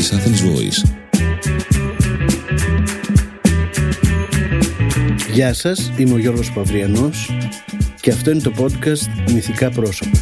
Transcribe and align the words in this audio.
της 0.00 0.12
Athens 0.12 0.40
Voice. 0.46 0.90
Γεια 5.32 5.54
σας, 5.54 5.92
είμαι 5.96 6.14
ο 6.14 6.18
Γιώργος 6.18 6.52
Παυριανός 6.52 7.30
και 8.00 8.10
αυτό 8.10 8.30
είναι 8.30 8.40
το 8.40 8.52
podcast 8.58 9.30
Μυθικά 9.32 9.70
Πρόσωπα. 9.70 10.18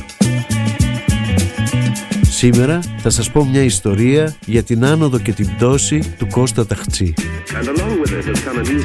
Σήμερα 2.22 2.80
θα 2.98 3.10
σας 3.10 3.30
πω 3.30 3.44
μια 3.44 3.62
ιστορία 3.62 4.34
για 4.46 4.62
την 4.62 4.84
άνοδο 4.84 5.18
και 5.18 5.32
την 5.32 5.56
πτώση 5.56 6.14
του 6.18 6.26
Κώστα 6.26 6.66
Ταχτσί. 6.66 7.14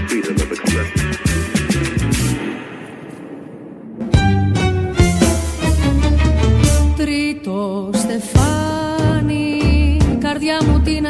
Τρίτο 0.07 0.33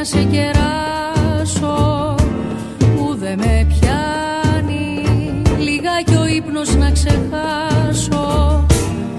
να 0.03 0.09
σε 0.09 0.23
κεράσω 0.23 2.15
που 2.79 3.15
δεν 3.19 3.37
με 3.37 3.67
πιάνει. 3.67 5.03
Λιγάκι 5.59 6.15
ο 6.15 6.27
ύπνος 6.35 6.75
να 6.75 6.91
ξεχάσω 6.91 8.65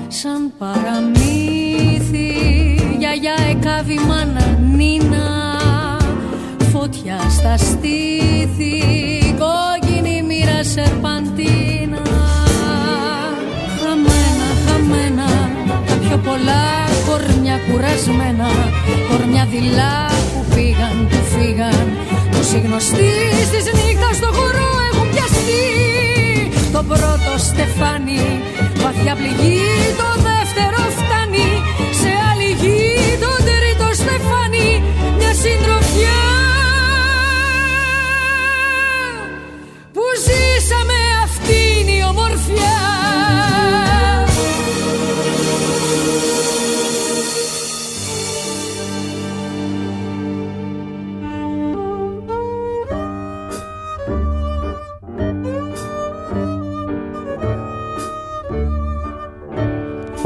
σαν 0.09 0.53
παραμύθι. 0.59 2.33
Γιαγιά 2.99 3.35
εκάβει 3.51 3.99
μάνα 4.09 4.59
νίνα 4.77 5.59
φωτιά 6.73 7.19
στα 7.31 7.57
στήθη. 7.57 8.83
Κόκκινη 9.39 10.23
μοίρα 10.23 10.65
σερπαντίνα. 10.65 12.03
Χαμένα, 13.81 14.49
χαμένα 14.67 15.29
τα 15.87 15.95
πιο 15.95 16.17
πολλά 16.17 16.63
κορμιά 17.07 17.59
κουρασμένα. 17.71 18.49
Κορμιά 19.11 19.47
δειλά 19.51 20.07
που 20.35 20.44
πήγαν, 20.55 20.97
που 21.11 21.21
φύγαν. 21.33 21.87
Τόσοι 22.33 22.59
γνωστοί 22.67 23.11
στις 23.49 23.65
νύχτας 23.79 24.17
στο 24.17 24.31
χώρο 24.37 24.69
έχουν 24.91 25.09
πιαστεί. 25.13 25.65
Το 26.75 26.83
πρώτο 26.91 27.33
στεφάνι 27.49 28.25
βαθιά 28.83 29.15
πληγή 29.21 29.61
το 30.01 30.09
δεύτερο 30.29 30.81
φτάνει. 30.99 31.49
Σε 32.01 32.11
άλλη 32.29 32.51
γη 32.61 32.83
το 33.25 33.33
τρίτο 33.49 33.89
στεφάνι 34.01 34.69
μια 35.19 35.33
συντροφιά. 35.43 36.23
Που 39.95 40.05
ζήσαμε 40.27 40.99
αυτήν 41.25 41.87
η 41.97 42.01
ομορφιά 42.11 42.94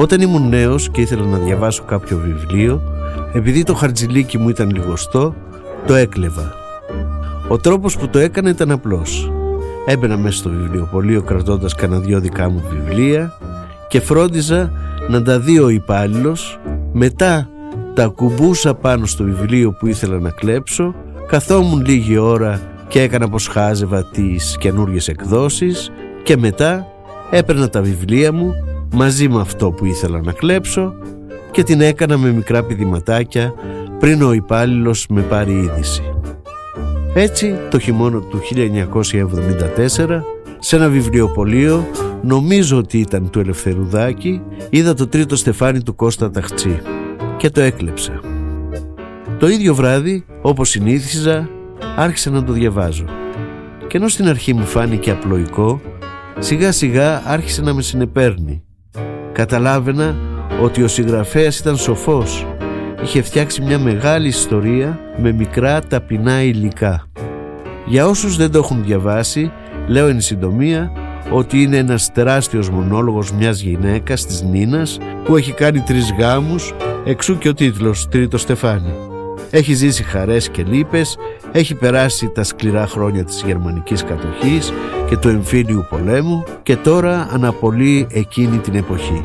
Όταν 0.01 0.21
ήμουν 0.21 0.49
νέος 0.49 0.91
και 0.91 1.01
ήθελα 1.01 1.25
να 1.25 1.39
διαβάσω 1.39 1.83
κάποιο 1.83 2.19
βιβλίο, 2.19 2.83
επειδή 3.33 3.63
το 3.63 3.75
χαρτζιλίκι 3.75 4.39
μου 4.39 4.49
ήταν 4.49 4.71
λιγοστό, 4.71 5.35
το 5.87 5.95
έκλεβα. 5.95 6.53
Ο 7.49 7.59
τρόπος 7.59 7.97
που 7.97 8.09
το 8.09 8.19
έκανα 8.19 8.49
ήταν 8.49 8.71
απλός. 8.71 9.33
Έμπαινα 9.87 10.17
μέσα 10.17 10.37
στο 10.39 10.51
βιβλιοπωλείο 10.51 11.23
κρατώντας 11.23 11.75
κανένα 11.75 12.01
δυο 12.01 12.21
δικά 12.21 12.51
μου 12.51 12.63
βιβλία 12.71 13.33
και 13.89 14.01
φρόντιζα 14.01 14.73
να 15.09 15.23
τα 15.23 15.41
δει 15.41 15.59
ο 15.59 15.69
υπάλληλος, 15.69 16.61
μετά 16.93 17.49
τα 17.95 18.07
κουμπούσα 18.07 18.75
πάνω 18.75 19.07
στο 19.07 19.25
βιβλίο 19.25 19.73
που 19.73 19.87
ήθελα 19.87 20.19
να 20.19 20.31
κλέψω, 20.31 20.95
καθόμουν 21.27 21.85
λίγη 21.85 22.19
ώρα 22.19 22.61
και 22.89 23.03
έκανα 23.03 23.29
πως 23.29 23.47
χάζευα 23.49 24.05
τις 24.05 24.57
καινούριες 24.59 25.09
εκδόσεις 25.09 25.91
και 26.23 26.37
μετά 26.37 26.87
έπαιρνα 27.31 27.69
τα 27.69 27.83
βιβλία 27.83 28.33
μου 28.33 28.55
μαζί 28.93 29.29
με 29.29 29.41
αυτό 29.41 29.71
που 29.71 29.85
ήθελα 29.85 30.21
να 30.21 30.33
κλέψω 30.33 30.95
και 31.51 31.63
την 31.63 31.81
έκανα 31.81 32.19
με 32.19 32.33
μικρά 32.33 32.63
πηδηματάκια 32.63 33.55
πριν 33.99 34.23
ο 34.23 34.33
υπάλληλος 34.33 35.07
με 35.09 35.21
πάρει 35.21 35.53
είδηση. 35.53 36.03
Έτσι 37.15 37.59
το 37.71 37.79
χειμώνα 37.79 38.21
του 38.21 38.41
1974 39.97 40.21
σε 40.59 40.77
ένα 40.77 40.89
βιβλιοπωλείο 40.89 41.87
νομίζω 42.23 42.77
ότι 42.77 42.99
ήταν 42.99 43.31
του 43.31 43.41
Ελευθερουδάκη 43.41 44.43
είδα 44.71 44.95
το 44.95 45.07
τρίτο 45.07 45.37
στεφάνι 45.37 45.83
του 45.83 45.95
Κώστα 45.95 46.31
Ταχτσί 46.31 46.79
και 47.37 47.51
το 47.51 47.61
έκλεψα. 47.61 48.21
Το 49.39 49.49
ίδιο 49.49 49.75
βράδυ 49.75 50.25
όπως 50.43 50.69
συνήθιζα 50.69 51.49
άρχισα 51.97 52.31
να 52.31 52.45
το 52.45 52.53
διαβάζω 52.53 53.05
και 53.87 53.97
ενώ 53.97 54.09
στην 54.09 54.29
αρχή 54.29 54.55
μου 54.55 54.65
φάνηκε 54.65 55.11
απλοϊκό 55.11 55.81
σιγά 56.39 56.73
σιγά 56.73 57.23
άρχισε 57.25 57.63
να 57.63 57.75
με 57.75 57.83
συνεπέρνει 57.83 58.63
καταλάβαινα 59.39 60.17
ότι 60.63 60.83
ο 60.83 60.89
συγγραφέας 60.89 61.59
ήταν 61.59 61.77
σοφός. 61.77 62.47
Είχε 63.03 63.23
φτιάξει 63.23 63.63
μια 63.63 63.79
μεγάλη 63.79 64.29
ιστορία 64.29 65.01
με 65.17 65.33
μικρά 65.33 65.81
ταπεινά 65.81 66.43
υλικά. 66.43 67.07
Για 67.87 68.07
όσους 68.07 68.37
δεν 68.37 68.51
το 68.51 68.59
έχουν 68.59 68.85
διαβάσει, 68.85 69.53
λέω 69.87 70.07
εν 70.07 70.21
συντομία 70.21 70.93
ότι 71.31 71.63
είναι 71.63 71.77
ένας 71.77 72.13
τεράστιος 72.13 72.71
μονόλογος 72.71 73.33
μιας 73.33 73.61
γυναίκας 73.61 74.27
της 74.27 74.43
Νίνας 74.43 74.99
που 75.25 75.37
έχει 75.37 75.53
κάνει 75.53 75.81
τρεις 75.81 76.15
γάμους, 76.19 76.75
εξού 77.05 77.39
και 77.39 77.49
ο 77.49 77.55
τίτλος 77.55 78.09
«Τρίτο 78.09 78.39
Στεφάνι». 78.39 79.08
Έχει 79.51 79.75
ζήσει 79.75 80.03
χαρές 80.03 80.49
και 80.49 80.63
λύπες, 80.63 81.17
έχει 81.53 81.75
περάσει 81.75 82.29
τα 82.29 82.43
σκληρά 82.43 82.87
χρόνια 82.87 83.25
της 83.25 83.43
γερμανικής 83.47 84.05
κατοχής 84.05 84.73
και 85.09 85.17
του 85.17 85.29
εμφύλιου 85.29 85.87
πολέμου 85.91 86.45
και 86.63 86.77
τώρα 86.77 87.29
αναπολύει 87.31 88.07
εκείνη 88.11 88.59
την 88.59 88.75
εποχή. 88.75 89.25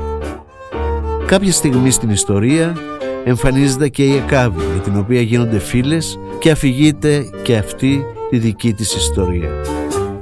Κάποια 1.26 1.52
στιγμή 1.52 1.92
στην 1.92 2.10
ιστορία 2.10 2.76
εμφανίζεται 3.24 3.90
και 3.90 4.04
η 4.04 4.16
Εκάβη 4.16 4.62
με 4.74 4.80
την 4.84 4.98
οποία 4.98 5.22
γίνονται 5.22 5.60
φίλες 5.60 6.20
και 6.40 6.52
αφηγείται 6.52 7.30
και 7.42 7.58
αυτή 7.58 8.06
τη 8.30 8.38
δική 8.38 8.74
της 8.74 8.96
ιστορία. 8.96 9.50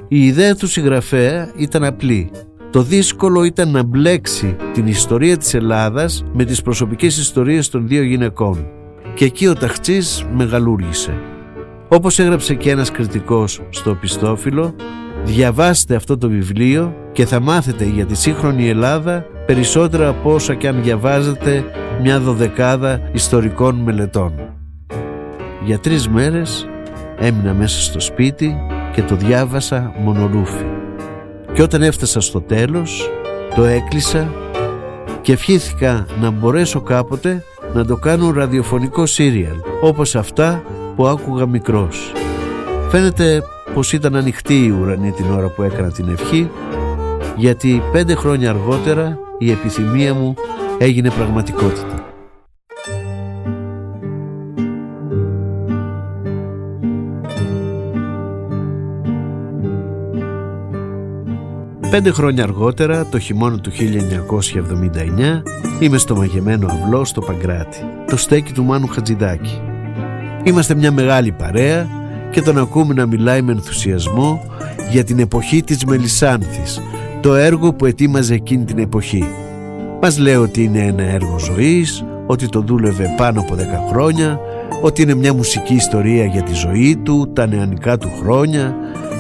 Η 0.08 0.26
ιδέα 0.26 0.56
του 0.56 0.68
συγγραφέα 0.68 1.52
ήταν 1.56 1.84
απλή. 1.84 2.32
Το 2.72 2.82
δύσκολο 2.82 3.44
ήταν 3.44 3.72
να 3.72 3.84
μπλέξει 3.84 4.56
την 4.74 4.88
ιστορία 4.88 5.38
της 5.38 5.54
Ελλάδας 5.54 6.24
με 6.34 6.44
τις 6.46 6.62
προσωπικές 6.62 7.18
ιστορίες 7.18 7.70
των 7.70 7.88
δύο 7.88 8.04
γυναικών. 8.04 8.81
Και 9.14 9.26
εκεί 9.26 9.48
ο 9.48 9.54
Ταχτσής 9.54 10.26
μεγαλούργησε. 10.34 11.14
Όπως 11.88 12.20
έγραψε 12.20 12.56
και 12.56 12.70
ένας 12.70 12.92
κριτικός 12.92 13.62
στο 13.70 13.96
πιστόφυλλο, 13.96 14.76
διαβάστε 15.24 15.96
αυτό 15.96 16.18
το 16.18 16.30
βιβλίο 16.30 16.96
και 17.12 17.26
θα 17.26 17.40
μάθετε 17.40 17.86
για 17.86 18.06
τη 18.06 18.16
σύγχρονη 18.16 18.70
Ελλάδα 18.70 19.26
περισσότερα 19.46 20.08
από 20.08 20.34
όσα 20.34 20.54
και 20.54 20.68
αν 20.68 20.84
διαβάζετε 20.84 21.64
μια 22.02 22.20
δωδεκάδα 22.20 23.10
ιστορικών 23.14 23.76
μελετών. 23.76 24.34
Για 25.66 25.80
τρεις 25.80 26.08
μέρες 26.08 26.68
έμεινα 27.20 27.54
μέσα 27.54 27.82
στο 27.82 28.00
σπίτι 28.00 28.56
και 28.94 29.02
το 29.02 29.16
διάβασα 29.16 29.94
μονορούφι. 29.98 30.66
Και 31.54 31.62
όταν 31.62 31.82
έφτασα 31.82 32.22
στο 32.22 32.42
τέλος, 32.42 33.10
το 33.56 33.64
έκλεισα 33.64 34.34
και 35.22 35.32
ευχήθηκα 35.32 36.06
να 36.22 36.32
μπορέσω 36.32 36.82
κάποτε 36.82 37.44
να 37.74 37.86
το 37.86 37.96
κάνω 37.96 38.32
ραδιοφωνικό 38.32 39.06
σύριαλ, 39.06 39.56
όπως 39.82 40.16
αυτά 40.16 40.64
που 40.96 41.08
άκουγα 41.08 41.46
μικρός. 41.46 42.12
Φαίνεται 42.90 43.44
πως 43.74 43.94
ήταν 43.94 44.16
ανοιχτή 44.16 44.66
η 44.66 44.70
ουρανή 44.70 45.12
την 45.12 45.32
ώρα 45.32 45.48
που 45.48 45.62
έκανα 45.62 45.92
την 45.92 46.10
ευχή, 46.10 46.50
γιατί 47.36 47.82
πέντε 47.92 48.16
χρόνια 48.16 48.50
αργότερα 48.50 49.18
η 49.38 49.52
επιθυμία 49.52 50.14
μου 50.14 50.34
έγινε 50.78 51.10
πραγματικότητα. 51.10 52.06
Πέντε 61.92 62.12
χρόνια 62.12 62.44
αργότερα, 62.44 63.06
το 63.06 63.20
χειμώνα 63.20 63.60
του 63.60 63.72
1979, 63.72 65.42
είμαι 65.82 65.98
στο 65.98 66.16
μαγεμένο 66.16 66.68
αυλό 66.72 67.06
στο 67.06 67.22
Παγκράτη, 67.22 67.78
το 68.08 68.18
στέκι 68.18 68.52
του 68.54 68.64
Μάνου 68.64 68.88
Χατζηδάκη. 68.88 69.62
Είμαστε 70.44 70.76
μια 70.76 70.92
μεγάλη 70.92 71.32
παρέα 71.32 71.88
και 72.32 72.42
τον 72.42 72.58
ακούμε 72.58 72.94
να 72.94 73.06
μιλάει 73.06 73.42
με 73.42 73.52
ενθουσιασμό 73.52 74.44
για 74.92 75.04
την 75.04 75.20
εποχή 75.20 75.64
της 75.64 75.86
Μελισάνθης, 75.86 76.82
το 77.22 77.36
έργο 77.36 77.74
που 77.74 77.86
ετοίμαζε 77.86 78.34
εκείνη 78.34 78.64
την 78.64 78.78
εποχή. 78.78 79.26
Μας 80.02 80.18
λέει 80.18 80.36
ότι 80.36 80.64
είναι 80.64 80.80
ένα 80.80 81.04
έργο 81.04 81.40
ζωής, 81.40 82.06
ότι 82.26 82.48
το 82.48 82.62
δούλευε 82.62 83.14
πάνω 83.18 83.40
από 83.40 83.56
10 83.56 83.60
χρόνια, 83.90 84.40
ότι 84.82 85.02
είναι 85.02 85.16
μια 85.16 85.34
μουσική 85.34 85.74
ιστορία 85.74 86.26
για 86.26 86.44
τη 86.44 86.54
ζωή 86.54 86.98
του, 87.04 87.32
τα 87.34 87.48
νεανικά 87.48 87.98
του 87.98 88.10
χρόνια, 88.22 88.76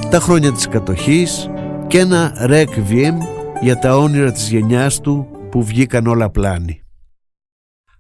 τα 0.10 0.20
χρόνια 0.20 0.52
της 0.52 0.68
κατοχής 0.68 1.50
και 1.88 2.00
ένα 2.00 2.32
requiem 2.50 3.14
για 3.62 3.80
τα 3.80 3.98
όνειρα 3.98 4.32
της 4.32 4.50
γενιάς 4.50 5.00
του 5.02 5.28
που 5.52 5.64
βγήκαν 5.64 6.08
όλα 6.08 6.30
πλάνη. 6.30 6.84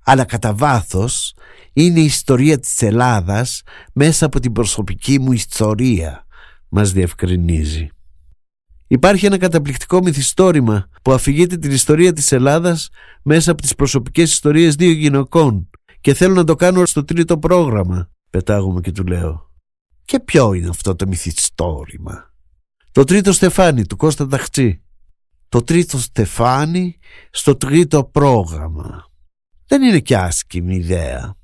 Αλλά 0.03 0.25
κατά 0.25 0.53
βάθος 0.53 1.33
είναι 1.73 1.99
η 1.99 2.03
ιστορία 2.05 2.59
της 2.59 2.81
Ελλάδας 2.81 3.61
μέσα 3.93 4.25
από 4.25 4.39
την 4.39 4.51
προσωπική 4.51 5.19
μου 5.19 5.31
ιστορία, 5.31 6.25
μας 6.69 6.91
διευκρινίζει. 6.91 7.89
Υπάρχει 8.87 9.25
ένα 9.25 9.37
καταπληκτικό 9.37 10.01
μυθιστόρημα 10.01 10.89
που 11.01 11.11
αφηγείται 11.11 11.57
την 11.57 11.71
ιστορία 11.71 12.13
της 12.13 12.31
Ελλάδας 12.31 12.89
μέσα 13.23 13.51
από 13.51 13.61
τις 13.61 13.75
προσωπικές 13.75 14.31
ιστορίες 14.31 14.75
δύο 14.75 14.91
γυναικών 14.91 15.69
και 16.01 16.13
θέλω 16.13 16.33
να 16.33 16.43
το 16.43 16.55
κάνω 16.55 16.85
στο 16.85 17.03
τρίτο 17.03 17.37
πρόγραμμα, 17.37 18.09
πετάγουμε 18.29 18.81
και 18.81 18.91
του 18.91 19.05
λέω. 19.05 19.51
Και 20.05 20.19
ποιο 20.19 20.53
είναι 20.53 20.69
αυτό 20.69 20.95
το 20.95 21.07
μυθιστόρημα; 21.07 22.33
Το 22.91 23.03
τρίτο 23.03 23.31
στεφάνι 23.31 23.85
του 23.85 23.95
Κώστα 23.95 24.27
Ταχτσί. 24.27 24.83
Το 25.51 25.63
τρίτο 25.63 25.97
στεφάνι 25.97 26.97
στο 27.31 27.55
τρίτο 27.55 28.03
πρόγραμμα. 28.03 29.05
Δεν 29.67 29.81
είναι 29.81 29.99
κι 29.99 30.15
άσκημη 30.15 30.75
ιδέα. 30.75 31.35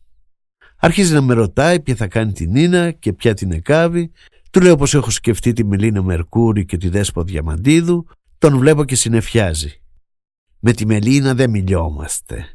Αρχίζει 0.77 1.13
να 1.13 1.21
με 1.21 1.33
ρωτάει 1.33 1.79
ποια 1.79 1.95
θα 1.95 2.07
κάνει 2.07 2.31
την 2.31 2.51
Νίνα 2.51 2.91
και 2.91 3.13
ποια 3.13 3.33
την 3.33 3.51
εκάβει. 3.51 4.11
Του 4.51 4.61
λέω 4.61 4.75
πως 4.75 4.93
έχω 4.93 5.09
σκεφτεί 5.09 5.53
τη 5.53 5.65
Μελίνα 5.65 6.01
Μερκούρη 6.01 6.65
και 6.65 6.77
τη 6.77 6.89
Δέσπο 6.89 7.23
Διαμαντίδου. 7.23 8.07
Τον 8.37 8.57
βλέπω 8.57 8.85
και 8.85 8.95
συνεφιάζει. 8.95 9.81
Με 10.59 10.71
τη 10.71 10.85
Μελίνα 10.85 11.33
δεν 11.33 11.49
μιλιόμαστε. 11.49 12.45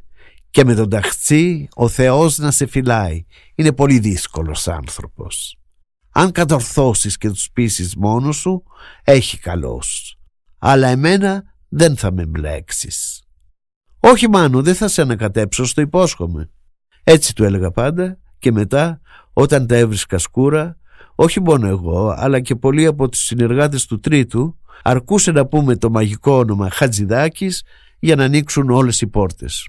Και 0.51 0.65
με 0.65 0.75
τον 0.75 0.89
Ταχτσί 0.89 1.69
ο 1.75 1.89
Θεός 1.89 2.39
να 2.39 2.51
σε 2.51 2.67
φυλάει. 2.67 3.25
Είναι 3.55 3.73
πολύ 3.73 3.99
δύσκολος 3.99 4.69
άνθρωπος. 4.69 5.59
Αν 6.11 6.33
κατορθώσεις 6.33 7.17
και 7.17 7.29
τους 7.29 7.51
πείσεις 7.53 7.97
μόνος 7.97 8.37
σου, 8.37 8.63
έχει 9.05 9.39
καλός. 9.39 10.17
Αλλά 10.65 10.89
εμένα 10.89 11.43
δεν 11.69 11.97
θα 11.97 12.13
με 12.13 12.27
μπλέξεις. 12.27 13.23
Όχι 14.01 14.29
Μάνο, 14.29 14.63
δεν 14.63 14.75
θα 14.75 14.89
σε 14.89 15.03
ανακατέψω, 15.03 15.65
στο 15.65 15.81
υπόσχομαι. 15.81 16.51
Έτσι 17.05 17.35
του 17.35 17.45
έλεγα 17.45 17.71
πάντα 17.71 18.19
και 18.39 18.53
μετά 18.53 19.01
όταν 19.33 19.67
τα 19.67 19.75
έβρισκα 19.75 20.19
σκούρα, 20.19 20.77
όχι 21.15 21.41
μόνο 21.41 21.67
εγώ 21.67 22.15
αλλά 22.17 22.41
και 22.41 22.55
πολλοί 22.55 22.87
από 22.87 23.09
τους 23.09 23.21
συνεργάτες 23.21 23.87
του 23.87 24.01
τρίτου 24.01 24.59
αρκούσε 24.83 25.33
να 25.33 25.47
πούμε 25.47 25.77
το 25.77 25.91
μαγικό 25.91 26.33
όνομα 26.33 26.71
Χατζηδάκης 26.71 27.63
για 27.99 28.17
να 28.17 28.25
ανοίξουν 28.25 28.71
όλες 28.71 29.01
οι 29.01 29.07
πόρτες. 29.07 29.69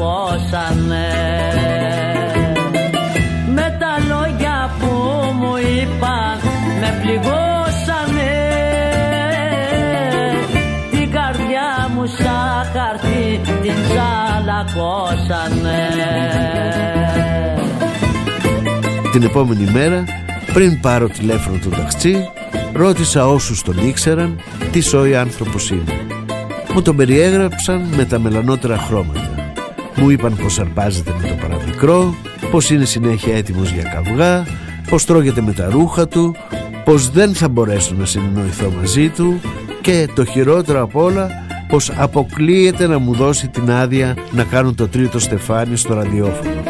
Τζαλακώσανε 0.00 1.08
με 3.54 3.76
τα 3.78 3.98
λόγια 4.08 4.70
που 4.78 4.86
μου 5.34 5.56
είπαν 5.56 6.38
με 6.80 6.98
πληγώσανε. 7.02 8.32
Την 10.90 11.10
καρδιά 11.10 11.90
μου 11.94 12.06
σαν 12.06 12.64
χαρτί 12.72 13.40
την 13.62 13.74
τζαλακώσανε 13.88 15.38
Την 19.12 19.22
επόμενη 19.22 19.70
μέρα 19.72 20.04
πριν 20.52 20.80
πάρω 20.80 21.08
τηλέφωνο 21.08 21.58
του 21.58 21.68
ταξί 21.68 22.30
ρώτησα 22.72 23.26
όσους 23.26 23.62
τον 23.62 23.88
ήξεραν 23.88 24.40
τι 24.72 24.80
σόι 24.80 25.16
άνθρωπος 25.16 25.70
είναι. 25.70 26.06
Μου 26.74 26.82
τον 26.82 26.96
περιέγραψαν 26.96 27.80
με 27.96 28.04
τα 28.04 28.18
μελανότερα 28.18 28.76
χρώματα. 28.76 29.39
Μου 29.96 30.10
είπαν 30.10 30.36
πως 30.36 30.58
αρπάζεται 30.58 31.14
με 31.22 31.28
το 31.28 31.34
παραμικρό, 31.34 32.14
πως 32.50 32.70
είναι 32.70 32.84
συνέχεια 32.84 33.36
έτοιμος 33.36 33.70
για 33.70 33.82
καυγά, 33.82 34.46
πως 34.90 35.04
τρώγεται 35.04 35.40
με 35.40 35.52
τα 35.52 35.68
ρούχα 35.70 36.08
του, 36.08 36.36
πως 36.84 37.10
δεν 37.10 37.34
θα 37.34 37.48
μπορέσω 37.48 37.94
να 37.98 38.04
συνεννοηθώ 38.04 38.72
μαζί 38.80 39.08
του 39.08 39.40
και 39.80 40.08
το 40.14 40.24
χειρότερο 40.24 40.82
απ' 40.82 40.96
όλα 40.96 41.30
πως 41.68 41.90
αποκλείεται 41.96 42.86
να 42.86 42.98
μου 42.98 43.14
δώσει 43.14 43.48
την 43.48 43.70
άδεια 43.70 44.16
να 44.30 44.44
κάνω 44.44 44.72
το 44.72 44.88
τρίτο 44.88 45.18
στεφάνι 45.18 45.76
στο 45.76 45.94
ραδιόφωνο. 45.94 46.60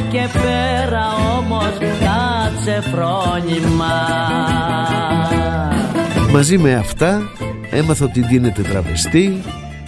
Και 0.00 0.28
πέρα 0.32 1.04
όμως 1.38 1.78
κάτσε 1.78 2.80
φρόνημα 2.80 3.94
Μαζί 6.32 6.58
με 6.58 6.74
αυτά 6.74 7.22
έμαθα 7.70 8.04
ότι 8.04 8.20
δίνεται 8.20 8.62
τραβεστή 8.62 9.42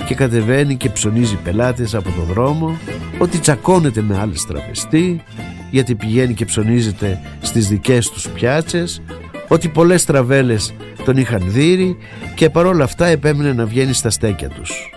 και 0.07 0.15
κατεβαίνει 0.15 0.77
και 0.77 0.91
ψωνίζει 0.91 1.37
πελάτες 1.37 1.95
από 1.95 2.11
το 2.11 2.23
δρόμο 2.23 2.79
ότι 3.19 3.39
τσακώνεται 3.39 4.03
με 4.03 4.19
άλλες 4.19 4.47
τραβεστή 4.47 5.23
γιατί 5.71 5.95
πηγαίνει 5.95 6.35
και 6.35 6.45
ψωνίζεται 6.45 7.21
στις 7.41 7.69
δικές 7.69 8.11
τους 8.11 8.29
πιάτσες 8.29 9.03
ότι 9.49 9.69
πολλές 9.69 10.05
τραβέλες 10.05 10.75
τον 11.05 11.17
είχαν 11.17 11.43
δύρει 11.45 11.97
και 12.35 12.51
παρόλα 12.51 12.85
αυτά 12.85 13.07
επέμεινε 13.07 13.53
να 13.53 13.67
βγαίνει 13.67 13.93
στα 13.93 14.11
στέκια 14.11 14.49
τους. 14.49 14.93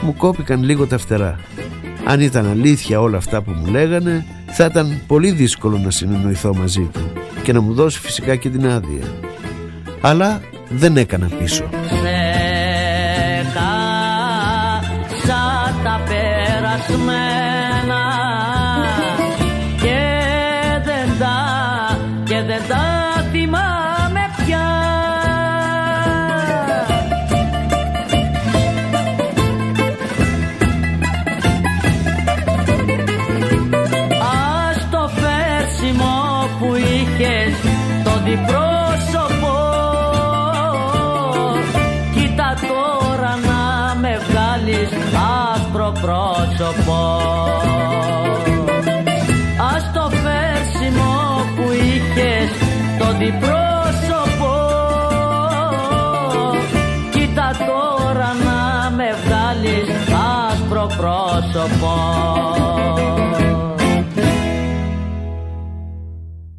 Μου 0.00 0.14
κόπηκαν 0.14 0.62
λίγο 0.62 0.86
τα 0.86 0.98
φτερά. 0.98 1.38
Αν 2.04 2.20
ήταν 2.20 2.46
αλήθεια 2.46 3.00
όλα 3.00 3.16
αυτά 3.16 3.42
που 3.42 3.50
μου 3.50 3.66
λέγανε 3.66 4.26
θα 4.54 4.64
ήταν 4.64 5.00
πολύ 5.06 5.30
δύσκολο 5.30 5.78
να 5.78 5.90
συνεννοηθώ 5.90 6.54
μαζί 6.54 6.88
του 6.92 7.12
και 7.42 7.52
να 7.52 7.60
μου 7.60 7.74
δώσει 7.74 8.00
φυσικά 8.00 8.36
και 8.36 8.48
την 8.50 8.66
άδεια. 8.66 9.04
Αλλά 10.00 10.40
δεν 10.68 10.96
έκανα 10.96 11.30
πίσω. 11.38 11.68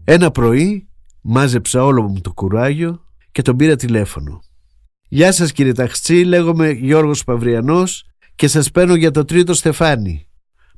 Ένα 0.06 0.32
πρωί 0.32 0.88
μάζεψα 1.22 1.84
όλο 1.84 2.02
μου 2.02 2.22
το 2.22 2.34
κουράγιο 2.34 3.04
και 3.32 3.42
τον 3.42 3.56
πήρα 3.56 3.76
τηλέφωνο. 3.76 4.42
Γεια 5.08 5.32
σας 5.32 5.52
κύριε 5.52 5.72
Ταχτσί, 5.72 6.24
λέγομαι 6.24 6.70
Γιώργος 6.70 7.24
Παυριανός 7.24 8.06
και 8.36 8.48
σας 8.48 8.72
παίρνω 8.72 8.96
για 8.96 9.12
το 9.12 9.26
τρίτο 9.26 9.54
στεφάνι. 9.54 10.28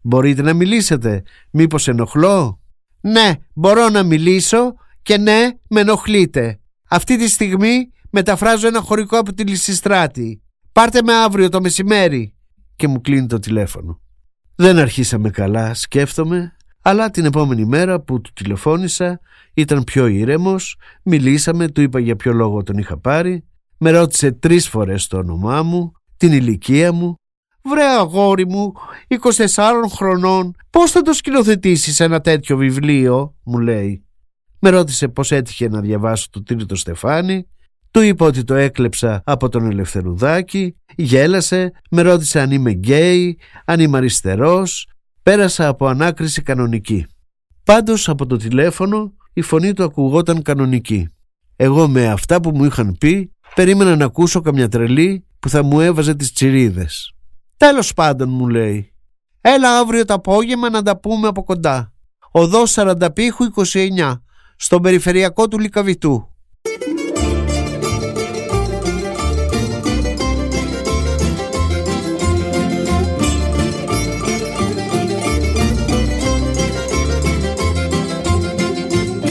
Μπορείτε 0.02 0.42
να 0.42 0.54
μιλήσετε, 0.54 1.24
μήπως 1.52 1.88
ενοχλώ; 1.88 2.60
Ναι, 3.02 3.34
μπορώ 3.54 3.90
να 3.90 4.04
μιλήσω 4.04 4.74
και 5.02 5.18
ναι, 5.18 5.50
με 5.70 5.80
ενοχλείτε. 5.80 6.60
Αυτή 6.90 7.18
τη 7.18 7.30
στιγμή 7.30 7.92
μεταφράζω 8.10 8.68
ένα 8.68 8.82
χωρικό 8.82 9.18
από 9.18 9.34
τη 9.34 9.44
Λυσιστράτη. 9.44 10.42
Πάρτε 10.72 11.02
με 11.04 11.14
αύριο 11.14 11.50
το 11.50 11.62
μεσημέρι. 11.62 12.34
Και 12.76 12.88
μου 12.88 13.02
κλείνει 13.02 13.28
το 13.28 13.40
τηλέφωνο. 13.40 14.02
Δεν 14.56 14.78
αρχίσαμε 14.78 15.30
καλά, 15.30 15.74
σκέφτομαι, 15.74 16.55
αλλά 16.88 17.10
την 17.10 17.26
επόμενη 17.26 17.66
μέρα 17.66 18.00
που 18.00 18.22
του 18.22 18.32
τηλεφώνησα 18.34 19.20
ήταν 19.54 19.84
πιο 19.84 20.08
ήρεμος, 20.08 20.78
μιλήσαμε, 21.04 21.70
του 21.70 21.82
είπα 21.82 22.00
για 22.00 22.16
ποιο 22.16 22.34
λόγο 22.34 22.64
τον 22.64 22.78
είχα 22.78 22.98
πάρει, 22.98 23.44
με 23.78 23.92
ρώτησε 23.92 24.32
τρεις 24.32 24.70
φορές 24.70 25.08
το 25.08 25.18
όνομά 25.18 25.64
μου, 25.64 25.92
την 26.18 26.32
ηλικία 26.32 26.92
μου. 26.92 27.16
«Βρε 27.62 27.84
αγόρι 27.84 28.48
μου, 28.48 28.74
24 29.08 29.72
χρονών, 29.96 30.56
πώς 30.70 30.92
θα 30.92 31.02
το 31.02 31.14
σκηνοθετήσεις 31.14 32.00
ένα 32.00 32.22
τέτοιο 32.22 32.58
βιβλίο» 32.58 33.36
μου 33.44 33.60
λέει. 33.60 34.06
Με 34.60 34.70
ρώτησε 34.70 35.08
πώς 35.08 35.32
έτυχε 35.32 35.70
να 35.70 35.82
διαβάσω 35.82 36.28
το 36.30 36.44
τρίτο 36.44 36.76
στεφάνι 36.76 37.48
του 37.96 38.02
είπα 38.02 38.26
ότι 38.26 38.44
το 38.44 38.54
έκλεψα 38.54 39.22
από 39.26 39.50
τον 39.50 39.66
Ελευθερουδάκη, 39.72 40.76
γέλασε, 40.96 41.72
με 41.90 42.02
ρώτησε 42.02 42.40
αν 42.40 42.52
είμαι 42.52 42.72
γκέι, 42.72 43.40
αν 43.66 43.80
είμαι 43.80 43.98
αριστερός, 43.98 44.88
πέρασα 45.26 45.68
από 45.68 45.88
ανάκριση 45.88 46.42
κανονική. 46.42 47.06
Πάντως 47.64 48.10
από 48.10 48.26
το 48.26 48.38
τηλέφωνο 48.38 49.14
η 49.34 49.42
φωνή 49.42 49.74
του 49.74 49.84
ακουγόταν 49.84 50.42
κανονική. 50.42 51.10
Εγώ 51.56 51.88
με 51.88 52.08
αυτά 52.08 52.42
που 52.42 52.52
μου 52.56 52.66
είχαν 52.66 52.96
πει 53.00 53.34
περίμενα 53.56 53.96
να 53.96 54.06
ακούσω 54.06 54.42
καμιά 54.42 54.70
τρελή 54.70 55.26
που 55.40 55.50
θα 55.50 55.64
μου 55.64 55.80
έβαζε 55.80 56.16
τις 56.16 56.34
τσιρίδες. 56.34 57.14
Τέλος 57.58 57.94
πάντων 57.94 58.30
μου 58.30 58.48
λέει, 58.48 58.94
έλα 59.42 59.80
αύριο 59.80 60.06
το 60.06 60.14
απόγευμα 60.14 60.70
να 60.70 60.82
τα 60.82 61.00
πούμε 61.00 61.28
από 61.28 61.44
κοντά. 61.44 61.94
Οδός 62.32 62.72
Σαρανταπίχου 62.72 63.46
29, 63.74 64.22
στον 64.56 64.82
περιφερειακό 64.82 65.48
του 65.48 65.60
Λικαβητού. 65.60 66.35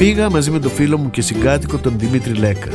Πήγα 0.05 0.31
μαζί 0.31 0.51
με 0.51 0.59
το 0.59 0.69
φίλο 0.69 0.99
μου 0.99 1.11
και 1.11 1.23
συγκάτοικο 1.23 1.79
τον 1.79 1.99
Δημήτρη 1.99 2.35
Λέκα. 2.35 2.69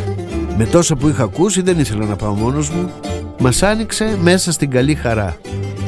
Με 0.57 0.65
τόσα 0.65 0.95
που 0.95 1.07
είχα 1.07 1.24
ακούσει 1.24 1.62
δεν 1.62 1.79
ήθελα 1.79 2.05
να 2.05 2.15
πάω 2.15 2.33
μόνος 2.33 2.69
μου. 2.69 2.91
Μας 3.39 3.63
άνοιξε 3.63 4.17
μέσα 4.21 4.51
στην 4.51 4.69
καλή 4.69 4.95
χαρά. 4.95 5.38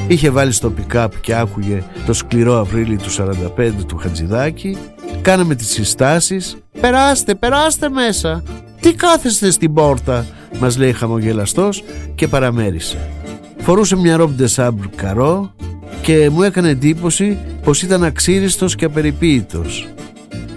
Είχε 0.08 0.30
βάλει 0.30 0.52
στο 0.52 0.72
pick 0.76 1.08
και 1.20 1.34
άκουγε 1.34 1.82
το 2.06 2.12
σκληρό 2.12 2.60
Απρίλη 2.60 2.96
του 2.96 3.10
45 3.56 3.70
του 3.86 3.96
Χατζηδάκη. 3.96 4.76
Κάναμε 5.22 5.54
τις 5.54 5.70
συστάσεις. 5.70 6.56
«Περάστε, 6.80 7.34
περάστε 7.34 7.88
μέσα! 7.88 8.42
Τι 8.80 8.94
κάθεστε 8.94 9.50
στην 9.50 9.72
πόρτα» 9.72 10.26
μας 10.60 10.76
λέει 10.76 10.92
χαμογελαστός 10.92 11.84
και 12.14 12.28
παραμέρισε. 12.28 13.10
Φορούσε 13.58 13.96
μια 13.96 14.16
ρόμπ 14.16 14.40
σάμπρ 14.44 14.86
καρό 14.96 15.54
και 16.02 16.30
μου 16.30 16.42
έκανε 16.42 16.68
εντύπωση 16.68 17.38
πως 17.62 17.82
ήταν 17.82 18.04
αξίριστος 18.04 18.74
και 18.74 18.84
απεριποίητος. 18.84 19.88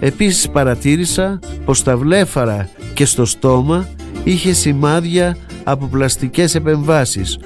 Επίσης 0.00 0.48
παρατήρησα 0.48 1.38
πως 1.64 1.82
τα 1.82 1.96
βλέφαρα 1.96 2.68
και 2.94 3.04
στο 3.04 3.24
στόμα 3.24 3.88
είχε 4.24 4.52
σημάδια 4.52 5.36
από 5.64 5.86
πλαστικές 5.86 6.54
επεμβάσεις, 6.54 7.38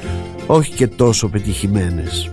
όχι 0.47 0.73
και 0.73 0.87
τόσο 0.87 1.28
πετυχημένες. 1.28 2.30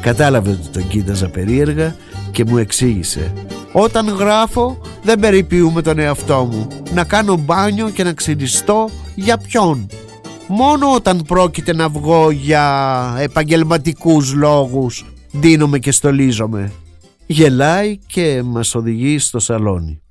Κατάλαβε 0.00 0.50
ότι 0.50 0.68
τον 0.68 0.88
κοίταζα 0.88 1.28
περίεργα 1.28 1.96
και 2.30 2.44
μου 2.44 2.58
εξήγησε 2.58 3.32
«Όταν 3.72 4.08
γράφω 4.08 4.80
δεν 5.02 5.20
περιποιούμε 5.20 5.82
τον 5.82 5.98
εαυτό 5.98 6.48
μου. 6.52 6.66
Να 6.94 7.04
κάνω 7.04 7.36
μπάνιο 7.36 7.90
και 7.90 8.04
να 8.04 8.12
ξυριστώ 8.12 8.88
για 9.14 9.38
ποιον; 9.38 9.86
Μόνο 10.46 10.94
όταν 10.94 11.22
πρόκειται 11.26 11.74
να 11.74 11.88
βγω 11.88 12.30
για 12.30 13.16
επαγγελματικούς 13.18 14.32
λόγους 14.32 15.04
δίνομαι 15.32 15.78
και 15.78 15.92
στολίζομαι 15.92 16.72
γελάει 17.26 17.98
και 17.98 18.42
μας 18.42 18.74
οδηγεί 18.74 19.18
στο 19.18 19.38
σαλόνι. 19.38 20.02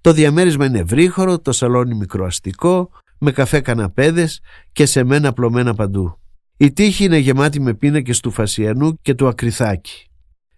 Το 0.00 0.12
διαμέρισμα 0.12 0.66
είναι 0.66 0.78
ευρύχωρο, 0.78 1.38
το 1.38 1.52
σαλόνι 1.52 1.94
μικροαστικό, 1.94 2.90
με 3.18 3.32
καφέ 3.32 3.60
καναπέδες 3.60 4.40
και 4.72 4.86
σε 4.86 5.04
μένα 5.04 5.32
πλωμένα 5.32 5.74
παντού. 5.74 6.18
Η 6.56 6.72
τύχη 6.72 7.04
είναι 7.04 7.18
γεμάτη 7.18 7.60
με 7.60 7.74
πίνακες 7.74 8.20
του 8.20 8.30
Φασιανού 8.30 9.00
και 9.02 9.14
του 9.14 9.28
Ακριθάκη. 9.28 10.06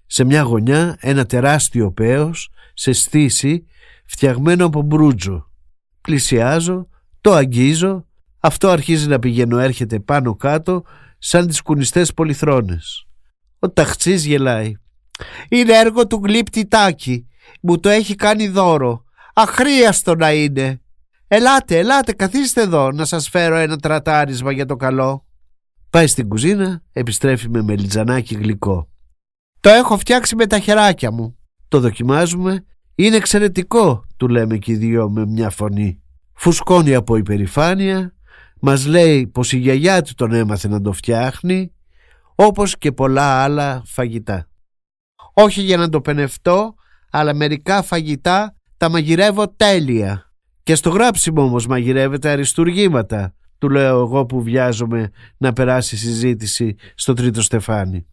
Σε 0.07 0.25
μια 0.25 0.43
γωνιά 0.43 0.97
ένα 1.01 1.27
τεράστιο 1.27 1.93
πέος 1.93 2.51
σε 2.75 2.93
στήση 2.93 3.65
φτιαγμένο 4.07 4.67
από 4.67 4.83
μπρούτζο. 4.83 5.51
Πλησιάζω, 6.01 6.89
το 7.21 7.33
αγγίζω, 7.33 8.07
αυτό 8.41 8.69
αρχίζει 8.69 9.09
να 9.09 9.19
πηγαίνω 9.19 9.59
έρχεται 9.59 10.01
πάνω 10.01 10.37
κάτω 10.37 10.83
σαν 11.19 11.47
τις 11.47 11.61
κουνιστές 11.63 12.15
πολυθρόνες. 12.15 13.07
Ο 13.59 13.71
ταχτσής 13.71 14.25
γελάει. 14.25 14.75
Είναι 15.49 15.73
έργο 15.73 16.07
του 16.07 16.21
γλύπτη 16.25 16.67
Τάκη. 16.67 17.27
Μου 17.61 17.81
το 17.81 17.89
έχει 17.89 18.15
κάνει 18.15 18.49
δώρο. 18.49 19.05
Αχρίαστο 19.35 20.15
να 20.15 20.33
είναι. 20.33 20.81
Ελάτε, 21.29 21.79
ελάτε, 21.79 22.13
καθίστε 22.13 22.61
εδώ 22.61 22.93
να 22.93 23.05
σας 23.05 23.29
φέρω 23.29 23.57
ένα 23.57 23.77
τρατάρισμα 23.77 24.53
για 24.53 24.67
το 24.67 24.77
καλό. 24.77 25.27
Πάει 25.91 26.07
στην 26.07 26.29
κουζίνα, 26.29 26.83
επιστρέφει 26.93 27.49
με 27.49 27.63
μελιτζανάκι 27.63 28.35
γλυκό. 28.35 28.89
Το 29.61 29.69
έχω 29.69 29.99
φτιάξει 29.99 30.37
με 30.37 30.47
τα 30.47 30.59
χεράκια 30.59 31.11
μου. 31.11 31.39
Το 31.69 31.81
δοκιμάζουμε. 31.81 32.65
Είναι 32.95 33.17
εξαιρετικό, 33.17 34.05
του 34.17 34.29
λέμε 34.29 34.57
και 34.57 34.73
οι 34.73 34.77
δυο 34.77 35.11
με 35.11 35.27
μια 35.27 35.51
φωνή. 35.51 36.03
Φουσκώνει 36.35 36.95
από 36.95 37.17
υπερηφάνεια, 37.17 38.15
μας 38.61 38.87
λέει 38.87 39.27
πως 39.27 39.53
η 39.53 39.59
γιαγιά 39.59 40.03
του 40.03 40.15
τον 40.15 40.33
έμαθε 40.33 40.69
να 40.69 40.81
το 40.81 40.93
φτιάχνει, 40.93 41.73
όπως 42.35 42.79
και 42.79 42.93
πολλά 42.93 43.43
άλλα 43.43 43.83
φαγητά 43.85 44.49
όχι 45.35 45.63
για 45.63 45.77
να 45.77 45.89
το 45.89 46.01
πενευτώ, 46.01 46.75
αλλά 47.11 47.35
μερικά 47.35 47.83
φαγητά 47.83 48.57
τα 48.77 48.89
μαγειρεύω 48.89 49.49
τέλεια. 49.49 50.33
Και 50.63 50.75
στο 50.75 50.91
γράψιμο 50.91 51.43
όμως 51.43 51.67
μαγειρεύεται 51.67 52.31
αριστουργήματα, 52.31 53.35
του 53.59 53.71
λέω 53.71 54.01
εγώ 54.01 54.27
που 54.27 54.43
βιάζομαι 54.43 55.11
να 55.37 55.53
περάσει 55.53 55.97
συζήτηση 55.97 56.75
στο 56.95 57.13
τρίτο 57.13 57.43
στεφάνι. 57.43 58.07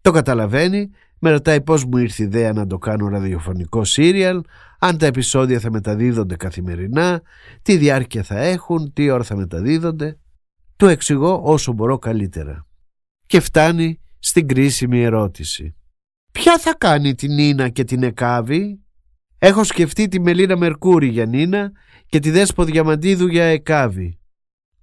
Το 0.00 0.10
καταλαβαίνει, 0.10 0.90
με 1.18 1.30
ρωτάει 1.30 1.60
πώς 1.60 1.84
μου 1.84 1.96
ήρθε 1.96 2.22
η 2.22 2.26
ιδέα 2.26 2.52
να 2.52 2.66
το 2.66 2.78
κάνω 2.78 3.08
ραδιοφωνικό 3.08 3.84
σύριαλ, 3.84 4.40
αν 4.78 4.98
τα 4.98 5.06
επεισόδια 5.06 5.60
θα 5.60 5.70
μεταδίδονται 5.70 6.36
καθημερινά, 6.36 7.22
τι 7.62 7.76
διάρκεια 7.76 8.22
θα 8.22 8.38
έχουν, 8.38 8.92
τι 8.92 9.10
ώρα 9.10 9.22
θα 9.22 9.36
μεταδίδονται. 9.36 10.18
Του 10.76 10.86
εξηγώ 10.86 11.40
όσο 11.44 11.72
μπορώ 11.72 11.98
καλύτερα. 11.98 12.66
Και 13.26 13.40
φτάνει 13.40 14.00
στην 14.18 14.48
κρίσιμη 14.48 15.02
ερώτηση. 15.02 15.74
Ποια 16.36 16.58
θα 16.58 16.74
κάνει 16.78 17.14
την 17.14 17.34
Νίνα 17.34 17.68
και 17.68 17.84
την 17.84 18.02
Εκάβη; 18.02 18.80
Έχω 19.38 19.64
σκεφτεί 19.64 20.08
τη 20.08 20.20
Μελίνα 20.20 20.56
Μερκούρη 20.56 21.08
για 21.08 21.26
Νίνα 21.26 21.72
και 22.06 22.18
τη 22.18 22.30
Δέσπο 22.30 22.64
Διαμαντίδου 22.64 23.26
για 23.26 23.44
Εκάβη. 23.44 24.18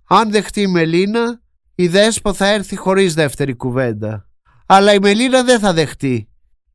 Αν 0.07 0.31
δεχτεί 0.31 0.61
η 0.61 0.67
Μελίνα, 0.67 1.41
η 1.75 1.87
Δέσπο 1.87 2.33
θα 2.33 2.47
έρθει 2.47 2.75
χωρίς 2.75 3.13
δεύτερη 3.13 3.55
κουβέντα. 3.55 4.29
Αλλά 4.65 4.93
η 4.93 4.99
Μελίνα 4.99 5.43
δεν 5.43 5.59
θα 5.59 5.73
δεχτεί, 5.73 6.29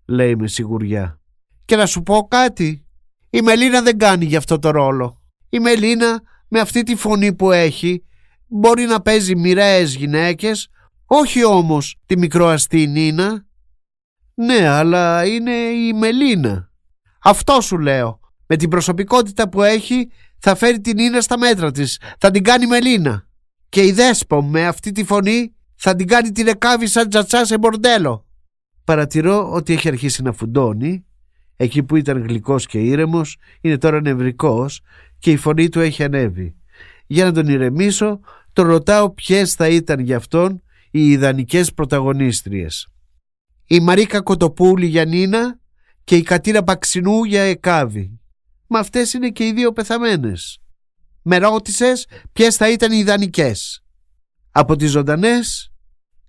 λέει 0.07 0.37
με 0.37 0.49
σιγουριά. 0.49 1.21
Και 1.65 1.77
να 1.77 1.87
σου 1.87 2.03
πω 2.03 2.27
κάτι, 2.31 2.87
η 3.31 3.41
Μελίνα 3.41 3.83
δεν 3.83 3.99
κάνει 3.99 4.25
γι' 4.25 4.37
αυτό 4.37 4.59
το 4.59 4.71
ρόλο. 4.71 5.23
Η 5.49 5.59
Μελίνα 5.59 6.23
με 6.49 6.61
αυτή 6.61 6.83
τη 6.83 6.97
φωνή 6.97 7.35
που 7.35 7.51
έχει 7.51 8.05
μπορεί 8.47 8.85
να 8.85 9.01
παίζει 9.01 9.37
μοιραίες 9.37 9.95
γυναίκες, 9.95 10.69
όχι 11.07 11.45
όμως 11.45 11.97
τη 12.07 12.19
μικροαστή 12.19 12.87
Νίνα 12.87 13.47
ναι, 14.41 14.69
αλλά 14.69 15.27
είναι 15.27 15.51
η 15.51 15.93
Μελίνα. 15.93 16.71
Αυτό 17.23 17.61
σου 17.61 17.79
λέω. 17.79 18.21
Με 18.47 18.57
την 18.57 18.69
προσωπικότητα 18.69 19.49
που 19.49 19.63
έχει 19.63 20.11
θα 20.39 20.55
φέρει 20.55 20.81
την 20.81 20.99
Ίνα 20.99 21.21
στα 21.21 21.39
μέτρα 21.39 21.71
της. 21.71 22.01
Θα 22.19 22.31
την 22.31 22.45
κάνει 22.45 22.67
Μελίνα. 22.67 23.27
Και 23.69 23.85
η 23.85 23.93
Δέσπο 23.93 24.43
με 24.43 24.67
αυτή 24.67 24.93
τη 24.93 25.05
φωνή 25.05 25.55
θα 25.75 25.97
την 25.97 26.07
κάνει 26.07 26.33
την 26.33 26.47
εκάβη 26.47 26.87
σαν 26.87 27.09
τζατσά 27.09 27.45
σε 27.45 27.59
μπορντέλο. 27.59 28.27
Παρατηρώ 28.85 29.53
ότι 29.53 29.73
έχει 29.73 29.89
αρχίσει 29.89 30.23
να 30.23 30.33
φουντώνει. 30.33 31.07
Εκεί 31.57 31.83
που 31.83 31.97
ήταν 31.97 32.23
γλυκός 32.23 32.67
και 32.67 32.79
ήρεμος 32.79 33.37
είναι 33.61 33.79
τώρα 33.79 34.01
νευρικός 34.01 34.81
και 35.19 35.31
η 35.31 35.37
φωνή 35.37 35.69
του 35.69 35.81
έχει 35.81 36.05
ανέβει. 36.05 36.57
Για 37.07 37.25
να 37.25 37.33
τον 37.33 37.49
ηρεμήσω 37.49 38.21
τον 38.53 38.67
ρωτάω 38.67 39.11
ποιες 39.11 39.55
θα 39.55 39.69
ήταν 39.69 40.01
για 40.01 40.17
αυτόν 40.17 40.63
οι 40.91 41.11
ιδανικές 41.11 41.73
πρωταγωνίστριες 41.75 42.89
η 43.71 43.81
Μαρίκα 43.81 44.21
Κοτοπούλη 44.21 44.87
για 44.87 45.05
Νίνα 45.05 45.59
και 46.05 46.17
η 46.17 46.23
Κατήρα 46.23 46.63
Παξινού 46.63 47.25
για 47.25 47.43
Εκάβη. 47.43 48.21
Μα 48.67 48.79
αυτές 48.79 49.13
είναι 49.13 49.29
και 49.31 49.47
οι 49.47 49.53
δύο 49.53 49.73
πεθαμένες. 49.73 50.59
Με 51.23 51.39
ρώτησες 51.39 52.07
ποιες 52.33 52.57
θα 52.57 52.71
ήταν 52.71 52.93
οι 52.93 52.99
ιδανικές. 52.99 53.85
Από 54.51 54.77
τις 54.77 54.91
ζωντανές, 54.91 55.73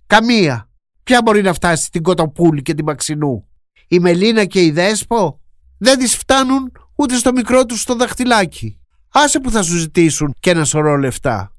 καμία. 0.06 0.70
Ποια 1.02 1.22
μπορεί 1.22 1.42
να 1.42 1.52
φτάσει 1.52 1.84
στην 1.84 2.02
Κοτοπούλη 2.02 2.62
και 2.62 2.74
την 2.74 2.84
Μαξινού. 2.84 3.48
Η 3.88 3.98
Μελίνα 3.98 4.44
και 4.44 4.62
η 4.62 4.70
Δέσπο 4.70 5.40
δεν 5.78 5.98
τις 5.98 6.16
φτάνουν 6.16 6.72
ούτε 6.94 7.16
στο 7.16 7.32
μικρό 7.32 7.66
τους 7.66 7.80
στο 7.80 7.94
δαχτυλάκι. 7.94 8.80
Άσε 9.12 9.40
που 9.40 9.50
θα 9.50 9.62
σου 9.62 9.76
ζητήσουν 9.76 10.34
και 10.40 10.50
ένα 10.50 10.64
σωρό 10.64 10.96
λεφτά. 10.96 11.54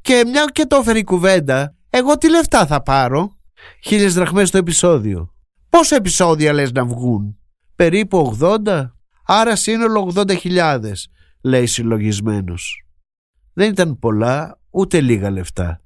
Και 0.00 0.22
μια 0.26 0.44
και 0.52 0.66
το 0.66 0.76
έφερε 0.76 0.98
η 0.98 1.04
κουβέντα, 1.04 1.74
εγώ 1.90 2.18
τι 2.18 2.30
λεφτά 2.30 2.66
θα 2.66 2.82
πάρω; 2.82 3.39
Χίλιες 3.82 4.14
δραχμές 4.14 4.50
το 4.50 4.58
επεισόδιο. 4.58 5.34
Πόσα 5.68 5.96
επεισόδια 5.96 6.52
λες 6.52 6.72
να 6.72 6.84
βγουν; 6.84 7.38
Περίπου 7.76 8.36
80. 8.40 8.90
Άρα 9.26 9.56
σύνολο 9.56 10.12
80.000 10.14 10.80
λέει 11.40 11.66
συλλογισμένος. 11.66 12.84
Δεν 13.52 13.70
ήταν 13.70 13.98
πολλά 13.98 14.60
ούτε 14.70 15.00
λίγα 15.00 15.30
λεφτά. 15.30 15.80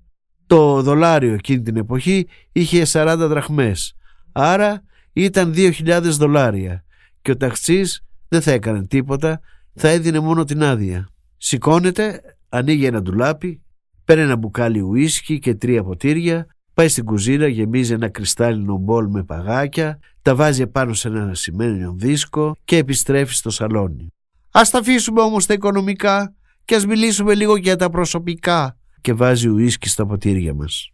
Το 0.46 0.82
δολάριο 0.82 1.32
εκείνη 1.34 1.62
την 1.62 1.76
εποχή 1.76 2.26
είχε 2.52 2.84
40 2.92 3.16
δραχμές. 3.18 3.96
Άρα 4.32 4.82
ήταν 5.12 5.52
2.000 5.56 6.00
δολάρια 6.02 6.84
και 7.22 7.30
ο 7.30 7.36
ταξής 7.36 8.04
δεν 8.28 8.42
θα 8.42 8.50
έκανε 8.50 8.86
τίποτα, 8.86 9.40
θα 9.74 9.88
έδινε 9.88 10.18
μόνο 10.18 10.44
την 10.44 10.62
άδεια. 10.62 11.08
Σηκώνεται, 11.36 12.20
ανοίγει 12.48 12.86
ένα 12.86 13.02
ντουλάπι, 13.02 13.62
παίρνει 14.04 14.22
ένα 14.22 14.36
μπουκάλι 14.36 14.80
ουίσκι 14.80 15.38
και 15.38 15.54
τρία 15.54 15.82
ποτήρια, 15.82 16.46
πάει 16.74 16.88
στην 16.88 17.04
κουζίνα, 17.04 17.46
γεμίζει 17.46 17.92
ένα 17.92 18.08
κρυστάλλινο 18.08 18.76
μπολ 18.76 19.06
με 19.08 19.22
παγάκια, 19.24 19.98
τα 20.22 20.34
βάζει 20.34 20.66
πάνω 20.66 20.94
σε 20.94 21.08
ένα 21.08 21.34
σημαίνιο 21.34 21.94
δίσκο 21.98 22.56
και 22.64 22.76
επιστρέφει 22.76 23.34
στο 23.34 23.50
σαλόνι. 23.50 24.12
Ας 24.50 24.70
τα 24.70 24.78
αφήσουμε 24.78 25.20
όμως 25.20 25.46
τα 25.46 25.54
οικονομικά 25.54 26.34
και 26.64 26.74
ας 26.74 26.86
μιλήσουμε 26.86 27.34
λίγο 27.34 27.56
για 27.56 27.76
τα 27.76 27.90
προσωπικά 27.90 28.78
και 29.00 29.12
βάζει 29.12 29.48
ουίσκι 29.48 29.88
στα 29.88 30.06
ποτήρια 30.06 30.54
μας. 30.54 30.90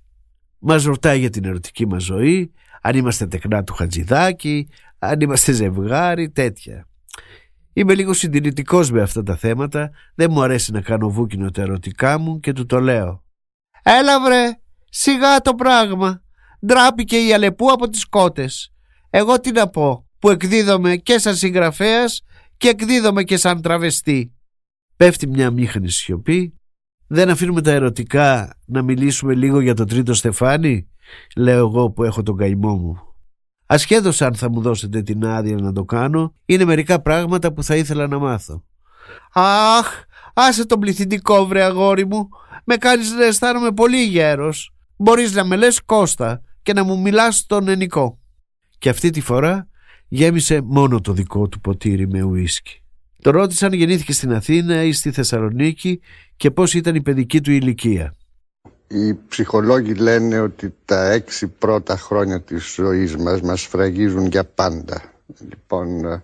Μας 0.58 0.84
ρωτάει 0.84 1.18
για 1.18 1.30
την 1.30 1.44
ερωτική 1.44 1.86
μας 1.86 2.02
ζωή, 2.02 2.52
αν 2.82 2.96
είμαστε 2.96 3.26
τεκνά 3.26 3.64
του 3.64 3.74
Χατζηδάκη, 3.74 4.68
αν 4.98 5.20
είμαστε 5.20 5.52
ζευγάρι, 5.52 6.30
τέτοια. 6.30 6.88
Είμαι 7.72 7.94
λίγο 7.94 8.12
συντηρητικός 8.12 8.90
με 8.90 9.02
αυτά 9.02 9.22
τα 9.22 9.36
θέματα, 9.36 9.90
δεν 10.14 10.30
μου 10.30 10.42
αρέσει 10.42 10.72
να 10.72 10.80
κάνω 10.80 11.10
βούκινο 11.10 11.50
τα 11.50 11.62
ερωτικά 11.62 12.18
μου 12.18 12.40
και 12.40 12.52
του 12.52 12.66
το 12.66 12.80
λέω. 12.80 13.24
Έλα 13.82 14.20
βρε, 14.20 14.50
σιγά 14.90 15.40
το 15.40 15.54
πράγμα. 15.54 16.22
Ντράπηκε 16.66 17.16
η 17.16 17.32
Αλεπού 17.32 17.72
από 17.72 17.88
τις 17.88 18.04
κότες. 18.04 18.72
Εγώ 19.10 19.40
τι 19.40 19.52
να 19.52 19.68
πω, 19.68 20.06
που 20.18 20.30
εκδίδομαι 20.30 20.96
και 20.96 21.18
σαν 21.18 21.36
συγγραφέας 21.36 22.22
και 22.56 22.68
εκδίδομαι 22.68 23.22
και 23.22 23.36
σαν 23.36 23.62
τραβεστή. 23.62 24.34
Πέφτει 24.96 25.26
μια 25.26 25.50
μήχανη 25.50 25.90
σιωπή. 25.90 26.54
Δεν 27.06 27.30
αφήνουμε 27.30 27.62
τα 27.62 27.70
ερωτικά 27.70 28.56
να 28.66 28.82
μιλήσουμε 28.82 29.34
λίγο 29.34 29.60
για 29.60 29.74
το 29.74 29.84
τρίτο 29.84 30.14
στεφάνι, 30.14 30.88
λέω 31.36 31.58
εγώ 31.58 31.90
που 31.90 32.04
έχω 32.04 32.22
τον 32.22 32.36
καημό 32.36 32.76
μου. 32.76 32.96
Ασχέτως 33.66 34.22
αν 34.22 34.34
θα 34.34 34.50
μου 34.50 34.60
δώσετε 34.60 35.02
την 35.02 35.24
άδεια 35.24 35.56
να 35.56 35.72
το 35.72 35.84
κάνω, 35.84 36.34
είναι 36.44 36.64
μερικά 36.64 37.02
πράγματα 37.02 37.52
που 37.52 37.62
θα 37.62 37.76
ήθελα 37.76 38.06
να 38.06 38.18
μάθω. 38.18 38.64
Αχ, 39.32 39.86
άσε 40.34 40.66
τον 40.66 40.80
πληθυντικό 40.80 41.46
βρε 41.46 41.62
αγόρι 41.62 42.06
μου, 42.06 42.28
με 42.64 42.76
κάνεις 42.76 43.12
να 43.12 43.24
αισθάνομαι 43.24 43.72
πολύ 43.72 44.04
γέρος. 44.04 44.74
Μπορείς 45.02 45.32
να 45.32 45.44
με 45.44 45.56
λες 45.56 45.82
Κώστα 45.84 46.42
και 46.62 46.72
να 46.72 46.84
μου 46.84 47.00
μιλάς 47.00 47.36
στον 47.36 47.68
ενικό. 47.68 48.18
Και 48.78 48.88
αυτή 48.88 49.10
τη 49.10 49.20
φορά 49.20 49.68
γέμισε 50.08 50.60
μόνο 50.64 51.00
το 51.00 51.12
δικό 51.12 51.48
του 51.48 51.60
ποτήρι 51.60 52.08
με 52.08 52.22
ουίσκι. 52.22 52.82
Το 53.22 53.30
ρώτησαν 53.30 53.72
γεννήθηκε 53.72 54.12
στην 54.12 54.32
Αθήνα 54.32 54.82
ή 54.82 54.92
στη 54.92 55.10
Θεσσαλονίκη 55.10 56.00
και 56.36 56.50
πώς 56.50 56.74
ήταν 56.74 56.94
η 56.94 57.02
παιδική 57.02 57.40
του 57.40 57.50
ηλικία. 57.50 58.14
Οι 58.88 59.14
ψυχολόγοι 59.28 59.94
λένε 59.94 60.40
ότι 60.40 60.74
τα 60.84 61.10
έξι 61.10 61.46
πρώτα 61.46 61.96
χρόνια 61.96 62.40
της 62.40 62.72
ζωής 62.74 63.16
μας 63.16 63.40
μας 63.40 63.62
φραγίζουν 63.62 64.26
για 64.26 64.44
πάντα. 64.44 65.02
Λοιπόν, 65.48 66.22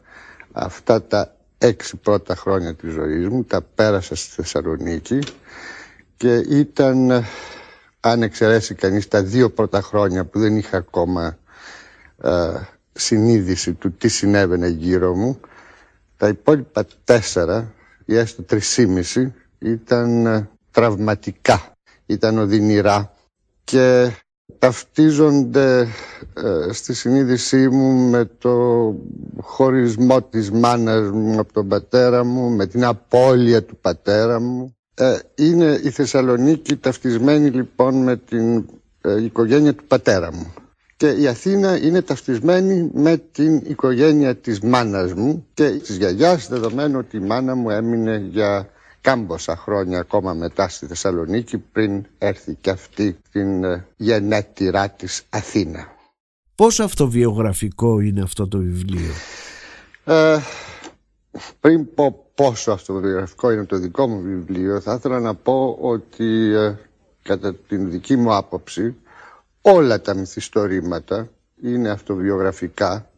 αυτά 0.52 1.02
τα 1.02 1.36
έξι 1.58 1.96
πρώτα 1.96 2.34
χρόνια 2.36 2.74
της 2.74 2.92
ζωής 2.92 3.28
μου 3.28 3.44
τα 3.44 3.62
πέρασα 3.74 4.14
στη 4.14 4.30
Θεσσαλονίκη 4.34 5.18
και 6.16 6.34
ήταν, 6.36 7.24
αν 8.08 8.22
εξαιρέσει 8.22 8.74
κανείς 8.74 9.08
τα 9.08 9.22
δύο 9.22 9.50
πρώτα 9.50 9.80
χρόνια 9.80 10.24
που 10.24 10.38
δεν 10.38 10.56
είχα 10.56 10.76
ακόμα 10.76 11.38
ε, 12.22 12.52
συνείδηση 12.92 13.72
του 13.72 13.92
τι 13.92 14.08
συνέβαινε 14.08 14.68
γύρω 14.68 15.14
μου, 15.14 15.40
τα 16.16 16.28
υπόλοιπα 16.28 16.86
τέσσερα 17.04 17.72
ή 18.04 18.16
έστω 18.16 18.42
τρισήμιση 18.42 19.34
ήταν 19.58 20.26
ε, 20.26 20.48
τραυματικά 20.70 21.76
ήταν 22.06 22.38
οδυνηρά 22.38 23.12
και 23.64 24.10
ταυτίζονται 24.58 25.80
ε, 26.34 26.72
στη 26.72 26.94
συνείδησή 26.94 27.68
μου 27.68 28.10
με 28.10 28.24
το 28.38 28.94
χωρισμό 29.40 30.22
της 30.22 30.50
μάνας 30.50 31.10
μου 31.10 31.38
από 31.40 31.52
τον 31.52 31.68
πατέρα 31.68 32.24
μου, 32.24 32.50
με 32.50 32.66
την 32.66 32.84
απώλεια 32.84 33.64
του 33.64 33.76
πατέρα 33.76 34.40
μου. 34.40 34.75
Ε, 34.98 35.18
είναι 35.34 35.80
η 35.82 35.90
Θεσσαλονίκη 35.90 36.76
ταυτισμένη 36.76 37.50
λοιπόν 37.50 38.02
με 38.02 38.16
την 38.16 38.64
ε, 39.00 39.22
οικογένεια 39.22 39.74
του 39.74 39.84
πατέρα 39.84 40.32
μου. 40.32 40.54
Και 40.96 41.08
η 41.08 41.26
Αθήνα 41.26 41.76
είναι 41.76 42.02
ταυτισμένη 42.02 42.90
με 42.94 43.16
την 43.32 43.56
οικογένεια 43.66 44.36
της 44.36 44.60
μάνας 44.60 45.12
μου 45.12 45.46
και 45.54 45.70
της 45.70 45.96
γιαγιάς, 45.96 46.48
δεδομένου 46.48 46.98
ότι 46.98 47.16
η 47.16 47.20
μάνα 47.20 47.54
μου 47.54 47.70
έμεινε 47.70 48.16
για 48.30 48.68
κάμποσα 49.00 49.56
χρόνια 49.56 49.98
ακόμα 49.98 50.32
μετά 50.32 50.68
στη 50.68 50.86
Θεσσαλονίκη 50.86 51.58
πριν 51.58 52.04
έρθει 52.18 52.56
και 52.60 52.70
αυτή 52.70 53.18
στην 53.28 53.64
ε, 53.64 53.86
γενέτειρά 53.96 54.88
της 54.90 55.22
Αθήνα. 55.30 55.86
Πόσο 56.54 56.84
αυτοβιογραφικό 56.84 58.00
είναι 58.00 58.22
αυτό 58.22 58.48
το 58.48 58.58
βιβλίο; 58.58 59.12
Ε, 60.04 60.38
πριν 61.60 61.94
πω 61.94 62.24
πόσο 62.34 62.70
αυτοβιογραφικό 62.72 63.50
είναι 63.52 63.64
το 63.64 63.76
δικό 63.76 64.06
μου 64.08 64.20
βιβλίο 64.20 64.80
θα 64.80 64.94
ήθελα 64.94 65.20
να 65.20 65.34
πω 65.34 65.76
ότι 65.80 66.52
ε, 66.54 66.74
κατά 67.22 67.54
την 67.54 67.90
δική 67.90 68.16
μου 68.16 68.34
άποψη 68.34 68.94
όλα 69.62 70.00
τα 70.00 70.14
μυθιστορήματα 70.14 71.28
είναι 71.62 71.88
αυτοβιογραφικά 71.88 73.10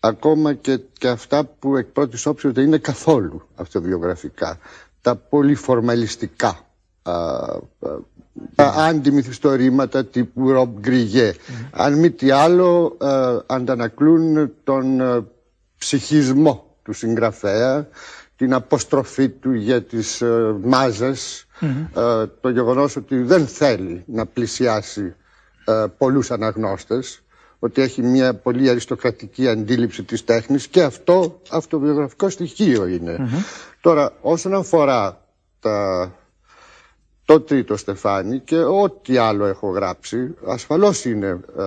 ακόμα 0.00 0.54
και, 0.54 0.80
και 0.98 1.08
αυτά 1.08 1.44
που 1.44 1.76
εκ 1.76 1.86
πρώτης 1.86 2.26
όψης 2.26 2.52
δεν 2.52 2.64
είναι 2.64 2.78
καθόλου 2.78 3.42
αυτοβιογραφικά. 3.56 4.58
Τα 5.02 5.14
πολύ 5.16 5.54
φορμαλιστικά 5.54 6.58
τα 8.54 8.64
αντιμυθιστορήματα 8.64 10.04
τύπου 10.04 10.50
Ρομπ 10.50 10.78
Γκριγέ. 10.78 11.34
Αν 11.70 11.98
μη 11.98 12.10
τι 12.10 12.30
άλλο 12.30 12.96
αντανακλούν 13.46 14.52
τον 14.64 15.00
ψυχισμό 15.78 16.67
του 16.88 16.94
συγγραφέα, 16.94 17.88
την 18.36 18.54
αποστροφή 18.54 19.28
του 19.28 19.52
για 19.52 19.82
τις 19.82 20.22
μαζες 20.62 21.46
το 22.40 22.48
γεγονός 22.48 22.96
ότι 22.96 23.16
δεν 23.22 23.46
θέλει 23.46 24.02
να 24.06 24.26
πλησιάσει 24.26 25.14
πολλούς 25.98 26.30
αναγνώστες, 26.30 27.20
ότι 27.58 27.82
έχει 27.82 28.02
μια 28.02 28.34
πολύ 28.34 28.68
αριστοκρατική 28.68 29.48
αντίληψη 29.48 30.02
της 30.02 30.24
τέχνης 30.24 30.66
και 30.68 30.82
αυτό 30.82 31.40
αυτοβιογραφικό 31.50 32.28
στοιχείο 32.28 32.86
Τώρα, 33.80 34.12
όσον 34.20 34.54
αφορά 34.54 35.20
τα... 35.60 36.10
το 37.24 37.40
τρίτο 37.40 37.76
στεφάνι 37.76 38.38
και 38.38 38.56
ό,τι 38.58 39.16
άλλο 39.16 39.44
έχω 39.46 39.68
γράψει, 39.70 40.34
ασφαλώς 40.46 41.04
είναι, 41.04 41.40
ε, 41.58 41.62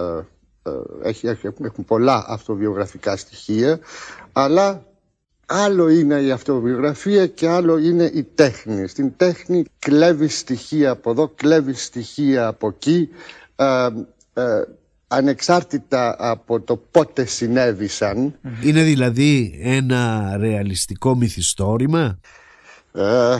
ε, 0.63 1.09
έχει, 1.09 1.27
έχουν 1.27 1.85
πολλά 1.85 2.25
αυτοβιογραφικά 2.27 3.15
στοιχεία, 3.17 3.79
αλλά 4.31 4.83
άλλο 5.51 5.89
είναι 5.89 6.15
η 6.15 6.31
αυτοβιογραφία 6.31 7.27
και 7.27 7.47
άλλο 7.47 7.77
είναι 7.77 8.03
η 8.13 8.23
τέχνη. 8.35 8.87
Στην 8.87 9.13
τέχνη 9.17 9.65
κλέβει 9.79 10.27
στοιχεία 10.27 10.91
από 10.91 11.11
εδώ, 11.11 11.27
κλέβει 11.27 11.73
στοιχεία 11.73 12.47
από 12.47 12.67
εκεί, 12.67 13.09
ε, 13.55 13.87
ανεξάρτητα 15.07 16.15
από 16.19 16.59
το 16.59 16.77
πότε 16.91 17.25
συνέβησαν. 17.25 18.39
Είναι 18.63 18.81
δηλαδή 18.81 19.59
ένα 19.63 20.33
ρεαλιστικό 20.37 21.15
μυθιστόρημα; 21.15 22.19
Ε, 22.93 23.37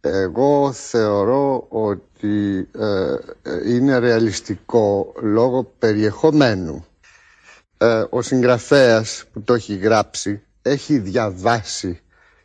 εγώ 0.00 0.72
θεωρώ 0.72 1.66
ότι 1.68 2.68
ε, 2.78 3.14
είναι 3.74 3.98
ρεαλιστικό 3.98 5.12
λόγω 5.22 5.72
περιεχομένου. 5.78 6.84
Ε, 7.82 8.04
ο 8.10 8.22
συγγραφέας 8.22 9.24
που 9.32 9.42
το 9.42 9.54
έχει 9.54 9.74
γράψει 9.76 10.42
έχει 10.62 10.98
διαβάσει 10.98 12.00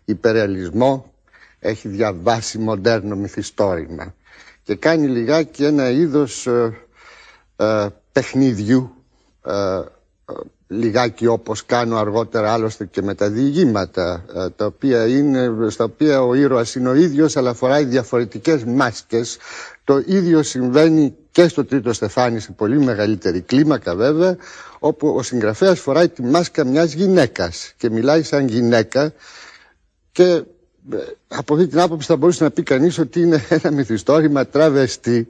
υπερεαλισμό, 0.05 1.13
έχει 1.59 1.87
διαβάσει 1.87 2.57
μοντέρνο 2.57 3.15
μυθιστόρημα 3.15 4.13
και 4.63 4.75
κάνει 4.75 5.07
λιγάκι 5.07 5.63
ένα 5.63 5.89
είδος 5.89 6.47
ε, 7.55 7.87
παιχνίδιου 8.11 8.93
ε, 9.45 9.81
λιγάκι 10.67 11.27
όπως 11.27 11.65
κάνω 11.65 11.97
αργότερα 11.97 12.53
άλλωστε 12.53 12.85
και 12.85 13.01
με 13.01 13.13
τα 13.15 13.29
διηγήματα 13.29 14.25
ε, 14.35 14.49
τα 14.49 14.65
οποία 14.65 15.07
είναι, 15.07 15.69
στα 15.69 15.83
οποία 15.83 16.21
ο 16.21 16.33
ήρωας 16.33 16.75
είναι 16.75 16.89
ο 16.89 16.93
ίδιος 16.93 17.37
αλλά 17.37 17.53
φοράει 17.53 17.83
διαφορετικές 17.83 18.63
μάσκες. 18.63 19.37
Το 19.83 20.01
ίδιο 20.05 20.43
συμβαίνει 20.43 21.15
και 21.31 21.47
στο 21.47 21.65
τρίτο 21.65 21.93
στεφάνι 21.93 22.39
σε 22.39 22.51
πολύ 22.51 22.79
μεγαλύτερη 22.79 23.41
κλίμακα 23.41 23.95
βέβαια 23.95 24.37
όπου 24.79 25.15
ο 25.15 25.23
συγγραφέας 25.23 25.79
φοράει 25.79 26.09
τη 26.09 26.21
μάσκα 26.23 26.63
μιας 26.65 26.93
γυναίκας 26.93 27.73
και 27.77 27.89
μιλάει 27.89 28.23
σαν 28.23 28.47
γυναίκα 28.47 29.13
και 30.11 30.23
ε, 30.91 30.97
από 31.27 31.53
αυτή 31.53 31.67
την 31.67 31.79
άποψη 31.79 32.07
θα 32.07 32.15
μπορούσε 32.15 32.43
να 32.43 32.51
πει 32.51 32.63
κανείς 32.63 32.97
ότι 32.97 33.19
είναι 33.21 33.45
ένα 33.49 33.71
μυθιστόρημα 33.71 34.45
τραβεστή. 34.47 35.27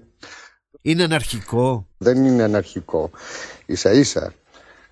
Είναι 0.81 1.03
αναρχικό. 1.03 1.87
Δεν 1.97 2.25
είναι 2.25 2.43
αναρχικό. 2.43 3.09
Ίσα 3.65 3.91
ίσα. 3.91 4.33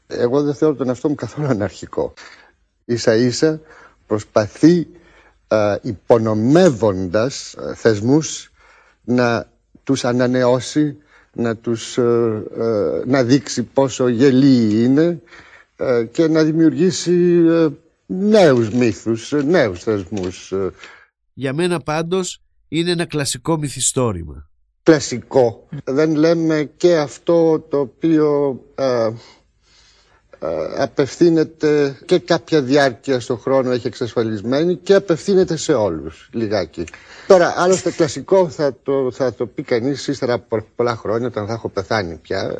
Εγώ 0.07 0.41
δεν 0.43 0.53
θεωρώ 0.55 0.75
τον 0.75 0.87
εαυτό 0.87 1.09
μου 1.09 1.15
καθόλου 1.15 1.47
αναρχικό. 1.47 2.13
Ίσα 2.85 3.15
ίσα 3.15 3.59
προσπαθεί 4.07 4.87
α, 5.47 5.77
υπονομεύοντας 5.81 7.55
θεσμούς 7.75 8.51
να 9.03 9.47
τους 9.83 10.05
ανανεώσει, 10.05 10.97
να, 11.35 11.55
τους, 11.55 11.97
να 13.05 13.23
δείξει 13.23 13.63
πόσο 13.63 14.07
γελοί 14.07 14.83
είναι 14.83 15.21
και 16.11 16.27
να 16.27 16.43
δημιουργήσει 16.43 17.41
νέους 18.05 18.69
μύθους, 18.69 19.31
νέους 19.31 19.83
θεσμούς. 19.83 20.53
Για 21.33 21.53
μένα 21.53 21.79
πάντως 21.79 22.41
είναι 22.67 22.91
ένα 22.91 23.05
κλασικό 23.05 23.57
μυθιστόρημα. 23.57 24.49
Κλασικό. 24.83 25.67
Δεν 25.83 26.15
λέμε 26.15 26.69
και 26.77 26.97
αυτό 26.97 27.59
το 27.59 27.79
οποίο 27.79 28.59
ε, 28.75 29.09
απευθύνεται 30.77 31.99
και 32.05 32.19
κάποια 32.19 32.61
διάρκεια 32.61 33.19
στον 33.19 33.39
χρόνο 33.39 33.71
έχει 33.71 33.87
εξασφαλισμένη 33.87 34.75
και 34.75 34.93
απευθύνεται 34.93 35.55
σε 35.55 35.73
όλους 35.73 36.29
λιγάκι. 36.31 36.83
Τώρα 37.27 37.53
άλλωστε 37.57 37.91
κλασικό 37.91 38.49
θα 38.49 38.75
το, 38.83 39.11
θα 39.11 39.33
το 39.33 39.45
πει 39.45 39.63
κανείς 39.63 40.07
ύστερα 40.07 40.33
από 40.33 40.65
πολλά 40.75 40.95
χρόνια 40.95 41.27
όταν 41.27 41.47
θα 41.47 41.53
έχω 41.53 41.69
πεθάνει 41.69 42.15
πια. 42.15 42.55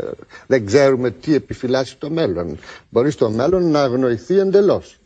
Δεν 0.48 0.66
ξέρουμε 0.66 1.12
τι 1.12 1.34
επιφυλάσσει 1.34 1.98
το 1.98 2.10
μέλλον. 2.10 2.58
Μπορεί 2.90 3.12
στο 3.12 3.30
μέλλον 3.30 3.72
να 3.72 3.82
αγνοηθεί 3.82 4.40
εντελώς. 4.40 4.98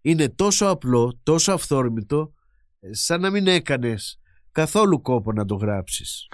Είναι 0.00 0.28
τόσο 0.28 0.66
απλό, 0.66 1.18
τόσο 1.22 1.52
αυθόρμητο 1.52 2.32
σαν 2.90 3.20
να 3.20 3.30
μην 3.30 3.46
έκανες 3.46 4.18
καθόλου 4.52 5.02
κόπο 5.02 5.32
να 5.32 5.44
το 5.44 5.54
γράψεις. 5.54 6.28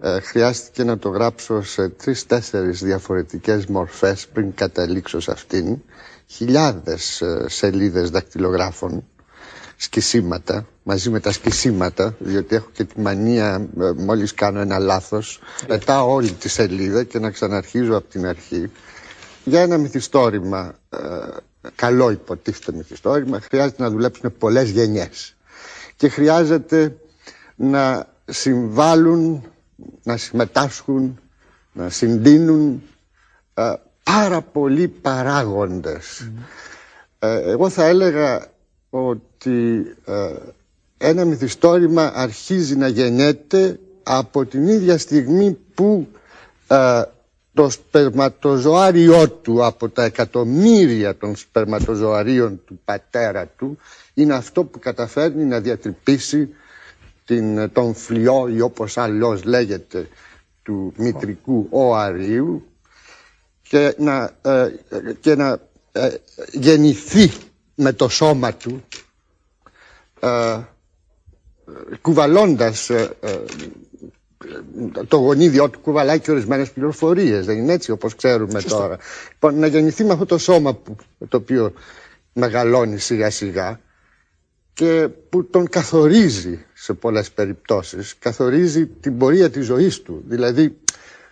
Ε, 0.00 0.20
χρειάστηκε 0.20 0.84
να 0.84 0.98
το 0.98 1.08
γράψω 1.08 1.62
σε 1.62 1.88
τρεις-τέσσερις 1.88 2.80
διαφορετικές 2.82 3.66
μορφές 3.66 4.26
πριν 4.32 4.54
καταλήξω 4.54 5.20
σε 5.20 5.30
αυτήν. 5.32 5.78
Χιλιάδες 6.26 7.20
ε, 7.20 7.44
σελίδες 7.48 8.10
δακτυλογράφων, 8.10 9.04
σκισίματα, 9.76 10.66
μαζί 10.82 11.10
με 11.10 11.20
τα 11.20 11.32
σκισίματα, 11.32 12.14
διότι 12.18 12.54
έχω 12.54 12.68
και 12.72 12.84
τη 12.84 13.00
μανία 13.00 13.68
ε, 13.80 13.90
μόλις 13.96 14.34
κάνω 14.34 14.60
ένα 14.60 14.78
λάθος, 14.78 15.40
πετάω 15.66 16.12
όλη 16.12 16.30
τη 16.32 16.48
σελίδα 16.48 17.02
και 17.04 17.18
να 17.18 17.30
ξαναρχίζω 17.30 17.96
από 17.96 18.08
την 18.08 18.26
αρχή. 18.26 18.70
Για 19.44 19.60
ένα 19.60 19.78
μυθιστόρημα, 19.78 20.74
ε, 20.90 20.98
καλό 21.74 22.10
υποτίθεται 22.10 22.76
μυθιστόρημα, 22.76 23.40
χρειάζεται 23.40 23.82
να 23.82 23.90
δουλέψουν 23.90 24.34
πολλές 24.38 24.70
γενιές. 24.70 25.34
Και 25.96 26.08
χρειάζεται 26.08 26.96
να 27.56 28.06
συμβάλλουν 28.24 29.44
να 30.02 30.16
συμμετάσχουν, 30.16 31.20
να 31.72 31.88
συντείνουν 31.90 32.82
ε, 33.54 33.72
πάρα 34.02 34.40
πολλοί 34.40 34.88
παράγοντες. 34.88 36.30
Ε, 37.18 37.50
εγώ 37.50 37.68
θα 37.68 37.84
έλεγα 37.84 38.46
ότι 38.90 39.86
ε, 40.04 40.32
ένα 40.98 41.24
μυθιστόρημα 41.24 42.12
αρχίζει 42.14 42.76
να 42.76 42.88
γεννιέται 42.88 43.78
από 44.02 44.44
την 44.44 44.68
ίδια 44.68 44.98
στιγμή 44.98 45.58
που 45.74 46.08
το 47.56 47.70
σπερματοζωάριό 47.70 49.28
του 49.30 49.64
από 49.64 49.88
τα 49.88 50.04
εκατομμύρια 50.04 51.16
των 51.16 51.36
σπερματοζωαρίων 51.36 52.60
του 52.66 52.80
πατέρα 52.84 53.46
του 53.46 53.78
είναι 54.14 54.34
αυτό 54.34 54.64
που 54.64 54.78
καταφέρνει 54.78 55.44
να 55.44 55.60
διατρυπήσει 55.60 56.48
την, 57.26 57.72
τον 57.72 57.94
φλοιό 57.94 58.48
ή 58.48 58.60
όπως 58.60 58.96
αλλιώς 58.96 59.44
λέγεται 59.44 60.08
του 60.62 60.92
μητρικού 60.96 61.66
οαρίου 61.70 62.66
και 63.62 63.94
να, 63.98 64.30
ε, 64.42 64.72
και 65.20 65.34
να 65.34 65.58
ε, 65.92 66.08
γεννηθεί 66.52 67.30
με 67.74 67.92
το 67.92 68.08
σώμα 68.08 68.54
του 68.54 68.84
ε, 70.20 70.58
κουβαλώντας 72.00 72.90
ε, 72.90 73.16
ε, 73.20 73.38
το 75.08 75.16
γονίδιό 75.16 75.70
του 75.70 75.78
κουβαλάει 75.80 76.20
και 76.20 76.30
ορισμένες 76.30 76.70
πληροφορίες 76.70 77.46
δεν 77.46 77.58
είναι 77.58 77.72
έτσι 77.72 77.90
όπως 77.90 78.14
ξέρουμε 78.14 78.62
τώρα. 78.62 78.98
Λοιπόν, 79.32 79.58
να 79.58 79.66
γεννηθεί 79.66 80.04
με 80.04 80.12
αυτό 80.12 80.26
το 80.26 80.38
σώμα 80.38 80.74
που, 80.74 80.96
το 81.28 81.36
οποίο 81.36 81.72
μεγαλώνει 82.32 82.98
σιγά 82.98 83.30
σιγά 83.30 83.80
και 84.76 85.08
που 85.28 85.46
τον 85.46 85.68
καθορίζει 85.68 86.64
σε 86.74 86.92
πολλές 86.92 87.30
περιπτώσεις. 87.30 88.14
Καθορίζει 88.18 88.86
την 88.86 89.18
πορεία 89.18 89.50
της 89.50 89.64
ζωής 89.66 90.02
του. 90.02 90.22
Δηλαδή, 90.26 90.76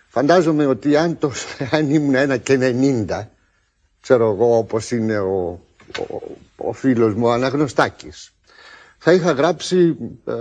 φαντάζομαι 0.07 0.65
ότι 0.65 0.95
αν, 0.97 1.17
το, 1.17 1.31
αν 1.71 1.89
ήμουν 1.89 2.15
ένα 2.15 2.37
και 2.37 2.57
90, 3.07 3.25
ξέρω 4.01 4.31
εγώ 4.31 4.57
όπως 4.57 4.91
είναι 4.91 5.19
ο, 5.19 5.59
ο, 5.99 6.21
ο 6.55 6.73
φίλος 6.73 7.13
μου 7.13 7.25
ο 7.25 7.31
Αναγνωστάκης, 7.31 8.33
θα 8.97 9.13
είχα 9.13 9.31
γράψει 9.31 9.95
ε, 10.25 10.33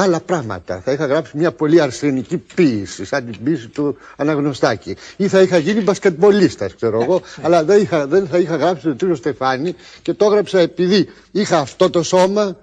άλλα 0.00 0.20
πράγματα. 0.20 0.80
Θα 0.80 0.92
είχα 0.92 1.06
γράψει 1.06 1.36
μια 1.36 1.52
πολύ 1.52 1.80
αρσενική 1.80 2.36
ποίηση, 2.36 3.04
σαν 3.04 3.24
την 3.30 3.42
ποίηση 3.44 3.68
του 3.68 3.96
Αναγνωστάκη. 4.16 4.96
Ή 5.16 5.28
θα 5.28 5.40
είχα 5.42 5.58
γίνει 5.58 5.80
μπασκετμπολίστας, 5.80 6.74
ξέρω 6.74 7.02
εγώ, 7.02 7.20
αλλά 7.44 7.64
δεν, 7.64 7.80
είχα, 7.80 8.06
δεν 8.06 8.26
θα 8.26 8.38
είχα 8.38 8.56
γράψει 8.56 8.82
τον 8.82 8.96
Τύρο 8.96 9.14
Στεφάνη 9.14 9.74
και 10.02 10.14
το 10.14 10.24
έγραψα 10.24 10.58
επειδή 10.60 11.08
είχα 11.32 11.58
αυτό 11.58 11.90
το 11.90 12.02
σώμα, 12.02 12.56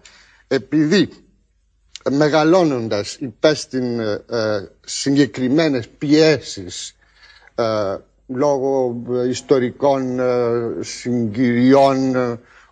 επειδή 0.47 1.09
μεγαλώνοντας 2.11 3.15
υπέστην 3.19 3.99
ε, 3.99 4.23
ε, 4.29 4.67
συγκεκριμένες 4.85 5.87
πιέσεις 5.97 6.95
ε, 7.55 7.63
λόγω 8.27 8.95
ιστορικών 9.29 10.19
ε, 10.19 10.53
συγκυριών 10.79 12.15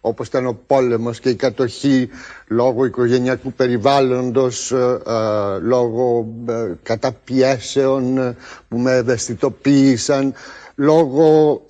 όπως 0.05 0.27
ήταν 0.27 0.45
ο 0.47 0.59
πόλεμος 0.67 1.19
και 1.19 1.29
η 1.29 1.35
κατοχή 1.35 2.09
λόγω 2.47 2.85
οικογενειακού 2.85 3.53
περιβάλλοντος, 3.53 4.71
ε, 4.71 4.99
ε, 5.07 5.59
λόγω 5.61 6.27
ε, 6.49 6.71
καταπιέσεων 6.83 8.35
που 8.67 8.77
με 8.77 8.91
ευαισθητοποίησαν, 8.95 10.33
λόγω 10.75 11.61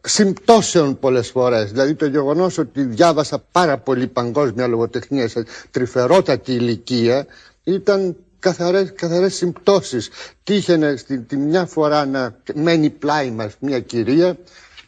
συμπτώσεων 0.00 0.98
πολλές 0.98 1.30
φορές. 1.30 1.70
Δηλαδή 1.72 1.94
το 1.94 2.06
γεγονός 2.06 2.58
ότι 2.58 2.82
διάβασα 2.84 3.42
πάρα 3.52 3.78
πολύ 3.78 4.06
παγκόσμια 4.06 4.66
λογοτεχνία 4.66 5.28
σε 5.28 5.44
τρυφερότατη 5.70 6.52
ηλικία 6.52 7.26
ήταν 7.64 8.16
καθαρές, 8.38 8.92
καθαρές 8.94 9.34
συμπτώσεις. 9.34 10.08
Τύχαινε 10.44 10.94
τη 11.28 11.36
μια 11.36 11.66
φορά 11.66 12.06
να 12.06 12.34
μένει 12.54 12.90
πλάι 12.90 13.30
μας 13.30 13.52
μια 13.60 13.80
κυρία 13.80 14.36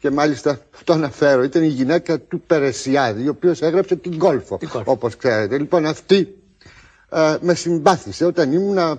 και 0.00 0.10
μάλιστα 0.10 0.58
το 0.84 0.92
αναφέρω, 0.92 1.42
ήταν 1.42 1.62
η 1.62 1.66
γυναίκα 1.68 2.18
του 2.20 2.40
Περεσιάδη, 2.40 3.26
ο 3.26 3.30
οποίος 3.30 3.62
έγραψε 3.62 3.96
την 3.96 4.18
Κόλφο, 4.18 4.58
όπως 4.84 5.16
ξέρετε. 5.16 5.58
Λοιπόν, 5.58 5.86
αυτή 5.86 6.36
ε, 7.10 7.36
με 7.40 7.54
συμπάθησε 7.54 8.24
όταν 8.24 8.52
ήμουν 8.52 8.78
ε, 8.78 8.94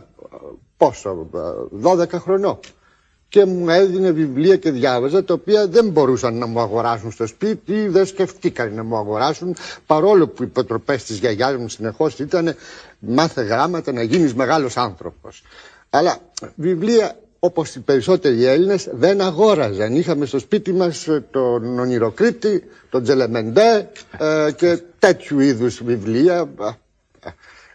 πόσο, 0.77 1.29
12 1.83 2.13
ε, 2.13 2.17
χρονών. 2.17 2.59
Και 3.29 3.45
μου 3.45 3.69
έδινε 3.69 4.11
βιβλία 4.11 4.55
και 4.57 4.71
διάβαζα, 4.71 5.23
τα 5.23 5.33
οποία 5.33 5.67
δεν 5.67 5.89
μπορούσαν 5.89 6.37
να 6.37 6.45
μου 6.45 6.59
αγοράσουν 6.59 7.11
στο 7.11 7.27
σπίτι 7.27 7.73
ή 7.73 7.87
δεν 7.87 8.05
σκεφτήκαν 8.05 8.73
να 8.73 8.83
μου 8.83 8.97
αγοράσουν, 8.97 9.55
παρόλο 9.85 10.27
που 10.27 10.43
οι 10.43 10.45
υποτροπές 10.49 11.03
της 11.03 11.17
γιαγιάς 11.17 11.55
μου 11.55 11.69
συνεχώς 11.69 12.19
ήταν 12.19 12.55
μάθε 12.99 13.41
γράμματα 13.41 13.91
να 13.91 14.01
γίνεις 14.01 14.33
μεγάλος 14.33 14.77
άνθρωπος. 14.77 15.43
Αλλά 15.89 16.17
βιβλία 16.55 17.15
όπως 17.39 17.75
οι 17.75 17.79
περισσότεροι 17.79 18.43
Έλληνες 18.45 18.89
δεν 18.91 19.21
αγόραζαν. 19.21 19.95
Είχαμε 19.95 20.25
στο 20.25 20.39
σπίτι 20.39 20.73
μας 20.73 21.07
ε, 21.07 21.23
τον 21.31 21.79
Ονειροκρήτη, 21.79 22.63
τον 22.89 23.03
Τζελεμεντέ 23.03 23.89
ε, 24.17 24.51
και 24.55 24.79
τέτοιου 24.99 25.39
είδους 25.39 25.83
βιβλία. 25.83 26.49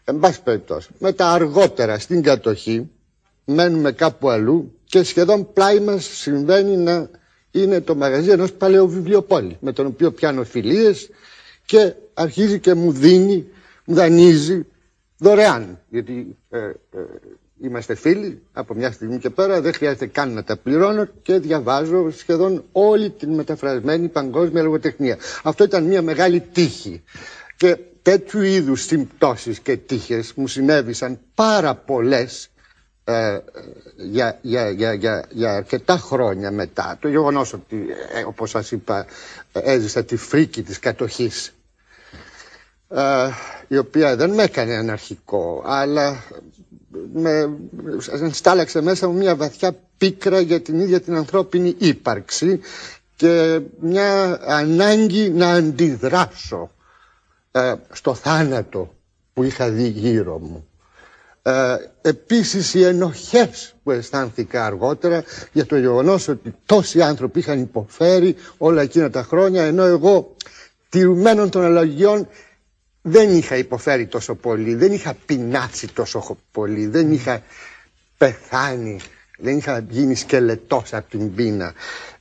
Εν 0.04 0.18
πάση 0.18 0.42
περιπτώσει. 0.42 0.88
Μετά 0.98 1.32
αργότερα 1.32 1.98
στην 1.98 2.22
κατοχή 2.22 2.90
μένουμε 3.44 3.92
κάπου 3.92 4.30
αλλού 4.30 4.72
και 4.84 5.02
σχεδόν 5.02 5.52
πλάι 5.52 5.80
μας 5.80 6.04
συμβαίνει 6.04 6.76
να 6.76 7.08
είναι 7.50 7.80
το 7.80 7.94
μαγαζί 7.94 8.30
ενός 8.30 8.52
παλαιού 8.52 8.88
βιβλιοπόλη 8.88 9.56
με 9.60 9.72
τον 9.72 9.86
οποίο 9.86 10.10
πιάνω 10.12 10.44
φιλίες 10.44 11.08
και 11.64 11.94
αρχίζει 12.14 12.58
και 12.60 12.74
μου 12.74 12.92
δίνει, 12.92 13.46
μου 13.84 13.94
δανείζει 13.94 14.66
δωρεάν 15.18 15.78
γιατί 15.88 16.36
ε, 16.50 16.58
Είμαστε 17.64 17.94
φίλοι 17.94 18.42
από 18.52 18.74
μια 18.74 18.92
στιγμή 18.92 19.18
και 19.18 19.30
πέρα, 19.30 19.60
δεν 19.60 19.72
χρειάζεται 19.74 20.06
καν 20.06 20.32
να 20.32 20.44
τα 20.44 20.56
πληρώνω 20.56 21.08
και 21.22 21.38
διαβάζω 21.38 22.10
σχεδόν 22.10 22.64
όλη 22.72 23.10
την 23.10 23.34
μεταφρασμένη 23.34 24.08
παγκόσμια 24.08 24.62
λογοτεχνία. 24.62 25.16
Αυτό 25.42 25.64
ήταν 25.64 25.84
μια 25.84 26.02
μεγάλη 26.02 26.40
τύχη. 26.40 27.02
Και 27.56 27.76
τέτοιου 28.02 28.40
είδους 28.40 28.84
συμπτώσεις 28.84 29.58
και 29.58 29.76
τύχες 29.76 30.32
μου 30.34 30.46
συνέβησαν 30.46 31.18
πάρα 31.34 31.74
πολλές 31.74 32.48
ε, 33.04 33.38
για, 33.96 34.38
για, 34.42 34.70
για, 34.70 34.92
για, 34.92 35.26
για 35.30 35.52
αρκετά 35.54 35.96
χρόνια 35.96 36.50
μετά. 36.50 36.98
Το 37.00 37.08
γεγονός 37.08 37.52
ότι, 37.52 37.86
ε, 38.14 38.22
όπως 38.26 38.50
σας 38.50 38.70
είπα, 38.70 39.06
έζησα 39.52 40.04
τη 40.04 40.16
φρίκη 40.16 40.62
της 40.62 40.78
κατοχής 40.78 41.46
ε, 41.46 41.61
η 43.68 43.76
οποία 43.78 44.16
δεν 44.16 44.30
με 44.30 44.42
έκανε 44.42 44.74
αναρχικό, 44.76 45.62
αλλά 45.66 46.24
με 47.12 47.50
στάλαξε 48.30 48.80
μέσα 48.80 49.08
μου 49.08 49.16
μια 49.16 49.36
βαθιά 49.36 49.74
πίκρα 49.98 50.40
για 50.40 50.60
την 50.60 50.80
ίδια 50.80 51.00
την 51.00 51.14
ανθρώπινη 51.16 51.74
ύπαρξη 51.78 52.60
και 53.16 53.60
μια 53.80 54.40
ανάγκη 54.46 55.30
να 55.30 55.50
αντιδράσω 55.50 56.70
ε, 57.52 57.74
στο 57.92 58.14
θάνατο 58.14 58.94
που 59.34 59.42
είχα 59.42 59.68
δει 59.70 59.88
γύρω 59.88 60.38
μου. 60.38 60.66
Ε, 61.42 61.76
επίσης 62.02 62.74
οι 62.74 62.84
ενοχές 62.84 63.74
που 63.82 63.90
αισθάνθηκα 63.90 64.64
αργότερα 64.66 65.22
για 65.52 65.66
το 65.66 65.76
γεγονός 65.76 66.28
ότι 66.28 66.54
τόσοι 66.66 67.02
άνθρωποι 67.02 67.38
είχαν 67.38 67.60
υποφέρει 67.60 68.36
όλα 68.58 68.82
εκείνα 68.82 69.10
τα 69.10 69.22
χρόνια 69.22 69.62
ενώ 69.64 69.84
εγώ 69.84 70.36
τηρουμένων 70.88 71.50
των 71.50 71.62
αλλαγιών 71.64 72.28
δεν 73.02 73.36
είχα 73.36 73.56
υποφέρει 73.56 74.06
τόσο 74.06 74.34
πολύ, 74.34 74.74
δεν 74.74 74.92
είχα 74.92 75.16
πεινάσει 75.26 75.92
τόσο 75.94 76.36
πολύ, 76.52 76.86
δεν 76.86 77.12
είχα 77.12 77.42
πεθάνει, 78.18 79.00
δεν 79.38 79.56
είχα 79.56 79.84
γίνει 79.88 80.14
σκελετός 80.14 80.94
από 80.94 81.10
την 81.10 81.34
πείνα. 81.34 81.72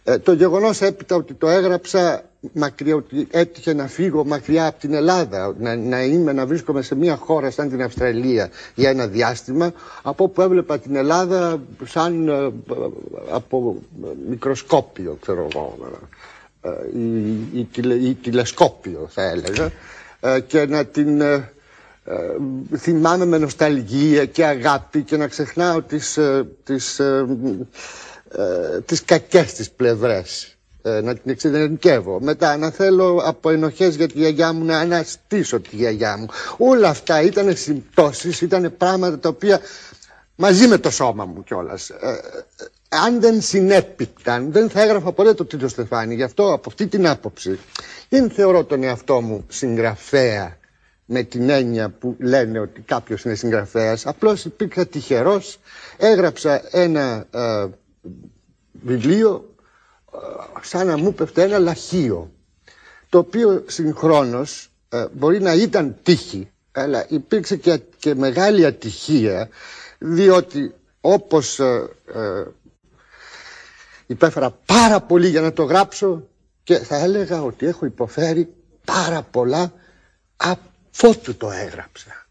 Ε, 0.03 0.17
το 0.17 0.31
γεγονός 0.33 0.81
έπειτα 0.81 1.15
ότι 1.15 1.33
το 1.33 1.47
έγραψα 1.47 2.23
μακριά, 2.53 2.95
ότι 2.95 3.27
έτυχε 3.31 3.73
να 3.73 3.87
φύγω 3.87 4.25
μακριά 4.25 4.67
από 4.67 4.79
την 4.79 4.93
Ελλάδα, 4.93 5.55
να, 5.59 5.75
να 5.75 6.03
είμαι, 6.03 6.33
να 6.33 6.45
βρίσκομαι 6.45 6.81
σε 6.81 6.95
μια 6.95 7.15
χώρα 7.15 7.51
σαν 7.51 7.69
την 7.69 7.81
Αυστραλία 7.83 8.49
για 8.75 8.89
ένα 8.89 9.07
διάστημα, 9.07 9.71
από 10.01 10.23
όπου 10.23 10.41
έβλεπα 10.41 10.79
την 10.79 10.95
Ελλάδα 10.95 11.61
σαν 11.85 12.27
ε, 12.27 12.51
από 13.31 13.81
μικροσκόπιο, 14.29 15.17
ξέρω 15.21 15.47
εγώ, 15.53 15.77
ε, 16.61 16.97
ή, 16.99 17.29
ή, 17.59 17.67
ή 18.09 18.13
τηλεσκόπιο 18.13 19.07
θα 19.09 19.21
έλεγα. 19.23 19.71
Ε, 20.23 20.39
και 20.39 20.65
να 20.65 20.85
την 20.85 21.21
ε, 21.21 21.51
ε, 22.05 22.13
θυμάμαι 22.77 23.25
με 23.25 23.37
νοσταλγία 23.37 24.25
και 24.25 24.45
αγάπη 24.45 25.01
και 25.03 25.17
να 25.17 25.27
ξεχνάω 25.27 25.81
τις, 25.81 26.19
τις, 26.63 27.01
τις 28.85 29.03
κακές 29.05 29.53
της 29.53 29.71
πλευρές 29.71 30.55
να 30.83 31.13
την 31.15 31.31
εξειδενικεύω. 31.31 32.19
Μετά 32.21 32.57
να 32.57 32.69
θέλω 32.69 33.21
από 33.25 33.49
ενοχές 33.49 33.95
για 33.95 34.07
τη 34.07 34.17
γιαγιά 34.17 34.53
μου 34.53 34.65
να 34.65 34.77
αναστήσω 34.77 35.59
τη 35.59 35.75
γιαγιά 35.75 36.17
μου. 36.17 36.25
Όλα 36.57 36.89
αυτά 36.89 37.21
ήταν 37.21 37.55
συμπτώσεις, 37.55 38.41
ήταν 38.41 38.73
πράγματα 38.77 39.19
τα 39.19 39.29
οποία 39.29 39.59
μαζί 40.35 40.67
με 40.67 40.77
το 40.77 40.89
σώμα 40.91 41.25
μου 41.25 41.43
κιόλας. 41.43 41.91
αν 42.89 43.19
δεν 43.21 43.41
συνέπιπταν, 43.41 44.51
δεν 44.51 44.69
θα 44.69 44.81
έγραφα 44.81 45.11
ποτέ 45.11 45.33
το 45.33 45.45
Τίτο 45.45 45.67
Στεφάνι. 45.67 46.15
Γι' 46.15 46.23
αυτό 46.23 46.53
από 46.53 46.69
αυτή 46.69 46.87
την 46.87 47.07
άποψη 47.07 47.59
δεν 48.11 48.29
θεωρώ 48.29 48.63
τον 48.63 48.83
εαυτό 48.83 49.21
μου 49.21 49.45
συγγραφέα 49.47 50.57
με 51.05 51.23
την 51.23 51.49
έννοια 51.49 51.89
που 51.89 52.15
λένε 52.19 52.59
ότι 52.59 52.81
κάποιος 52.81 53.23
είναι 53.23 53.35
συγγραφέας. 53.35 54.05
Απλώς 54.05 54.45
υπήρξα 54.45 54.85
τυχερός, 54.87 55.59
έγραψα 55.97 56.61
ένα 56.71 57.25
ε, 57.31 57.65
βιβλίο 58.71 59.55
ε, 60.13 60.17
σαν 60.61 60.87
να 60.87 60.97
μου 60.97 61.13
πέφτει 61.13 61.41
ένα 61.41 61.59
λαχείο 61.59 62.31
το 63.09 63.17
οποίο 63.17 63.63
συγχρόνως 63.67 64.71
ε, 64.89 65.05
μπορεί 65.13 65.41
να 65.41 65.53
ήταν 65.53 65.95
τύχη 66.03 66.51
αλλά 66.71 67.05
υπήρξε 67.09 67.55
και, 67.55 67.79
και 67.97 68.15
μεγάλη 68.15 68.65
ατυχία 68.65 69.49
διότι 69.99 70.73
όπως 71.01 71.59
υπέφερα 74.07 74.57
πάρα 74.65 75.01
πολύ 75.01 75.27
για 75.27 75.41
να 75.41 75.53
το 75.53 75.63
γράψω 75.63 76.25
και 76.63 76.77
θα 76.77 76.97
έλεγα 76.97 77.41
ότι 77.41 77.65
έχω 77.65 77.85
υποφέρει 77.85 78.53
πάρα 78.85 79.21
πολλά 79.21 79.73
αφότου 80.37 81.37
το 81.37 81.51
έγραψα. 81.51 82.25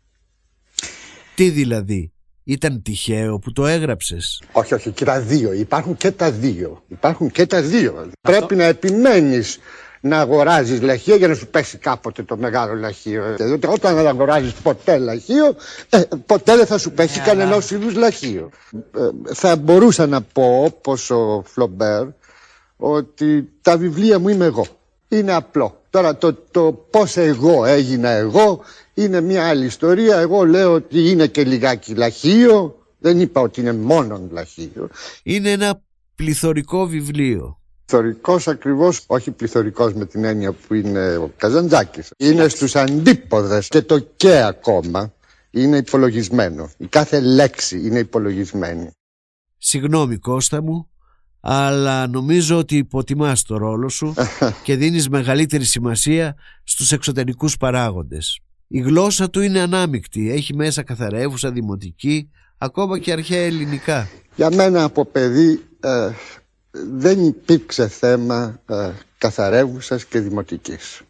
Τι 1.35 1.49
δηλαδή, 1.49 2.13
ήταν 2.45 2.83
τυχαίο 2.83 3.39
που 3.39 3.53
το 3.53 3.67
έγραψες; 3.67 4.43
Όχι, 4.53 4.75
όχι, 4.75 4.91
και 4.91 5.05
τα 5.05 5.21
δύο. 5.21 5.53
Υπάρχουν 5.53 5.97
και 5.97 6.11
τα 6.11 6.31
δύο. 6.31 6.83
Υπάρχουν 6.89 7.31
και 7.31 7.47
τα 7.47 7.63
δύο. 7.63 8.11
Πρέπει 8.21 8.57
να 8.57 8.65
επιμένεις 8.65 9.59
να 10.01 10.21
αγοράζεις 10.21 10.83
λαχείο 10.83 11.17
για 11.17 11.29
να 11.29 11.35
σου 11.35 11.47
πέσει 11.47 11.79
κάποτε 11.79 12.23
το 12.23 12.37
μεγάλο 12.37 12.75
λαχείο. 12.75 13.35
Διότι 13.39 13.67
όταν 13.67 13.95
δεν 13.95 14.07
αγοράζεις 14.07 14.53
ποτέ 14.53 14.99
λαχείο, 14.99 15.57
ε, 15.89 16.03
ποτέ 16.27 16.57
δεν 16.57 16.67
θα 16.67 16.79
σου 16.79 16.93
πέσει 16.93 17.21
yeah, 17.23 17.27
κανένα 17.27 17.57
είδους 17.71 17.95
λαχείο. 17.95 18.51
Ε, 18.73 19.35
θα 19.35 19.57
μπορούσα 19.57 20.07
να 20.07 20.23
πω, 20.23 20.63
όπω 20.65 20.93
ο 20.93 21.43
Φλομπέρ, 21.43 22.07
ότι 22.81 23.53
τα 23.63 23.77
βιβλία 23.77 24.19
μου 24.19 24.29
είμαι 24.29 24.45
εγώ. 24.45 24.67
Είναι 25.09 25.33
απλό. 25.33 25.81
Τώρα 25.91 26.17
το, 26.17 26.35
το 26.51 26.73
πώς 26.91 27.17
εγώ 27.17 27.65
έγινα 27.65 28.09
εγώ 28.09 28.61
είναι 28.95 29.21
μια 29.21 29.49
άλλη 29.49 29.65
ιστορία. 29.65 30.19
Εγώ 30.19 30.45
λέω 30.45 30.73
ότι 30.73 31.11
είναι 31.11 31.27
και 31.27 31.45
λιγάκι 31.45 31.95
λαχείο. 31.95 32.79
Δεν 32.99 33.21
είπα 33.21 33.41
ότι 33.41 33.61
είναι 33.61 33.73
μόνο 33.73 34.29
λαχείο. 34.31 34.89
Είναι 35.23 35.51
ένα 35.51 35.83
πληθωρικό 36.15 36.87
βιβλίο. 36.87 37.59
Πληθωρικός 37.87 38.49
ακριβώς, 38.49 39.05
όχι 39.07 39.31
πληθωρικός 39.31 39.95
με 39.95 40.07
την 40.07 40.25
έννοια 40.25 40.53
που 40.53 40.75
είναι 40.75 41.17
ο 41.17 41.33
Καζαντζάκης. 41.37 42.13
Είναι 42.17 42.49
στους 42.49 42.77
αντίποδες 42.77 43.69
και 43.69 43.83
το 43.83 43.99
και 43.99 44.43
ακόμα 44.43 45.13
είναι 45.51 45.77
υπολογισμένο. 45.77 46.71
Η 46.77 46.87
κάθε 46.87 47.21
λέξη 47.21 47.81
είναι 47.87 47.99
υπολογισμένη. 47.99 48.91
Συγγνώμη 49.59 50.17
Κώστα 50.17 50.63
μου, 50.63 50.90
αλλά 51.41 52.07
νομίζω 52.07 52.59
ότι 52.59 52.77
υποτιμάς 52.77 53.43
το 53.43 53.57
ρόλο 53.57 53.89
σου 53.89 54.15
και 54.65 54.77
δίνεις 54.77 55.09
μεγαλύτερη 55.09 55.65
σημασία 55.65 56.35
στους 56.65 56.93
εξωτερικούς 56.93 57.57
παράγοντες. 57.57 58.41
Η 58.67 58.81
γλώσσα 58.81 59.31
του 59.31 59.41
είναι 59.41 59.61
ανάμεικτη, 59.61 60.31
έχει 60.31 60.55
μέσα 60.55 60.83
καθαρεύουσα, 60.83 61.51
δημοτική, 61.51 62.31
ακόμα 62.59 62.99
και 62.99 63.13
αρχαία 63.13 63.45
ελληνικά. 63.45 64.09
Για 64.37 64.51
μένα 64.55 64.85
από 64.85 65.05
παιδί 65.05 65.65
ε, 65.81 66.11
δεν 66.71 67.25
υπήρξε 67.27 67.89
θέμα 67.89 68.61
ε, 68.67 68.91
καθαρεύουσας 69.19 70.05
και 70.05 70.21
δημοτικής. 70.21 71.03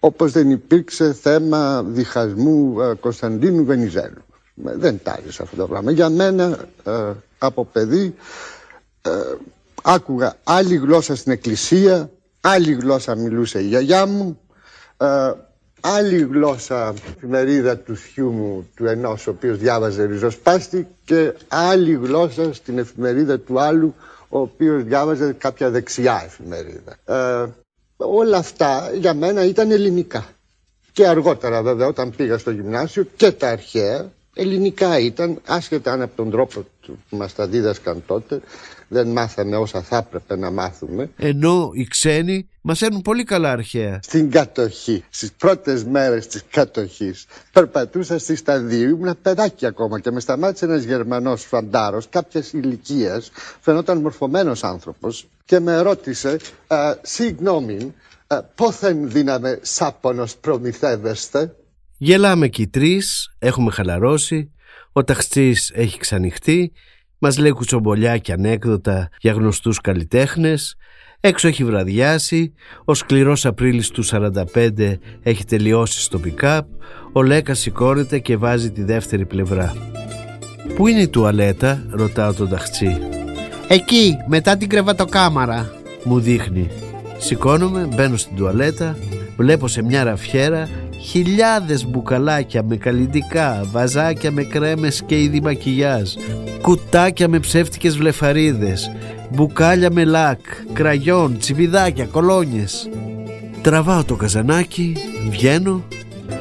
Όπως 0.00 0.32
δεν 0.32 0.50
υπήρξε 0.50 1.12
θέμα 1.12 1.82
διχασμού 1.82 2.80
ε, 2.80 2.94
Κωνσταντίνου 2.94 3.64
Βενιζέλου. 3.64 4.24
Δεν 4.54 5.00
τάρισε 5.02 5.42
αυτό 5.42 5.56
το 5.56 5.66
πράγμα. 5.66 5.90
Για 5.90 6.08
μένα 6.10 6.68
ε, 6.84 7.12
από 7.38 7.64
παιδί 7.64 8.14
ε, 9.06 9.36
άκουγα 9.82 10.36
άλλη 10.44 10.76
γλώσσα 10.76 11.16
στην 11.16 11.32
εκκλησία, 11.32 12.10
άλλη 12.40 12.72
γλώσσα 12.72 13.14
μιλούσε 13.14 13.60
η 13.62 13.66
γιαγιά 13.66 14.06
μου, 14.06 14.40
ε, 14.96 15.32
άλλη 15.80 16.18
γλώσσα 16.30 16.94
εφημερίδα 17.16 17.76
του 17.78 17.96
θειού 17.96 18.30
μου 18.30 18.68
του 18.76 18.86
ενός 18.86 19.26
ο 19.26 19.30
οποίος 19.30 19.58
διάβαζε 19.58 20.04
ριζοσπάστη 20.04 20.86
και 21.04 21.32
άλλη 21.48 21.92
γλώσσα 22.02 22.52
στην 22.54 22.78
εφημερίδα 22.78 23.38
του 23.40 23.60
άλλου 23.60 23.94
ο 24.28 24.38
οποίος 24.38 24.82
διάβαζε 24.82 25.32
κάποια 25.38 25.70
δεξιά 25.70 26.22
εφημερίδα. 26.24 26.96
Ε, 27.04 27.46
όλα 27.96 28.36
αυτά 28.38 28.90
για 28.94 29.14
μένα 29.14 29.44
ήταν 29.44 29.70
ελληνικά. 29.70 30.26
Και 30.92 31.06
αργότερα 31.06 31.62
βέβαια 31.62 31.86
όταν 31.86 32.10
πήγα 32.16 32.38
στο 32.38 32.50
γυμνάσιο 32.50 33.06
και 33.16 33.32
τα 33.32 33.48
αρχαία 33.48 34.10
ελληνικά 34.34 34.98
ήταν, 34.98 35.40
άσχετα 35.46 35.92
αν 35.92 36.02
από 36.02 36.16
τον 36.16 36.30
τρόπο 36.30 36.64
που 36.86 37.16
μας 37.16 37.34
τα 37.34 37.46
δίδασκαν 37.46 38.02
τότε, 38.06 38.40
δεν 38.88 39.08
μάθαμε 39.08 39.56
όσα 39.56 39.82
θα 39.82 39.96
έπρεπε 39.96 40.36
να 40.36 40.50
μάθουμε. 40.50 41.10
Ενώ 41.16 41.70
οι 41.74 41.84
ξένοι 41.84 42.48
μαθαίνουν 42.60 43.02
πολύ 43.02 43.24
καλά 43.24 43.50
αρχαία. 43.50 43.98
Στην 44.02 44.30
κατοχή, 44.30 45.04
στις 45.10 45.32
πρώτες 45.32 45.84
μέρες 45.84 46.26
της 46.26 46.42
κατοχής, 46.50 47.26
περπατούσα 47.52 48.18
στη 48.18 48.36
σταδίου, 48.36 48.88
ήμουν 48.88 49.18
παιδάκι 49.22 49.66
ακόμα 49.66 50.00
και 50.00 50.10
με 50.10 50.20
σταμάτησε 50.20 50.64
ένας 50.64 50.82
Γερμανός 50.82 51.44
φαντάρος 51.44 52.08
κάποιας 52.08 52.52
ηλικίας, 52.52 53.30
φαινόταν 53.60 54.00
μορφωμένος 54.00 54.64
άνθρωπος 54.64 55.26
και 55.44 55.60
με 55.60 55.80
ρώτησε, 55.80 56.36
συγγνώμη, 57.02 57.94
πόθεν 58.54 59.10
δύναμε 59.10 59.58
σάπονος 59.62 60.36
προμηθεύεστε; 60.36 61.54
Γελάμε 61.98 62.48
και 62.48 62.62
οι 62.62 62.68
τρεις, 62.68 63.34
έχουμε 63.38 63.70
χαλαρώσει, 63.70 64.50
ο 64.92 65.04
ταξιτής 65.04 65.72
έχει 65.74 65.98
ξανοιχτεί, 65.98 66.72
μας 67.18 67.38
λέει 67.38 67.50
κουτσομπολιά 67.50 68.18
και 68.18 68.32
ανέκδοτα 68.32 69.08
για 69.20 69.32
γνωστούς 69.32 69.80
καλλιτέχνες, 69.80 70.76
έξω 71.20 71.48
έχει 71.48 71.64
βραδιάσει, 71.64 72.52
ο 72.84 72.94
σκληρός 72.94 73.46
Απρίλης 73.46 73.90
του 73.90 74.04
45 74.04 74.98
έχει 75.22 75.44
τελειώσει 75.44 76.00
στο 76.00 76.20
pick-up, 76.24 76.60
ο 77.12 77.22
Λέκας 77.22 77.58
σηκώνεται 77.58 78.18
και 78.18 78.36
βάζει 78.36 78.70
τη 78.70 78.82
δεύτερη 78.82 79.26
πλευρά. 79.26 79.74
Πού 80.74 80.86
είναι 80.86 81.00
η 81.00 81.08
τουαλέτα, 81.08 81.86
ρωτάω 81.90 82.32
τον 82.32 82.48
ταχτσί. 82.48 82.98
Εκεί, 83.68 84.12
μετά 84.26 84.56
την 84.56 84.68
κρεβατοκάμαρα. 84.68 85.72
Μου 86.04 86.20
δείχνει. 86.20 86.70
Σηκώνομαι, 87.18 87.88
μπαίνω 87.94 88.16
στην 88.16 88.36
τουαλέτα, 88.36 88.96
βλέπω 89.36 89.68
σε 89.68 89.82
μια 89.82 90.04
ραφιέρα 90.04 90.68
χιλιάδες 91.06 91.86
μπουκαλάκια 91.86 92.62
με 92.62 92.76
καλλιτικά, 92.76 93.66
βαζάκια 93.72 94.30
με 94.30 94.42
κρέμες 94.42 95.02
και 95.06 95.22
είδη 95.22 95.40
μακιγιάζ, 95.40 96.12
κουτάκια 96.60 97.28
με 97.28 97.38
ψεύτικες 97.38 97.96
βλεφαρίδες, 97.96 98.90
μπουκάλια 99.30 99.90
με 99.92 100.04
λάκ, 100.04 100.40
κραγιόν, 100.72 101.38
τσιβιδάκια, 101.38 102.04
κολόνιες. 102.04 102.88
Τραβάω 103.62 104.04
το 104.04 104.14
καζανάκι, 104.14 104.96
βγαίνω 105.30 105.84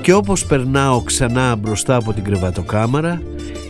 και 0.01 0.13
όπως 0.13 0.45
περνάω 0.45 1.01
ξανά 1.01 1.55
μπροστά 1.55 1.95
από 1.95 2.13
την 2.13 2.23
κρεβατοκάμαρα 2.23 3.21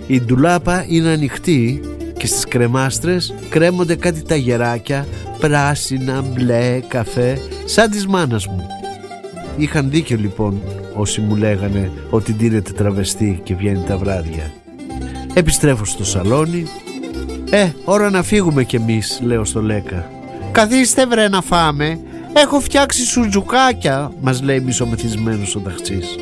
η 0.07 0.21
ντουλάπα 0.21 0.85
είναι 0.87 1.09
ανοιχτή 1.09 1.81
και 2.17 2.27
στις 2.27 2.45
κρεμάστρες 2.45 3.33
κρέμονται 3.49 3.95
κάτι 3.95 4.21
ταγεράκια 4.21 5.07
πράσινα, 5.39 6.21
μπλε, 6.21 6.79
καφέ 6.87 7.37
σαν 7.65 7.89
της 7.89 8.07
μάνας 8.07 8.47
μου. 8.47 8.67
Είχαν 9.57 9.89
δίκιο 9.89 10.17
λοιπόν 10.17 10.61
όσοι 10.95 11.21
μου 11.21 11.35
λέγανε 11.35 11.91
ότι 12.09 12.33
ντύνεται 12.33 12.71
τραβεστή 12.71 13.41
και 13.43 13.55
βγαίνει 13.55 13.83
τα 13.87 13.97
βράδια. 13.97 14.53
Επιστρέφω 15.33 15.85
στο 15.85 16.05
σαλόνι. 16.05 16.67
«Ε, 17.49 17.69
ώρα 17.85 18.09
να 18.09 18.23
φύγουμε 18.23 18.63
κι 18.63 18.75
εμείς», 18.75 19.19
λέω 19.23 19.45
στο 19.45 19.61
Λέκα. 19.61 20.09
«Καθίστε 20.51 21.05
βρε 21.05 21.27
να 21.27 21.41
φάμε, 21.41 21.99
έχω 22.33 22.59
φτιάξει 22.59 23.05
σουτζουκάκια», 23.05 24.11
μας 24.21 24.41
λέει 24.41 24.59
μισομεθυσμένος 24.59 25.55
ο 25.55 25.59
ταχτσής. 25.59 26.15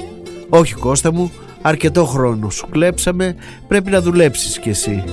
«Όχι 0.49 0.73
Κώστα 0.73 1.13
μου, 1.13 1.31
αρκετό 1.61 2.05
χρόνο 2.05 2.49
σου 2.49 2.67
κλέψαμε, 2.71 3.35
πρέπει 3.67 3.91
να 3.91 4.01
δουλέψεις 4.01 4.59
κι 4.59 4.69
εσύ». 4.69 5.03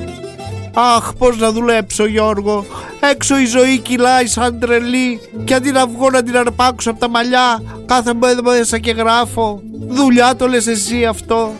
Αχ, 0.74 1.14
πώς 1.14 1.38
να 1.38 1.52
δουλέψω 1.52 2.06
Γιώργο. 2.06 2.64
Έξω 3.12 3.38
η 3.38 3.44
ζωή 3.44 3.78
κυλάει 3.78 4.26
σαν 4.26 4.58
τρελή. 4.58 5.20
Και 5.44 5.54
αντί 5.54 5.70
να 5.70 5.86
βγω 5.86 6.10
να 6.10 6.22
την 6.22 6.36
αρπάξω 6.36 6.90
από 6.90 7.00
τα 7.00 7.08
μαλλιά 7.08 7.62
Κάθομαι 7.86 8.34
μέσα 8.42 8.78
και 8.78 8.90
γράφω. 8.90 9.62
Δουλειά 9.88 10.36
το 10.36 10.46
λες 10.46 10.66
εσύ 10.66 11.04
αυτό. 11.04 11.52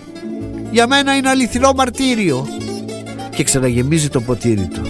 Για 0.71 0.87
μένα 0.87 1.17
είναι 1.17 1.29
αληθινό 1.29 1.73
μαρτύριο. 1.77 2.47
Και 3.37 3.43
ξαναγεμίζει 3.45 4.09
το 4.09 4.21
ποτήρι 4.21 4.69
του. 4.75 4.83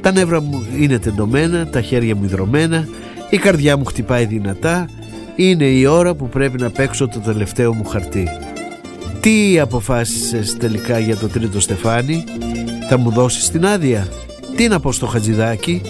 Τα 0.00 0.12
νεύρα 0.12 0.40
μου 0.40 0.66
είναι 0.78 0.98
τεντωμένα 0.98 1.66
Τα 1.66 1.80
χέρια 1.80 2.16
μου 2.16 2.24
υδρωμένα 2.24 2.88
Η 3.30 3.36
καρδιά 3.36 3.76
μου 3.76 3.84
χτυπάει 3.84 4.24
δυνατά. 4.24 4.88
Είναι 5.36 5.64
η 5.64 5.86
ώρα 5.86 6.14
που 6.14 6.28
πρέπει 6.28 6.60
να 6.60 6.70
παίξω 6.70 7.08
το 7.08 7.18
τελευταίο 7.18 7.74
μου 7.74 7.84
χαρτί. 7.84 8.28
Τι 9.20 9.60
αποφάσισες 9.60 10.56
τελικά 10.56 10.98
για 10.98 11.16
το 11.16 11.28
τρίτο 11.28 11.60
στεφάνι; 11.60 12.24
Θα 12.92 12.98
μου 12.98 13.10
δώσεις 13.10 13.50
την 13.50 13.66
άδεια. 13.66 14.08
Τι 14.56 14.68
να 14.68 14.80
πω 14.80 14.92
στο 14.92 15.06
χατζηδάκι 15.06 15.82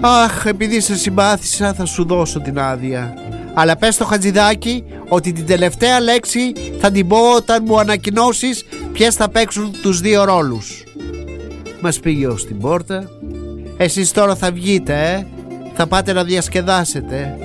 Αχ 0.00 0.44
επειδή 0.44 0.80
σε 0.80 0.96
συμπάθησα 0.96 1.74
θα 1.74 1.84
σου 1.84 2.04
δώσω 2.04 2.40
την 2.40 2.58
άδεια. 2.58 3.14
Αλλά 3.54 3.76
πες 3.76 3.94
στο 3.94 4.04
χατζηδάκι 4.04 4.84
ότι 5.08 5.32
την 5.32 5.46
τελευταία 5.46 6.00
λέξη 6.00 6.52
θα 6.80 6.90
την 6.90 7.06
πω 7.06 7.16
όταν 7.36 7.62
μου 7.66 7.78
ανακοινώσεις 7.78 8.64
ποιες 8.92 9.14
θα 9.14 9.28
παίξουν 9.28 9.72
τους 9.82 10.00
δύο 10.00 10.24
ρόλους. 10.24 10.84
Μας 11.80 12.00
πήγε 12.00 12.26
ως 12.26 12.46
την 12.46 12.58
πόρτα. 12.58 13.10
Εσείς 13.76 14.12
τώρα 14.12 14.34
θα 14.34 14.52
βγείτε 14.52 14.92
ε; 14.92 15.26
Θα 15.74 15.86
πάτε 15.86 16.12
να 16.12 16.24
διασκεδάσετε. 16.24 17.38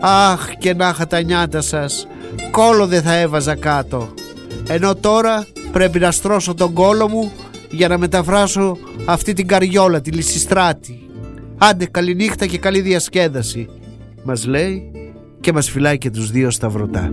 Αχ 0.00 0.56
και 0.58 0.74
να 0.74 0.88
είχα 0.88 1.06
τα 1.06 1.22
νιάτα 1.22 1.60
σας. 1.60 2.06
Κόλο 2.50 2.86
δεν 2.86 3.02
θα 3.02 3.14
έβαζα 3.14 3.54
κάτω. 3.54 4.14
Ενώ 4.68 4.94
τώρα 4.94 5.46
πρέπει 5.72 5.98
να 5.98 6.10
στρώσω 6.10 6.54
τον 6.54 6.72
κόλο 6.72 7.08
μου 7.08 7.32
για 7.70 7.88
να 7.88 7.98
μεταφράσω 7.98 8.76
αυτή 9.04 9.32
την 9.32 9.46
καριόλα, 9.46 10.00
τη 10.00 10.10
λυσιστράτη. 10.10 11.08
Άντε 11.58 11.86
καληνύχτα 11.86 12.46
και 12.46 12.58
καλή 12.58 12.80
διασκέδαση, 12.80 13.68
μας 14.24 14.46
λέει 14.46 14.90
και 15.40 15.52
μας 15.52 15.70
φυλάει 15.70 15.98
και 15.98 16.10
τους 16.10 16.30
δύο 16.30 16.50
σταυρωτά. 16.50 17.12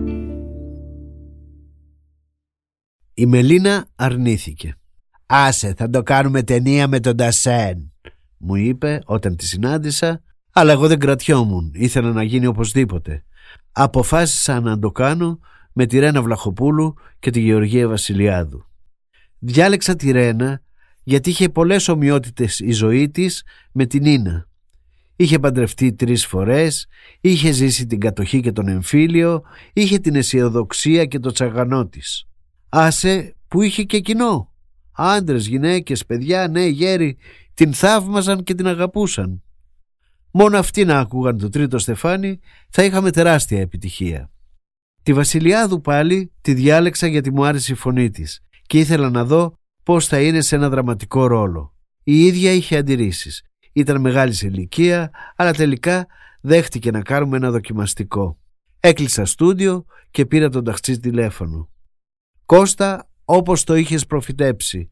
Η 3.14 3.26
Μελίνα 3.26 3.86
αρνήθηκε. 3.96 4.76
«Άσε, 5.26 5.74
θα 5.76 5.90
το 5.90 6.02
κάνουμε 6.02 6.42
ταινία 6.42 6.88
με 6.88 7.00
τον 7.00 7.16
Τασέν», 7.16 7.92
μου 8.36 8.54
είπε 8.54 8.98
όταν 9.04 9.36
τη 9.36 9.46
συνάντησα, 9.46 10.22
αλλά 10.52 10.72
εγώ 10.72 10.86
δεν 10.88 10.98
κρατιόμουν, 10.98 11.70
ήθελα 11.74 12.12
να 12.12 12.22
γίνει 12.22 12.46
οπωσδήποτε. 12.46 13.24
Αποφάσισα 13.72 14.60
να 14.60 14.78
το 14.78 14.90
κάνω 14.90 15.38
με 15.72 15.86
τη 15.86 15.98
Ρένα 15.98 16.22
Βλαχοπούλου 16.22 16.94
και 17.18 17.30
τη 17.30 17.40
Γεωργία 17.40 17.88
Βασιλιάδου. 17.88 18.66
Διάλεξα 19.44 19.96
τη 19.96 20.10
Ρένα 20.10 20.62
γιατί 21.02 21.30
είχε 21.30 21.48
πολλές 21.48 21.88
ομοιότητες 21.88 22.60
η 22.60 22.70
ζωή 22.70 23.10
της 23.10 23.42
με 23.72 23.86
την 23.86 24.04
Ίνα. 24.04 24.48
Είχε 25.16 25.38
παντρευτεί 25.38 25.92
τρεις 25.92 26.26
φορές, 26.26 26.86
είχε 27.20 27.50
ζήσει 27.50 27.86
την 27.86 28.00
κατοχή 28.00 28.40
και 28.40 28.52
τον 28.52 28.68
εμφύλιο, 28.68 29.42
είχε 29.72 29.98
την 29.98 30.14
αισιοδοξία 30.14 31.04
και 31.04 31.18
το 31.18 31.30
τσαγανό 31.30 31.86
της. 31.86 32.24
Άσε 32.68 33.36
που 33.48 33.62
είχε 33.62 33.82
και 33.82 34.00
κοινό. 34.00 34.52
Άντρες, 34.92 35.46
γυναίκες, 35.46 36.06
παιδιά, 36.06 36.48
νέοι 36.48 36.70
γέροι 36.70 37.16
την 37.54 37.74
θαύμαζαν 37.74 38.42
και 38.42 38.54
την 38.54 38.66
αγαπούσαν. 38.66 39.42
Μόνο 40.30 40.58
αυτοί 40.58 40.84
να 40.84 40.98
άκουγαν 40.98 41.38
το 41.38 41.48
τρίτο 41.48 41.78
στεφάνι 41.78 42.38
θα 42.70 42.84
είχαμε 42.84 43.10
τεράστια 43.10 43.60
επιτυχία. 43.60 44.30
Τη 45.02 45.12
Βασιλιάδου 45.12 45.80
πάλι 45.80 46.32
τη 46.40 46.54
διάλεξα 46.54 47.06
γιατί 47.06 47.32
μου 47.32 47.44
άρεσε 47.44 47.72
η 47.72 47.76
φωνή 47.76 48.10
της 48.10 48.42
και 48.72 48.78
ήθελα 48.78 49.10
να 49.10 49.24
δω 49.24 49.58
πώς 49.82 50.06
θα 50.06 50.20
είναι 50.20 50.40
σε 50.40 50.56
ένα 50.56 50.68
δραματικό 50.68 51.26
ρόλο. 51.26 51.74
Η 52.02 52.24
ίδια 52.24 52.52
είχε 52.52 52.76
αντιρρήσεις. 52.76 53.42
Ήταν 53.72 54.00
μεγάλη 54.00 54.32
σε 54.32 54.46
ηλικία, 54.46 55.10
αλλά 55.36 55.52
τελικά 55.52 56.06
δέχτηκε 56.40 56.90
να 56.90 57.02
κάνουμε 57.02 57.36
ένα 57.36 57.50
δοκιμαστικό. 57.50 58.38
Έκλεισα 58.80 59.24
στούντιο 59.24 59.84
και 60.10 60.26
πήρα 60.26 60.48
τον 60.48 60.64
ταξί 60.64 60.98
τηλέφωνο. 60.98 61.70
Κώστα, 62.46 63.10
όπως 63.24 63.64
το 63.64 63.74
είχες 63.74 64.06
προφητέψει. 64.06 64.90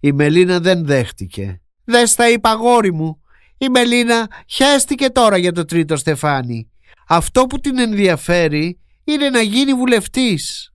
Η 0.00 0.12
Μελίνα 0.12 0.60
δεν 0.60 0.84
δέχτηκε. 0.84 1.62
Δεν 1.84 2.06
στα 2.06 2.30
είπα 2.30 2.52
γόρι 2.52 2.92
μου. 2.92 3.22
Η 3.58 3.68
Μελίνα 3.68 4.28
χαίστηκε 4.48 5.08
τώρα 5.08 5.36
για 5.36 5.52
το 5.52 5.64
τρίτο 5.64 5.96
στεφάνι. 5.96 6.70
Αυτό 7.08 7.46
που 7.46 7.60
την 7.60 7.78
ενδιαφέρει 7.78 8.80
είναι 9.04 9.30
να 9.30 9.40
γίνει 9.40 9.74
βουλευτής. 9.74 10.71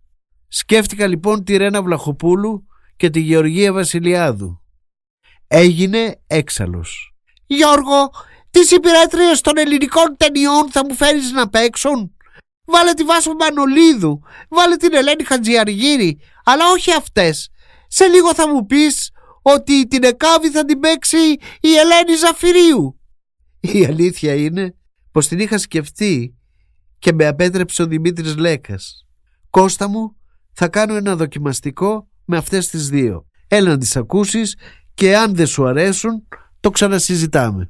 Σκέφτηκα 0.47 1.07
λοιπόν 1.07 1.43
τη 1.43 1.57
Ρένα 1.57 1.83
Βλαχοπούλου 1.83 2.67
και 2.95 3.09
τη 3.09 3.19
Γεωργία 3.19 3.73
Βασιλιάδου. 3.73 4.61
Έγινε 5.47 6.21
έξαλλος. 6.27 7.15
Γιώργο, 7.45 8.09
τις 8.49 8.71
υπηρέτριες 8.71 9.41
των 9.41 9.57
ελληνικών 9.57 10.15
ταινιών 10.17 10.71
θα 10.71 10.85
μου 10.85 10.95
φέρεις 10.95 11.31
να 11.31 11.49
παίξουν; 11.49 12.15
Βάλε 12.65 12.93
τη 12.93 13.03
Βάσο 13.03 13.33
Μανολίδου, 13.33 14.21
βάλε 14.49 14.75
την 14.75 14.93
Ελένη 14.93 15.23
Χατζιαργύρη, 15.23 16.19
αλλά 16.43 16.71
όχι 16.71 16.91
αυτές. 16.91 17.49
Σε 17.87 18.05
λίγο 18.05 18.33
θα 18.33 18.47
μου 18.47 18.65
πεις 18.65 19.11
ότι 19.41 19.87
την 19.87 20.03
Εκάβη 20.03 20.49
θα 20.49 20.65
την 20.65 20.79
παίξει 20.79 21.17
η 21.59 21.75
Ελένη 21.75 22.15
Ζαφυρίου. 22.17 22.99
Η 23.59 23.85
αλήθεια 23.85 24.35
είναι 24.35 24.75
πως 25.11 25.27
την 25.27 25.39
είχα 25.39 25.57
σκεφτεί 25.57 26.37
και 26.99 27.13
με 27.13 27.27
απέτρεψε 27.27 27.81
ο 27.81 27.85
Δημήτρης 27.85 28.35
Λέκας. 28.35 29.05
Κώστα 29.49 29.87
μου, 29.87 30.15
θα 30.59 30.67
κάνω 30.67 30.95
ένα 30.95 31.15
δοκιμαστικό 31.15 32.07
με 32.25 32.37
αυτές 32.37 32.67
τις 32.67 32.89
δύο. 32.89 33.27
Έλα 33.47 33.69
να 33.69 33.77
τις 33.77 33.95
ακούσεις 33.95 34.55
και 34.93 35.17
αν 35.17 35.35
δεν 35.35 35.47
σου 35.47 35.67
αρέσουν 35.67 36.27
το 36.59 36.69
ξανασυζητάμε. 36.69 37.69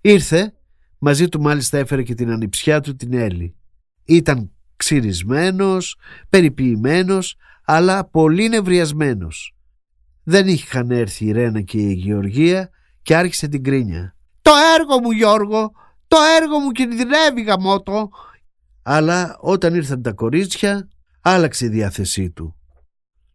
Ήρθε, 0.00 0.54
μαζί 0.98 1.28
του 1.28 1.40
μάλιστα 1.40 1.78
έφερε 1.78 2.02
και 2.02 2.14
την 2.14 2.30
ανιψιά 2.30 2.80
του 2.80 2.96
την 2.96 3.12
Έλλη. 3.12 3.56
Ήταν 4.04 4.50
ξυρισμένος, 4.76 5.96
περιποιημένος, 6.28 7.36
αλλά 7.64 8.04
πολύ 8.04 8.48
νευριασμένος. 8.48 9.56
Δεν 10.22 10.46
είχαν 10.46 10.90
έρθει 10.90 11.24
η 11.24 11.32
Ρένα 11.32 11.60
και 11.60 11.78
η 11.78 11.92
Γεωργία 11.92 12.70
και 13.02 13.16
άρχισε 13.16 13.48
την 13.48 13.62
κρίνια. 13.64 14.16
«Το 14.42 14.50
έργο 14.78 15.00
μου 15.00 15.10
Γιώργο, 15.10 15.72
το 16.06 16.16
έργο 16.40 16.58
μου 16.58 16.70
κινδυνεύει 16.70 17.42
γαμότο». 17.42 18.08
Αλλά 18.82 19.36
όταν 19.40 19.74
ήρθαν 19.74 20.02
τα 20.02 20.12
κορίτσια 20.12 20.88
άλλαξε 21.28 21.64
η 21.64 21.68
διάθεσή 21.68 22.30
του. 22.30 22.56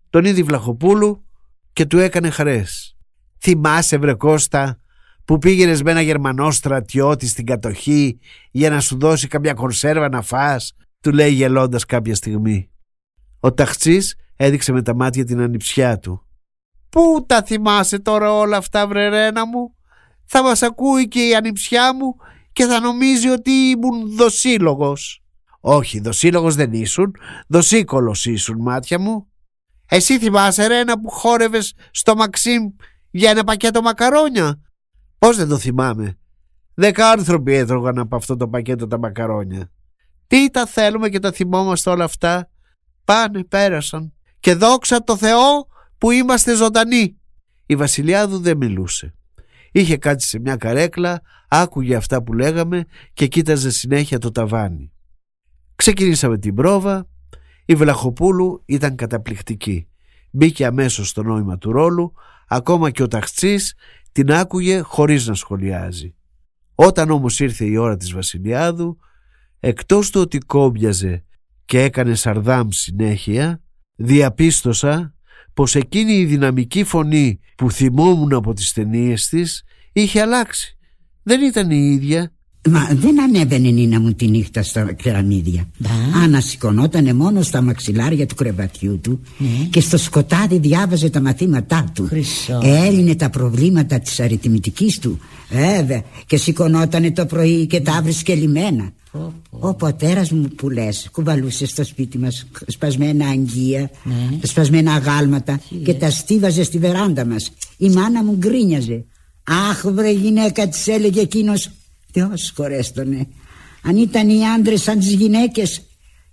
Τον 0.10 0.26
είδη 0.26 0.44
Βλαχοπούλου 0.44 1.26
και 1.74 1.86
του 1.86 2.00
έκανε 2.00 2.30
χαρές. 2.30 2.98
«Θυμάσαι 3.40 3.98
βρε 3.98 4.14
Κώστα 4.14 4.80
που 5.26 5.38
πήγαινες 5.38 5.82
με 5.84 5.92
ένα 5.92 6.02
Γερμανό 6.02 6.52
στρατιώτη 6.52 7.28
στην 7.28 7.46
κατοχή 7.46 8.20
για 8.52 8.70
να 8.70 8.80
σου 8.80 8.98
δώσει 9.00 9.28
καμιά 9.28 9.54
κονσέρβα 9.54 10.10
να 10.10 10.22
φας» 10.22 10.76
του 11.02 11.12
λέει 11.12 11.32
γελώντας 11.32 11.86
κάποια 11.86 12.16
στιγμή. 12.16 12.70
Ο 13.40 13.54
ταχτσής 13.54 14.16
έδειξε 14.36 14.72
με 14.72 14.82
τα 14.82 14.96
μάτια 14.96 15.26
την 15.26 15.40
ανιψιά 15.40 16.00
του. 16.00 16.28
«Πού 16.90 17.26
τα 17.28 17.44
θυμάσαι 17.44 18.00
τώρα 18.00 18.34
όλα 18.34 18.58
αυτά 18.58 18.88
βρε 18.88 19.08
Ρένα 19.08 19.48
μου» 19.48 19.76
θα 20.26 20.44
μας 20.44 20.62
ακούει 20.62 21.08
και 21.08 21.28
η 21.28 21.36
ανιψιά 21.36 21.96
μου 21.96 22.16
και 22.54 22.66
θα 22.66 22.80
νομίζει 22.80 23.28
ότι 23.28 23.52
ήμουν 23.52 24.16
δοσύλλογος. 24.16 25.23
Όχι, 25.66 26.00
δοσύλλογος 26.00 26.56
δεν 26.56 26.74
ήσουν, 26.74 27.16
δοσύκολος 27.48 28.26
ήσουν 28.26 28.62
μάτια 28.62 29.00
μου. 29.00 29.28
Εσύ 29.86 30.20
θυμάσαι 30.20 30.68
ρε 30.68 30.80
ένα 30.80 31.00
που 31.00 31.10
χόρευες 31.10 31.74
στο 31.92 32.16
Μαξίμ 32.16 32.64
για 33.12 33.30
ένα 33.30 33.44
πακέτο 33.44 33.82
μακαρόνια; 33.82 34.62
Πώς 35.18 35.38
δεν 35.38 35.48
το 35.48 35.58
θυμάμαι. 35.58 36.18
Δέκα 36.74 37.10
άνθρωποι 37.10 37.54
έτρωγαν 37.54 38.00
από 38.00 38.16
αυτό 38.16 38.36
το 38.36 38.48
πακέτο 38.48 38.88
τα 38.88 39.00
μακαρόνια. 39.00 39.72
Τι 40.28 40.50
τα 40.50 40.66
θέλουμε 40.66 41.10
και 41.10 41.20
τα 41.20 41.32
θυμόμαστε 41.32 41.90
όλα 41.90 42.04
αυτά; 42.04 42.50
Πάνε, 43.04 43.44
πέρασαν. 43.44 44.14
Και 44.40 44.56
δόξα 44.56 45.04
το 45.04 45.18
Θεό 45.18 45.68
που 45.98 46.12
είμαστε 46.12 46.56
ζωντανοί. 46.56 47.18
Η 47.66 47.76
Βασιλιάδου 47.76 48.40
δεν 48.40 48.58
μιλούσε. 48.58 49.14
Είχε 49.72 49.98
κάτσει 49.98 50.28
σε 50.28 50.40
μια 50.40 50.56
καρέκλα, 50.56 51.22
άκουγε 51.48 51.96
αυτά 51.96 52.24
που 52.24 52.34
λέγαμε 52.34 52.86
και 53.14 53.28
κοίταζε 53.28 53.72
συνέχεια 53.72 54.18
το 54.18 54.32
ταβάνι. 54.32 54.93
Ξεκινήσαμε 55.76 56.38
την 56.38 56.56
πρόβα. 56.56 57.08
Η 57.66 57.76
Βλαχοπούλου 57.76 58.64
ήταν 58.66 58.96
καταπληκτική. 58.96 59.88
Μπήκε 60.32 60.66
αμέσως 60.66 61.10
στο 61.10 61.24
νόημα 61.24 61.58
του 61.58 61.72
ρόλου, 61.72 62.14
ακόμα 62.48 62.92
και 62.92 63.04
ο 63.04 63.08
ταχτσής 63.08 63.76
την 64.12 64.32
άκουγε 64.32 64.80
χωρίς 64.80 65.28
να 65.28 65.34
σχολιάζει. 65.34 66.16
Όταν 66.76 67.10
όμως 67.10 67.40
ήρθε 67.40 67.66
η 67.66 67.76
ώρα 67.76 67.98
της 67.98 68.14
Βασιλιάδου, 68.14 68.98
εκτός 69.60 70.10
του 70.10 70.22
ότι 70.22 70.38
κόμπιαζε 70.38 71.24
και 71.66 71.82
έκανε 71.82 72.16
σαρδάμ 72.16 72.68
συνέχεια, 72.70 73.62
διαπίστωσα 73.96 75.16
πως 75.54 75.76
εκείνη 75.76 76.14
η 76.14 76.26
δυναμική 76.26 76.84
φωνή 76.84 77.40
που 77.56 77.72
θυμόμουν 77.72 78.34
από 78.34 78.54
τις 78.54 78.74
ταινίες 78.74 79.28
της 79.28 79.64
είχε 79.92 80.22
αλλάξει. 80.22 80.78
Δεν 81.24 81.42
ήταν 81.42 81.72
η 81.72 81.92
ίδια. 81.92 82.34
Μα 82.70 82.90
δεν 82.92 83.22
ανέβαινε 83.22 83.70
Νίνα 83.70 84.00
μου 84.00 84.14
τη 84.14 84.28
νύχτα 84.28 84.64
στα 84.64 84.94
κεραμίδια. 84.94 85.68
Ανασηκωνότανε 86.24 87.14
μόνο 87.14 87.42
στα 87.42 87.62
μαξιλάρια 87.62 88.26
του 88.26 88.36
κρεβατιού 88.36 89.00
του 89.00 89.20
ναι. 89.38 89.48
και 89.70 89.82
στο 89.82 89.98
σκοτάδι 89.98 90.58
διάβαζε 90.58 91.10
τα 91.10 91.22
μαθήματά 91.22 91.86
του. 91.94 92.06
Χρυσό. 92.08 92.60
Έλυνε 92.64 93.16
τα 93.16 93.30
προβλήματα 93.30 94.00
της 94.00 94.20
αριθμητικής 94.20 95.00
του. 95.00 95.20
Βέβαια. 95.50 96.04
Και 96.26 96.38
σηκωνότανε 96.38 97.12
το 97.12 97.26
πρωί 97.26 97.66
και 97.68 97.82
τα 97.82 98.02
βρίσκε 98.04 98.36
λιμένα. 98.36 98.92
Ο 99.50 99.74
πατέρας 99.74 100.32
μου 100.32 100.48
που 100.56 100.70
λες 100.70 101.10
κουβαλούσε 101.12 101.66
στο 101.66 101.84
σπίτι 101.84 102.18
μας 102.18 102.46
σπασμένα 102.68 103.28
αγγεία, 103.28 103.90
Ναι. 104.04 104.40
σπασμένα 104.42 104.94
αγάλματα 104.94 105.60
και 105.84 105.94
τα 105.94 106.10
στίβαζε 106.10 106.64
στη 106.64 106.78
βεράντα 106.78 107.26
μας. 107.26 107.52
Η 107.78 107.90
μάνα 107.90 108.24
μου 108.24 108.36
γκρίνιαζε. 108.36 109.06
Αχ 109.70 109.82
βρε 109.86 110.12
γυναίκα 110.12 110.68
της 110.68 110.88
έλεγε 110.88 111.22
εκείνος 111.22 111.70
Θεός 112.14 112.54
χωρέστονε. 112.56 113.28
Αν 113.84 113.98
ήταν 113.98 114.30
οι 114.30 114.48
άντρες 114.48 114.82
σαν 114.82 115.00
τις 115.00 115.14
γυναίκες 115.14 115.82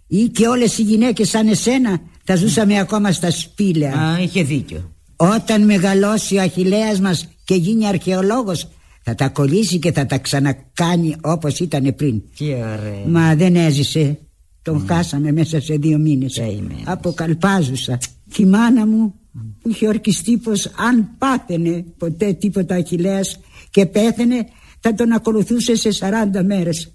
Ή 0.07 0.23
και 0.23 0.47
όλες 0.47 0.79
οι 0.79 0.83
γυναίκες 0.83 1.29
σαν 1.29 1.49
εσένα 1.49 2.01
Θα 2.25 2.37
ζούσαμε 2.37 2.79
ακόμα 2.79 3.13
στα 3.13 3.31
σπήλαια. 3.31 3.95
Α, 3.95 4.21
είχε 4.21 4.43
δίκιο. 4.43 4.93
Όταν 5.17 5.65
μεγαλώσει 5.65 6.37
ο 6.37 6.41
Αχιλέας 6.41 7.01
μας 7.01 7.29
Και 7.45 7.55
γίνει 7.55 7.87
αρχαιολόγος 7.87 8.69
Θα 9.03 9.15
τα 9.15 9.29
κολλήσει 9.29 9.79
και 9.79 9.93
θα 9.93 10.07
τα 10.07 10.19
ξανακάνει 10.19 11.17
Όπως 11.21 11.59
ήταν 11.59 11.95
πριν. 11.95 12.23
Τι 12.37 12.45
ωραία. 12.45 13.05
Μα 13.07 13.35
δεν 13.35 13.57
έζησε. 13.57 14.19
Τον 14.63 14.85
χάσαμε 14.89 15.33
μέσα 15.33 15.61
σε 15.61 15.75
δύο 15.75 15.99
μήνες. 15.99 16.35
Καημένος. 16.35 16.83
Αποκαλπάζουσα 16.85 17.99
Τη 18.35 18.47
μάνα 18.47 18.87
μου 18.87 19.15
που 19.63 19.69
είχε 19.69 19.87
ορκιστεί 19.87 20.37
πως 20.37 20.67
αν 20.67 21.09
πάθαινε 21.19 21.85
ποτέ 21.99 22.33
τίποτα 22.33 22.75
Αχιλέας 22.75 23.39
και 23.71 23.87
πέθαινε 23.87 24.47
θα 24.81 24.95
τον 24.95 25.13
ακολουθούσε 25.13 25.75
σε 25.75 25.89
40 26.35 26.43
μέρες 26.45 26.95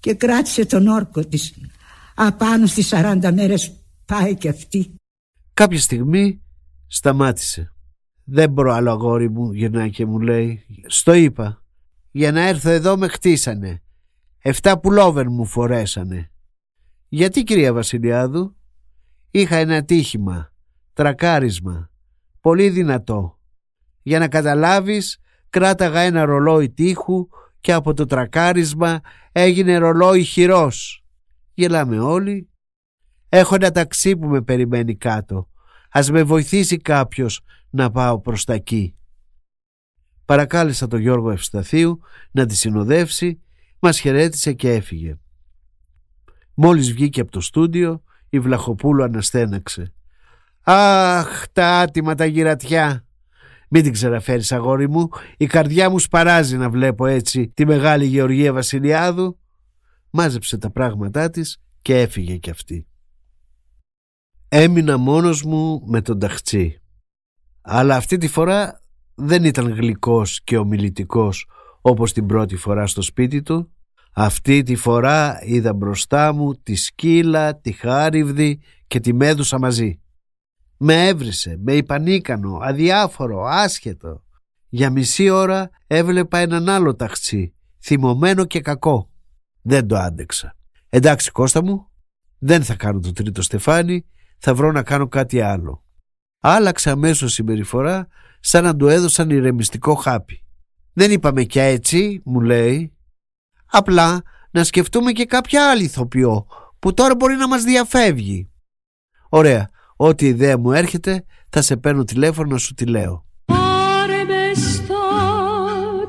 και 0.00 0.14
κράτησε 0.14 0.66
τον 0.66 0.86
όρκο 0.86 1.24
της. 1.24 1.54
Απάνω 2.14 2.66
στις 2.66 2.88
40 2.92 3.30
μέρες 3.34 3.72
πάει 4.04 4.34
και 4.36 4.48
αυτή. 4.48 4.94
Κάποια 5.54 5.78
στιγμή 5.78 6.42
σταμάτησε. 6.86 7.72
Δεν 8.24 8.50
μπορώ 8.50 8.72
άλλο 8.72 8.90
αγόρι 8.90 9.30
μου 9.30 9.52
γυρνάει 9.52 9.90
και 9.90 10.06
μου 10.06 10.20
λέει. 10.20 10.64
Στο 10.86 11.12
είπα 11.12 11.62
Για 12.10 12.32
να 12.32 12.40
έρθω 12.40 12.70
εδώ 12.70 12.96
με 12.96 13.08
χτίσανε. 13.08 13.82
Εφτά 14.38 14.78
πουλόβερ 14.78 15.28
μου 15.28 15.46
φορέσανε 15.46 16.30
Γιατί 17.08 17.42
κυρία 17.42 17.72
Βασιλιάδου 17.72 18.56
Είχα 19.30 19.56
ένα 19.56 19.84
τύχημα 19.84 20.52
Τρακάρισμα 20.92 21.90
Πολύ 22.40 22.68
δυνατό. 22.68 23.38
Για 24.02 24.18
να 24.18 24.28
καταλάβεις 24.28 25.18
κράταγα 25.52 26.00
ένα 26.00 26.24
ρολόι 26.24 26.70
τείχου 26.70 27.28
και 27.60 27.72
από 27.72 27.94
το 27.94 28.06
τρακάρισμα 28.06 29.00
έγινε 29.32 29.76
ρολόι 29.76 30.22
χειρός. 30.24 31.04
Γελάμε 31.54 31.98
όλοι. 31.98 32.48
Έχω 33.28 33.54
ένα 33.54 33.70
ταξί 33.70 34.16
που 34.16 34.26
με 34.26 34.42
περιμένει 34.42 34.96
κάτω. 34.96 35.48
Ας 35.90 36.10
με 36.10 36.22
βοηθήσει 36.22 36.76
κάποιος 36.76 37.40
να 37.70 37.90
πάω 37.90 38.20
προς 38.20 38.44
τα 38.44 38.52
εκεί. 38.52 38.96
Παρακάλεσα 40.24 40.86
τον 40.86 41.00
Γιώργο 41.00 41.30
Ευσταθίου 41.30 42.00
να 42.30 42.46
τη 42.46 42.56
συνοδεύσει, 42.56 43.40
μας 43.78 44.00
χαιρέτησε 44.00 44.52
και 44.52 44.72
έφυγε. 44.72 45.18
Μόλις 46.54 46.92
βγήκε 46.92 47.20
από 47.20 47.30
το 47.30 47.40
στούντιο, 47.40 48.02
η 48.28 48.40
Βλαχοπούλου 48.40 49.02
αναστέναξε. 49.02 49.92
«Αχ, 50.62 51.48
τα 51.52 51.78
άτιμα 51.78 52.14
τα 52.14 52.24
γυρατιά!» 52.24 53.06
Μην 53.74 53.82
την 53.82 53.92
ξεραφέρεις 53.92 54.52
αγόρι 54.52 54.88
μου, 54.88 55.08
η 55.36 55.46
καρδιά 55.46 55.90
μου 55.90 55.98
σπαράζει 55.98 56.56
να 56.56 56.70
βλέπω 56.70 57.06
έτσι 57.06 57.48
τη 57.54 57.66
μεγάλη 57.66 58.04
Γεωργία 58.04 58.52
Βασιλιάδου. 58.52 59.38
Μάζεψε 60.10 60.58
τα 60.58 60.70
πράγματά 60.70 61.30
της 61.30 61.62
και 61.82 62.00
έφυγε 62.00 62.36
κι 62.36 62.50
αυτή. 62.50 62.86
Έμεινα 64.48 64.96
μόνος 64.96 65.42
μου 65.42 65.82
με 65.86 66.00
τον 66.00 66.18
ταχτσί. 66.18 66.80
Αλλά 67.60 67.96
αυτή 67.96 68.16
τη 68.16 68.28
φορά 68.28 68.82
δεν 69.14 69.44
ήταν 69.44 69.68
γλυκός 69.68 70.42
και 70.44 70.56
ομιλητικός 70.56 71.46
όπως 71.80 72.12
την 72.12 72.26
πρώτη 72.26 72.56
φορά 72.56 72.86
στο 72.86 73.02
σπίτι 73.02 73.42
του. 73.42 73.72
Αυτή 74.12 74.62
τη 74.62 74.76
φορά 74.76 75.38
είδα 75.42 75.74
μπροστά 75.74 76.32
μου 76.32 76.54
τη 76.54 76.74
σκύλα, 76.74 77.60
τη 77.60 77.72
χάριβδη 77.72 78.60
και 78.86 79.00
τη 79.00 79.12
μέδουσα 79.14 79.58
μαζί. 79.58 80.01
Με 80.84 81.06
έβρισε, 81.06 81.56
με 81.64 81.72
υπανίκανο, 81.72 82.58
αδιάφορο, 82.62 83.44
άσχετο. 83.44 84.24
Για 84.68 84.90
μισή 84.90 85.28
ώρα 85.28 85.70
έβλεπα 85.86 86.38
έναν 86.38 86.68
άλλο 86.68 86.94
ταξί, 86.94 87.54
θυμωμένο 87.80 88.44
και 88.44 88.60
κακό. 88.60 89.10
Δεν 89.62 89.86
το 89.86 89.96
άντεξα. 89.96 90.56
Εντάξει 90.88 91.30
Κώστα 91.30 91.62
μου, 91.62 91.90
δεν 92.38 92.64
θα 92.64 92.74
κάνω 92.74 93.00
το 93.00 93.12
τρίτο 93.12 93.42
στεφάνι, 93.42 94.06
θα 94.38 94.54
βρω 94.54 94.72
να 94.72 94.82
κάνω 94.82 95.08
κάτι 95.08 95.40
άλλο. 95.40 95.84
Άλλαξε 96.40 96.90
αμέσως 96.90 97.32
συμπεριφορά 97.32 98.08
σαν 98.40 98.64
να 98.64 98.76
του 98.76 98.88
έδωσαν 98.88 99.30
ηρεμιστικό 99.30 99.94
χάπι. 99.94 100.44
Δεν 100.92 101.10
είπαμε 101.10 101.44
κι 101.44 101.58
έτσι, 101.58 102.22
μου 102.24 102.40
λέει. 102.40 102.92
Απλά 103.66 104.22
να 104.50 104.64
σκεφτούμε 104.64 105.12
και 105.12 105.24
κάποια 105.24 105.70
άλλη 105.70 105.84
ηθοποιό 105.84 106.46
που 106.78 106.94
τώρα 106.94 107.14
μπορεί 107.14 107.36
να 107.36 107.48
μας 107.48 107.62
διαφεύγει. 107.62 108.50
Ωραία, 109.28 109.70
ό,τι 110.04 110.26
ιδέα 110.26 110.58
μου 110.58 110.72
έρχεται 110.72 111.24
θα 111.48 111.62
σε 111.62 111.76
παίρνω 111.76 112.04
τηλέφωνο 112.04 112.48
να 112.48 112.58
σου 112.58 112.74
τη 112.74 112.86
λέω. 112.86 113.24
Πάρε 113.44 114.24
μες 114.24 114.74
στο 114.74 114.94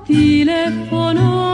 τηλέφωνο 0.06 1.53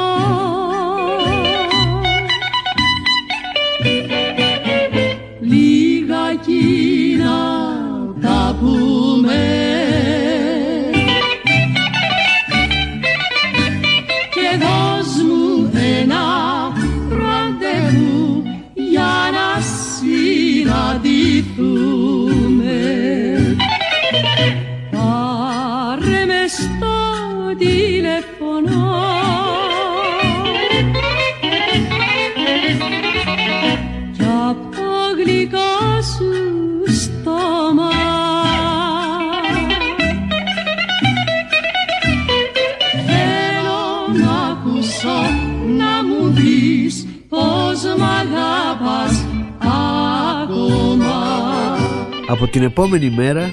Από 52.30 52.48
την 52.48 52.64
επόμενη 52.64 53.10
μέρα 53.10 53.52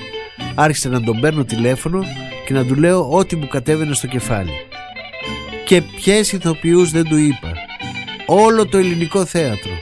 άρχισα 0.54 0.88
να 0.88 1.02
τον 1.02 1.20
παίρνω 1.20 1.44
τηλέφωνο 1.44 2.04
και 2.46 2.52
να 2.52 2.64
του 2.64 2.74
λέω 2.74 3.10
ό,τι 3.10 3.36
μου 3.36 3.48
κατέβαινε 3.48 3.94
στο 3.94 4.06
κεφάλι. 4.06 4.52
Και 5.64 5.82
ποιες 5.82 6.32
ηθοποιούς 6.32 6.90
δεν 6.90 7.04
του 7.04 7.16
είπα. 7.16 7.52
Όλο 8.26 8.66
το 8.66 8.78
ελληνικό 8.78 9.24
θέατρο. 9.24 9.72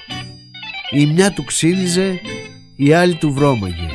Η 0.91 1.07
μια 1.07 1.33
του 1.33 1.45
ξύλιζε, 1.45 2.21
η 2.77 2.93
άλλη 2.93 3.15
του 3.15 3.33
βρώμαγε. 3.33 3.89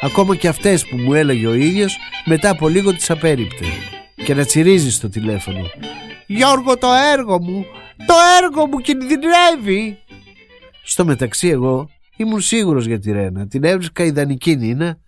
Ακόμα 0.00 0.36
και 0.36 0.48
αυτές 0.48 0.86
που 0.86 0.96
μου 0.96 1.14
έλεγε 1.14 1.46
ο 1.46 1.54
ίδιος 1.54 1.96
μετά 2.24 2.50
από 2.50 2.68
λίγο 2.68 2.94
τις 2.94 3.10
απέριπτε 3.10 3.64
και 4.24 4.34
να 4.34 4.44
τσιρίζει 4.44 4.90
στο 4.90 5.08
τηλέφωνο. 5.08 5.70
Γιώργο 6.26 6.78
το 6.78 6.88
έργο 7.12 7.42
μου, 7.42 7.66
το 8.06 8.14
έργο 8.42 8.66
μου 8.66 8.78
κινδυνεύει. 8.78 9.98
Στο 10.82 11.04
μεταξύ 11.04 11.48
εγώ 11.48 11.90
ήμουν 12.16 12.40
σίγουρος 12.40 12.86
για 12.86 12.98
τη 12.98 13.12
Ρένα, 13.12 13.46
την 13.46 13.64
έβρισκα 13.64 14.04
ιδανική 14.04 14.56
Νίνα 14.56 14.98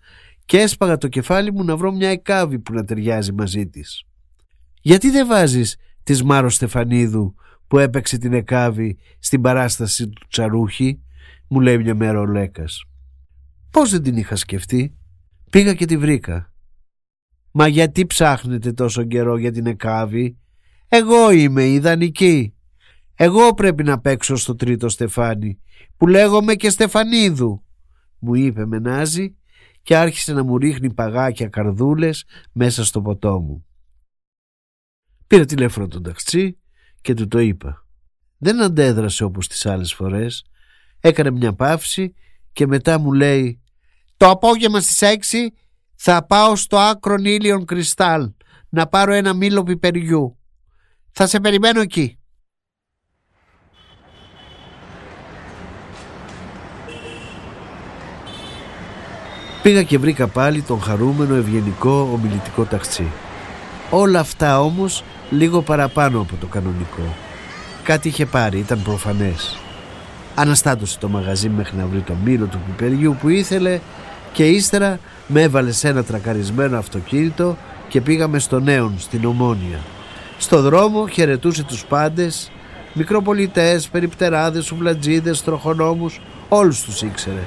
και 0.45 0.57
έσπαγα 0.57 0.97
το 0.97 1.07
κεφάλι 1.07 1.51
μου 1.51 1.63
να 1.63 1.77
βρω 1.77 1.91
μια 1.91 2.09
εκάβη 2.09 2.59
που 2.59 2.73
να 2.73 2.83
ταιριάζει 2.83 3.31
μαζί 3.31 3.67
της. 3.67 4.03
Γιατί 4.81 5.09
δεν 5.09 5.27
βάζεις 5.27 5.77
της 6.03 6.23
Μάρος 6.23 6.55
Στεφανίδου 6.55 7.35
που 7.67 7.77
έπαιξε 7.77 8.17
την 8.17 8.33
εκάβη 8.33 8.97
στην 9.19 9.41
παράσταση 9.41 10.09
του 10.09 10.27
Τσαρούχη, 10.29 10.99
μου 11.47 11.59
λέει 11.59 11.77
μια 11.77 11.95
μέρα 11.95 12.19
ο 12.19 12.25
Λέκας. 12.25 12.83
Πώς 13.71 13.91
δεν 13.91 14.03
την 14.03 14.17
είχα 14.17 14.35
σκεφτεί; 14.35 14.93
Πήγα 15.49 15.73
και 15.73 15.85
τη 15.85 15.97
βρήκα. 15.97 16.53
Μα 17.51 17.67
γιατί 17.67 18.05
ψάχνετε 18.05 18.71
τόσο 18.73 19.03
καιρό 19.03 19.37
για 19.37 19.51
την 19.51 19.65
εκάβη; 19.65 20.37
Εγώ 20.87 21.31
είμαι 21.31 21.63
ιδανική. 21.63 22.53
Εγώ 23.21 23.53
πρέπει 23.53 23.83
να 23.83 23.99
παίξω 23.99 24.35
στο 24.35 24.55
τρίτο 24.55 24.89
στεφάνι 24.89 25.59
που 25.97 26.07
λέγομαι 26.07 26.55
και 26.55 26.69
Στεφανίδου. 26.69 27.63
Μου 28.19 28.35
είπε 28.35 28.65
με 28.65 28.79
νάζι 28.79 29.37
και 29.81 29.97
άρχισε 29.97 30.33
να 30.33 30.43
μου 30.43 30.57
ρίχνει 30.57 30.93
παγάκια 30.93 31.47
καρδούλες 31.47 32.25
μέσα 32.51 32.85
στο 32.85 33.01
ποτό 33.01 33.39
μου. 33.39 33.65
Πήρα 35.27 35.45
τηλέφωνο 35.45 35.87
τον 35.87 36.03
ταξί 36.03 36.59
και 37.01 37.13
του 37.13 37.27
το 37.27 37.39
είπα. 37.39 37.87
Δεν 38.37 38.61
αντέδρασε 38.61 39.23
όπως 39.23 39.47
τις 39.47 39.65
άλλες 39.65 39.93
φορές. 39.93 40.45
Έκανε 40.99 41.31
μια 41.31 41.53
παύση 41.53 42.13
και 42.51 42.67
μετά 42.67 42.99
μου 42.99 43.13
λέει 43.13 43.61
«Το 44.17 44.29
απόγευμα 44.29 44.79
στις 44.79 45.01
6 45.01 45.53
θα 45.95 46.25
πάω 46.25 46.55
στο 46.55 46.77
άκρον 46.77 47.25
ήλιον 47.25 47.65
κρυστάλ 47.65 48.31
να 48.69 48.87
πάρω 48.87 49.13
ένα 49.13 49.33
μήλο 49.33 49.63
πιπεριού. 49.63 50.37
Θα 51.11 51.27
σε 51.27 51.39
περιμένω 51.39 51.81
εκεί». 51.81 52.18
Πήγα 59.69 59.83
και 59.83 59.97
βρήκα 59.97 60.27
πάλι 60.27 60.61
τον 60.61 60.81
χαρούμενο 60.81 61.35
ευγενικό 61.35 62.09
ομιλητικό 62.13 62.63
ταξί. 62.63 63.11
Όλα 63.89 64.19
αυτά 64.19 64.61
όμως 64.61 65.03
λίγο 65.29 65.61
παραπάνω 65.61 66.19
από 66.19 66.35
το 66.39 66.45
κανονικό. 66.45 67.15
Κάτι 67.83 68.07
είχε 68.07 68.25
πάρει, 68.25 68.57
ήταν 68.57 68.81
προφανές. 68.83 69.57
Αναστάτωσε 70.35 70.99
το 70.99 71.07
μαγαζί 71.07 71.49
μέχρι 71.49 71.77
να 71.77 71.85
βρει 71.85 71.99
το 71.99 72.13
μήλο 72.23 72.45
του 72.45 72.59
πιπεριού 72.65 73.17
που 73.21 73.29
ήθελε 73.29 73.79
και 74.31 74.47
ύστερα 74.47 74.99
με 75.27 75.41
έβαλε 75.41 75.71
σε 75.71 75.87
ένα 75.87 76.03
τρακαρισμένο 76.03 76.77
αυτοκίνητο 76.77 77.57
και 77.87 78.01
πήγαμε 78.01 78.39
στο 78.39 78.59
Νέον, 78.59 78.93
στην 78.97 79.25
Ομόνια. 79.25 79.79
Στο 80.37 80.61
δρόμο 80.61 81.07
χαιρετούσε 81.07 81.63
τους 81.63 81.85
πάντες, 81.85 82.51
μικροπολιτές, 82.93 83.87
περιπτεράδες, 83.87 84.65
σουβλατζίδες, 84.65 85.43
τροχονόμους, 85.43 86.21
όλους 86.49 86.83
τους 86.83 87.01
ήξερε. 87.01 87.43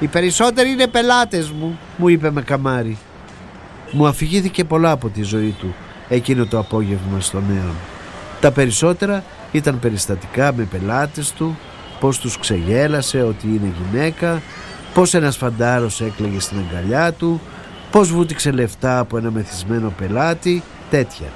Οι 0.00 0.06
περισσότεροι 0.06 0.70
είναι 0.70 0.86
πελάτες 0.86 1.50
μου, 1.50 1.78
μου 1.96 2.08
είπε 2.08 2.30
με 2.30 2.42
καμάρι. 2.42 2.98
Μου 3.90 4.06
αφηγήθηκε 4.06 4.64
πολλά 4.64 4.90
από 4.90 5.08
τη 5.08 5.22
ζωή 5.22 5.54
του 5.58 5.74
εκείνο 6.08 6.46
το 6.46 6.58
απόγευμα 6.58 7.20
στο 7.20 7.42
Νέον. 7.48 7.74
Τα 8.40 8.50
περισσότερα 8.50 9.24
ήταν 9.52 9.78
περιστατικά 9.78 10.52
με 10.56 10.62
πελάτες 10.62 11.32
του, 11.32 11.58
πως 12.00 12.18
τους 12.18 12.38
ξεγέλασε 12.38 13.22
ότι 13.22 13.46
είναι 13.46 13.72
γυναίκα, 13.82 14.42
πως 14.94 15.14
ένας 15.14 15.36
φαντάρος 15.36 16.00
έκλαιγε 16.00 16.40
στην 16.40 16.58
αγκαλιά 16.58 17.12
του, 17.12 17.40
πως 17.90 18.12
βούτυξε 18.12 18.50
λεφτά 18.50 18.98
από 18.98 19.16
ένα 19.16 19.30
μεθυσμένο 19.30 19.92
πελάτη, 19.98 20.62
τέτοια. 20.90 21.26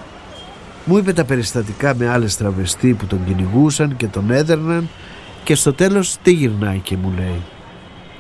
Μου 0.85 0.99
είπε 0.99 1.13
τα 1.13 1.25
περιστατικά 1.25 1.95
με 1.95 2.09
άλλες 2.09 2.37
τραβεστοί 2.37 2.93
που 2.93 3.07
τον 3.07 3.25
κυνηγούσαν 3.27 3.97
και 3.97 4.07
τον 4.07 4.31
έδερναν 4.31 4.89
και 5.45 5.55
στο 5.55 5.73
τέλος 5.73 6.17
τι 6.23 6.33
γυρνάει 6.33 6.79
και 6.79 6.97
μου 6.97 7.13
λέει 7.17 7.43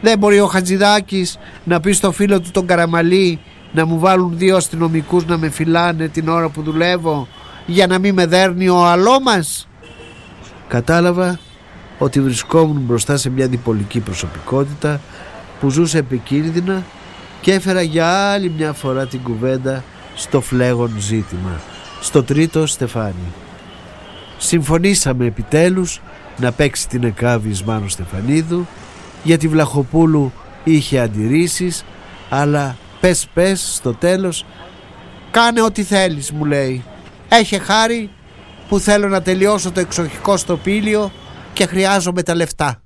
δεν 0.05 0.19
μπορεί 0.19 0.41
ο 0.41 0.47
Χατζηδάκης 0.47 1.39
να 1.65 1.81
πει 1.81 1.93
στο 1.93 2.13
φίλο 2.13 2.41
του 2.41 2.51
τον 2.51 2.67
Καραμαλή 2.67 3.39
να 3.73 3.87
μου 3.87 3.99
βάλουν 3.99 4.39
δύο 4.39 4.57
αστυνομικούς 4.57 5.27
να 5.27 5.39
με 5.39 5.49
φυλάνε 5.49 6.09
την 6.09 6.29
ώρα 6.29 6.49
που 6.49 6.63
δουλεύω 6.63 7.29
για 7.67 7.87
να 7.87 7.99
μην 7.99 8.15
με 8.15 8.27
δέρνει 8.27 8.69
ο 8.69 8.87
αλό 8.87 9.21
μας. 9.21 9.69
Κατάλαβα 10.69 11.39
ότι 11.99 12.21
βρισκόμουν 12.21 12.81
μπροστά 12.81 13.17
σε 13.17 13.31
μια 13.31 13.47
διπολική 13.47 14.01
προσωπικότητα 14.01 15.01
που 15.61 15.71
ζούσε 15.71 15.99
επικίνδυνα 15.99 16.83
και 17.41 17.53
έφερα 17.53 17.83
για 17.83 18.33
άλλη 18.33 18.53
μια 18.57 18.73
φορά 18.73 19.07
την 19.07 19.23
κουβέντα 19.23 19.85
στο 20.15 20.41
φλέγον 20.41 20.95
ζήτημα, 20.99 21.61
στο 22.01 22.25
τρίτο 22.25 22.67
στεφάνι. 22.67 23.33
Συμφωνήσαμε 24.39 25.27
επιτέλους 25.27 26.01
να 26.37 26.53
παίξει 26.53 26.89
την 26.89 27.05
εκάβη 27.05 27.57
Μάνος 27.65 27.93
Στεφανίδου 27.93 28.67
γιατί 29.25 29.49
Βλαχοπούλου 29.49 30.33
είχε 30.65 30.99
αντιρρήσεις 30.99 31.85
αλλά 32.29 32.77
πες 33.01 33.29
πες 33.35 33.75
στο 33.75 33.95
τέλος 33.95 34.45
κάνε 35.31 35.63
ό,τι 35.63 35.83
θέλεις 35.83 36.33
μου 36.33 36.45
λέει. 36.45 36.85
Έχει 37.29 37.59
χάρη 37.59 38.11
που 38.69 38.79
θέλω 38.79 39.09
να 39.09 39.23
τελειώσω 39.23 39.71
το 39.73 39.81
εξοχικό 39.81 40.37
στο 40.37 40.57
πήλιο 40.57 41.13
και 41.53 41.67
χρειάζομαι 41.67 42.23
τα 42.23 42.35
λεφτά 42.35 42.84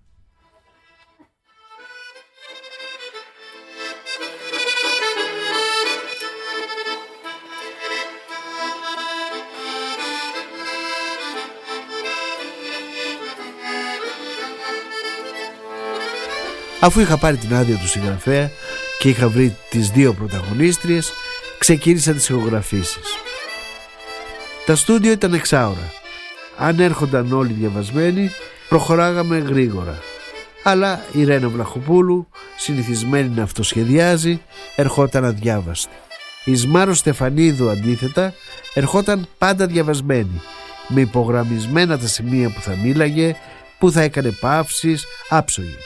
Αφού 16.81 17.01
είχα 17.01 17.17
πάρει 17.17 17.37
την 17.37 17.55
άδεια 17.55 17.77
του 17.77 17.89
συγγραφέα 17.89 18.51
και 18.99 19.09
είχα 19.09 19.29
βρει 19.29 19.57
τις 19.71 19.91
δύο 19.91 20.13
πρωταγωνίστριες, 20.13 21.13
ξεκίνησα 21.59 22.13
τις 22.13 22.29
ηχογραφήσεις. 22.29 23.17
Τα 24.67 24.77
στούντιο 24.77 25.13
ήταν 25.13 25.35
εξάωρα. 25.35 25.93
Αν 26.57 26.81
έρχονταν 26.81 27.33
όλοι 27.33 27.53
διαβασμένοι, 27.53 28.31
προχωράγαμε 28.69 29.39
γρήγορα. 29.39 29.99
Αλλά 30.63 31.05
η 31.13 31.25
Ρένα 31.25 31.49
Βλαχοπούλου, 31.49 32.29
συνηθισμένη 32.57 33.29
να 33.29 33.43
αυτοσχεδιάζει, 33.43 34.41
ερχόταν 34.77 35.25
αδιάβαστη. 35.25 35.97
Η 36.45 36.55
Σμάρο 36.55 36.95
Στεφανίδου 36.95 37.71
αντίθετα 37.71 38.35
ερχόταν 38.75 39.29
πάντα 39.39 39.67
διαβασμένη, 39.67 40.41
με 40.89 41.01
υπογραμμισμένα 41.01 41.99
τα 41.99 42.07
σημεία 42.07 42.49
που 42.49 42.61
θα 42.61 42.77
μίλαγε, 42.83 43.37
που 43.79 43.91
θα 43.93 44.01
έκανε 44.01 44.31
παύσεις, 44.31 45.05
άψογη. 45.29 45.77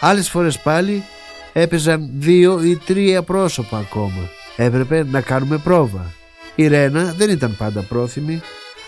Άλλες 0.00 0.30
φορές 0.30 0.58
πάλι 0.58 1.04
έπαιζαν 1.52 2.10
δύο 2.12 2.62
ή 2.62 2.76
τρία 2.76 3.22
πρόσωπα 3.22 3.78
ακόμα. 3.78 4.30
Έπρεπε 4.56 5.04
να 5.04 5.20
κάνουμε 5.20 5.58
πρόβα. 5.58 6.12
Η 6.54 6.66
Ρένα 6.66 7.14
δεν 7.16 7.30
ήταν 7.30 7.56
πάντα 7.56 7.82
πρόθυμη. 7.82 8.40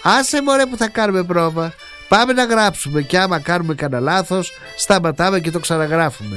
Άσε 0.03 0.43
μωρέ 0.43 0.67
που 0.67 0.77
θα 0.77 0.89
κάνουμε 0.89 1.23
πρόβα. 1.23 1.75
Πάμε 2.09 2.33
να 2.33 2.45
γράψουμε 2.45 3.03
και 3.03 3.19
άμα 3.19 3.41
κάνουμε 3.41 3.75
κανένα 3.75 4.03
λάθος 4.03 4.53
σταματάμε 4.77 5.41
και 5.41 5.51
το 5.51 5.59
ξαναγράφουμε. 5.59 6.37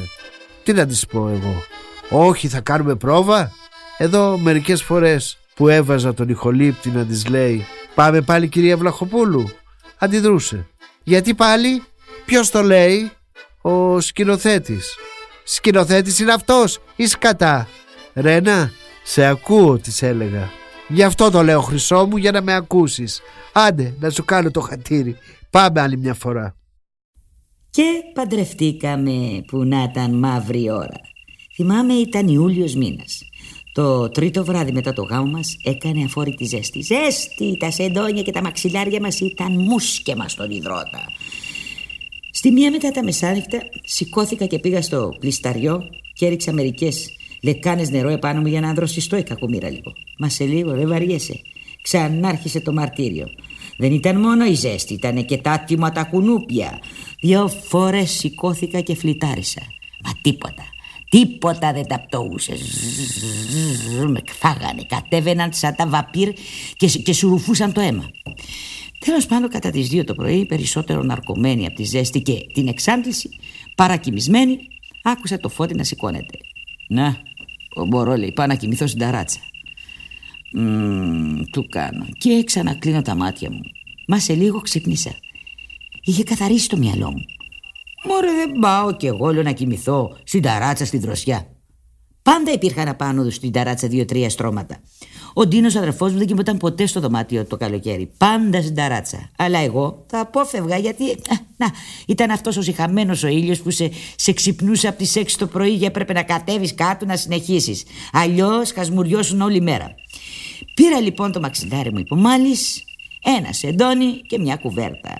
Τι 0.64 0.74
να 0.74 0.86
της 0.86 1.06
πω 1.06 1.30
εγώ. 1.30 1.64
Όχι 2.10 2.48
θα 2.48 2.60
κάνουμε 2.60 2.96
πρόβα. 2.96 3.52
Εδώ 3.98 4.38
μερικές 4.38 4.84
φορές 4.84 5.38
που 5.56 5.68
έβαζα 5.68 6.14
τον 6.14 6.30
ηχολήπτη 6.30 6.90
να 6.90 7.06
της 7.06 7.28
λέει 7.28 7.66
Πάμε 7.96 8.22
πάλι 8.22 8.48
κυρία 8.48 8.78
Βλαχοπούλου. 8.78 9.50
Αντιδρούσε. 9.98 10.68
Γιατί 11.04 11.34
πάλι, 11.34 11.84
ποιος 12.26 12.50
το 12.50 12.62
λέει, 12.62 13.12
ο 13.66 14.00
σκηνοθέτης. 14.00 14.96
Σκηνοθέτης 15.44 16.20
είναι 16.20 16.34
αυτός 16.34 16.80
ή 16.96 17.06
σκατά. 17.06 17.68
Ρένα, 18.14 18.72
σε 19.04 19.26
ακούω 19.26 19.78
της 19.78 20.02
έλεγα. 20.02 20.50
Γι' 20.88 21.04
αυτό 21.04 21.30
το 21.30 21.44
λέω 21.44 21.62
χρυσό 21.62 22.06
μου 22.06 22.18
για 22.18 22.32
να 22.32 22.42
με 22.42 22.54
ακούσεις. 22.54 23.22
Άντε 23.54 23.96
να 24.00 24.10
σου 24.10 24.26
κάνω 24.26 24.52
το 24.52 24.62
χατήρι. 24.62 25.18
Πάμε 25.50 25.82
άλλη 25.82 25.98
μια 25.98 26.14
φορά. 26.14 26.56
Και 27.70 27.84
παντρευτήκαμε 28.14 29.44
που 29.48 29.64
να 29.64 29.84
ήταν 29.84 30.18
μαύρη 30.18 30.72
ώρα. 30.72 31.00
Θυμάμαι 31.56 31.94
ήταν 31.94 32.28
Ιούλιος 32.28 32.76
μήνας. 32.76 33.22
Το 33.74 34.10
τρίτο 34.10 34.46
βράδυ 34.46 34.72
μετά 34.72 34.94
το 34.94 35.04
γάμο 35.04 35.32
μας 35.32 35.56
έκανε 35.64 36.04
αφόρητη 36.04 36.46
ζέστη. 36.46 36.82
Ζέστη! 36.82 37.58
Τα 37.60 37.72
σεντόνια 37.72 38.22
και 38.22 38.32
τα 38.32 38.42
μαξιλάρια 38.42 39.00
μας 39.00 39.20
ήταν 39.20 39.52
μουσκεμα 39.52 40.30
στον 40.30 40.50
υδρότα. 40.50 41.06
Στη 42.38 42.52
μία 42.52 42.72
μετά 42.72 42.92
τα 42.92 43.04
μεσάνυχτα 43.04 43.62
σηκώθηκα 43.84 44.46
και 44.46 44.60
πήγα 44.60 44.82
στο 44.82 45.16
πλισταριό 45.20 45.90
και 46.14 46.26
έριξα 46.26 46.52
μερικές 46.52 47.10
λεκάνες 47.42 47.90
νερό 47.90 48.10
επάνω 48.10 48.42
μου 48.42 48.48
για 48.48 48.60
να 48.60 48.70
ανδροσιστώ 48.70 49.18
η 49.18 49.24
κακομήρα 49.24 49.70
λίγο. 49.70 49.94
Μα 50.18 50.30
σε 50.30 50.46
λίγο 50.46 50.72
δεν 50.72 50.88
βαριέσαι. 50.88 51.40
Ξανάρχισε 51.82 52.60
το 52.60 52.74
μαρτύριο. 52.74 53.28
Δεν 53.78 53.92
ήταν 53.92 54.20
μόνο 54.20 54.46
η 54.46 54.54
ζέστη, 54.54 54.94
ήταν 54.94 55.26
και 55.26 55.38
τα 55.38 55.52
άτιμα 55.52 55.92
τα 55.92 56.04
κουνούπια. 56.04 56.80
Δύο 57.22 57.48
φορές 57.48 58.12
σηκώθηκα 58.12 58.82
και 58.82 58.96
φλιτάρισα. 58.96 59.62
Μα 60.06 60.12
τίποτα. 60.22 60.64
Τίποτα 61.10 61.74
δεν 61.74 61.88
τα 61.88 62.00
πτωούσε. 62.00 62.54
Με 64.08 64.22
φάγανε, 64.26 64.84
κατέβαιναν 64.88 65.54
σαν 65.54 65.76
τα 65.76 65.88
βαπύρ 65.88 66.34
και, 66.78 66.88
και 66.88 67.14
σουρουφούσαν 67.14 67.74
το 67.74 67.82
αίμα. 67.82 68.10
Τέλος 69.06 69.26
πάντων, 69.26 69.50
κατά 69.50 69.70
τις 69.70 69.88
δύο 69.88 70.04
το 70.04 70.14
πρωί, 70.14 70.46
περισσότερο 70.46 71.04
ναρκωμένη 71.04 71.66
από 71.66 71.76
τη 71.76 71.84
ζέστη 71.84 72.22
και 72.22 72.46
την 72.54 72.68
εξάντληση, 72.68 73.30
παρακοιμισμένη, 73.76 74.58
άκουσα 75.04 75.38
το 75.38 75.50
φώτι 75.50 75.76
να 75.76 75.84
σηκώνεται. 75.84 76.38
Να, 76.88 77.18
μπορώ, 77.88 78.16
λέει, 78.16 78.32
πάω 78.32 78.48
να 78.48 78.56
κοιμηθώ 78.56 78.88
στην 78.88 79.00
ταράτσα. 79.00 79.40
Μmm, 80.58 81.44
του 81.52 81.68
κάνω. 81.70 82.06
Και 82.18 82.44
ξανακλίνω 82.46 83.02
τα 83.02 83.16
μάτια 83.16 83.52
μου. 83.52 83.62
Μα 84.08 84.20
σε 84.20 84.34
λίγο 84.34 84.60
ξυπνήσα. 84.60 85.12
Είχε 86.04 86.24
καθαρίσει 86.24 86.70
το 86.70 86.78
μυαλό 86.78 87.12
μου. 87.12 87.26
Μωρέ 88.08 88.32
δεν 88.32 88.52
πάω 88.60 88.96
κι 88.96 89.06
εγώ 89.06 89.34
λέω 89.34 89.44
να 89.44 89.52
κοιμηθώ 89.52 90.18
στην 90.24 90.42
ταράτσα 90.42 90.86
στην 90.86 91.00
δροσιά. 91.00 91.48
Πάντα 92.22 92.52
υπήρχαν 92.52 92.88
απάνω 92.88 93.24
του 93.24 93.32
στην 93.32 93.52
ταράτσα 93.52 93.88
δύο-τρία 93.88 94.30
στρώματα. 94.30 94.80
Ο 95.38 95.46
Ντίνος, 95.46 95.76
αδερφός 95.76 96.12
μου, 96.12 96.18
δεν 96.18 96.28
κοιμόταν 96.28 96.58
ποτέ 96.58 96.86
στο 96.86 97.00
δωμάτιο 97.00 97.46
το 97.46 97.58
καλοκαίρι. 97.58 98.12
Πάντα 98.18 98.62
στην 98.62 98.76
ταράτσα. 98.76 99.30
Αλλά 99.38 99.60
εγώ 99.60 100.06
τα 100.10 100.20
απόφευγα 100.20 100.78
γιατί. 100.78 101.10
Ε, 101.10 101.16
να, 101.58 101.72
ήταν 102.08 102.32
αυτός 102.32 102.58
ο 102.58 102.62
συχαμένος 102.62 103.24
ο 103.24 103.28
ήλιος 103.28 103.60
που 103.62 103.72
σε, 103.72 103.92
σε 104.16 104.34
ξυπνούσε 104.34 104.88
από 104.88 104.98
τις 104.98 105.14
6 105.16 105.26
το 105.38 105.48
πρωί 105.48 105.78
και 105.78 105.86
έπρεπε 105.86 106.14
να 106.14 106.24
κατέβεις 106.24 106.76
κάτω 106.76 107.06
να 107.06 107.16
συνεχίσεις. 107.16 107.84
Αλλιώς 108.12 108.72
χασμουριώσουν 108.72 109.42
όλη 109.42 109.62
μέρα. 109.62 109.96
Πήρα 110.74 111.00
λοιπόν 111.00 111.32
το 111.32 111.40
μαξιλάρι 111.40 111.92
μου 111.92 112.00
υπομάλης, 112.00 112.84
ένα 113.38 113.54
σεντόνι 113.54 114.22
και 114.28 114.40
μια 114.40 114.56
κουβέρτα. 114.56 115.18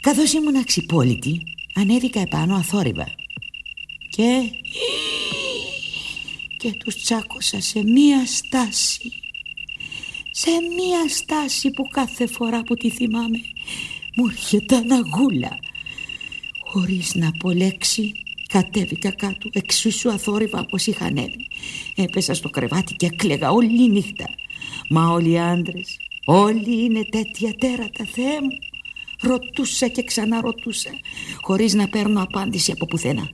Καθώς 0.00 0.32
ήμουν 0.32 0.56
αξιπόλητη, 0.56 1.40
ανέβηκα 1.74 2.20
επάνω 2.20 2.54
αθόρυβα. 2.54 3.06
Και... 4.08 4.50
Και 6.66 6.72
τους 6.72 6.96
τσάκωσα 6.96 7.60
σε 7.60 7.84
μία 7.84 8.26
στάση. 8.26 9.12
Σε 10.30 10.50
μία 10.50 11.08
στάση 11.08 11.70
που 11.70 11.82
κάθε 11.82 12.26
φορά 12.26 12.62
που 12.62 12.74
τη 12.74 12.90
θυμάμαι 12.90 13.40
μου 14.16 14.26
έρχεται 14.26 14.76
αναγούλα. 14.76 15.58
Χωρίς 16.64 17.14
να 17.14 17.32
πω 17.32 17.50
λέξη, 17.50 18.12
κατέβηκα 18.48 19.10
κάτω 19.10 19.48
εξίσου 19.52 20.10
αθόρυβα 20.10 20.60
όπως 20.60 20.86
είχα 20.86 21.04
ανέβει. 21.04 21.48
Έπεσα 21.96 22.34
στο 22.34 22.50
κρεβάτι 22.50 22.94
και 22.94 23.06
έκλαιγα 23.06 23.50
όλη 23.50 23.90
νύχτα. 23.90 24.26
Μα 24.88 25.08
όλοι 25.08 25.30
οι 25.30 25.38
άντρες, 25.38 25.96
όλοι 26.24 26.84
είναι 26.84 27.04
τέτοια 27.04 27.54
τέρατα, 27.54 28.04
Θεέ 28.04 28.40
μου. 28.40 28.58
Ρωτούσα 29.20 29.88
και 29.88 30.02
ξαναρωτούσα, 30.02 30.90
χωρίς 31.40 31.74
να 31.74 31.88
παίρνω 31.88 32.22
απάντηση 32.22 32.72
από 32.72 32.86
πουθενά. 32.86 33.30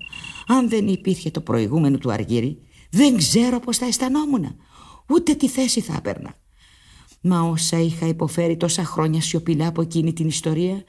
Αν 0.46 0.68
δεν 0.68 0.88
υπήρχε 0.88 1.30
το 1.30 1.40
προηγούμενο 1.40 1.98
του 1.98 2.12
Αργύρι, 2.12 2.58
δεν 2.92 3.16
ξέρω 3.16 3.60
πώς 3.60 3.76
θα 3.76 3.86
αισθανόμουν. 3.86 4.56
Ούτε 5.08 5.34
τι 5.34 5.48
θέση 5.48 5.80
θα 5.80 5.94
έπαιρνα. 5.96 6.34
Μα 7.20 7.40
όσα 7.40 7.78
είχα 7.78 8.06
υποφέρει 8.06 8.56
τόσα 8.56 8.84
χρόνια 8.84 9.20
σιωπηλά 9.20 9.66
από 9.66 9.82
εκείνη 9.82 10.12
την 10.12 10.28
ιστορία, 10.28 10.84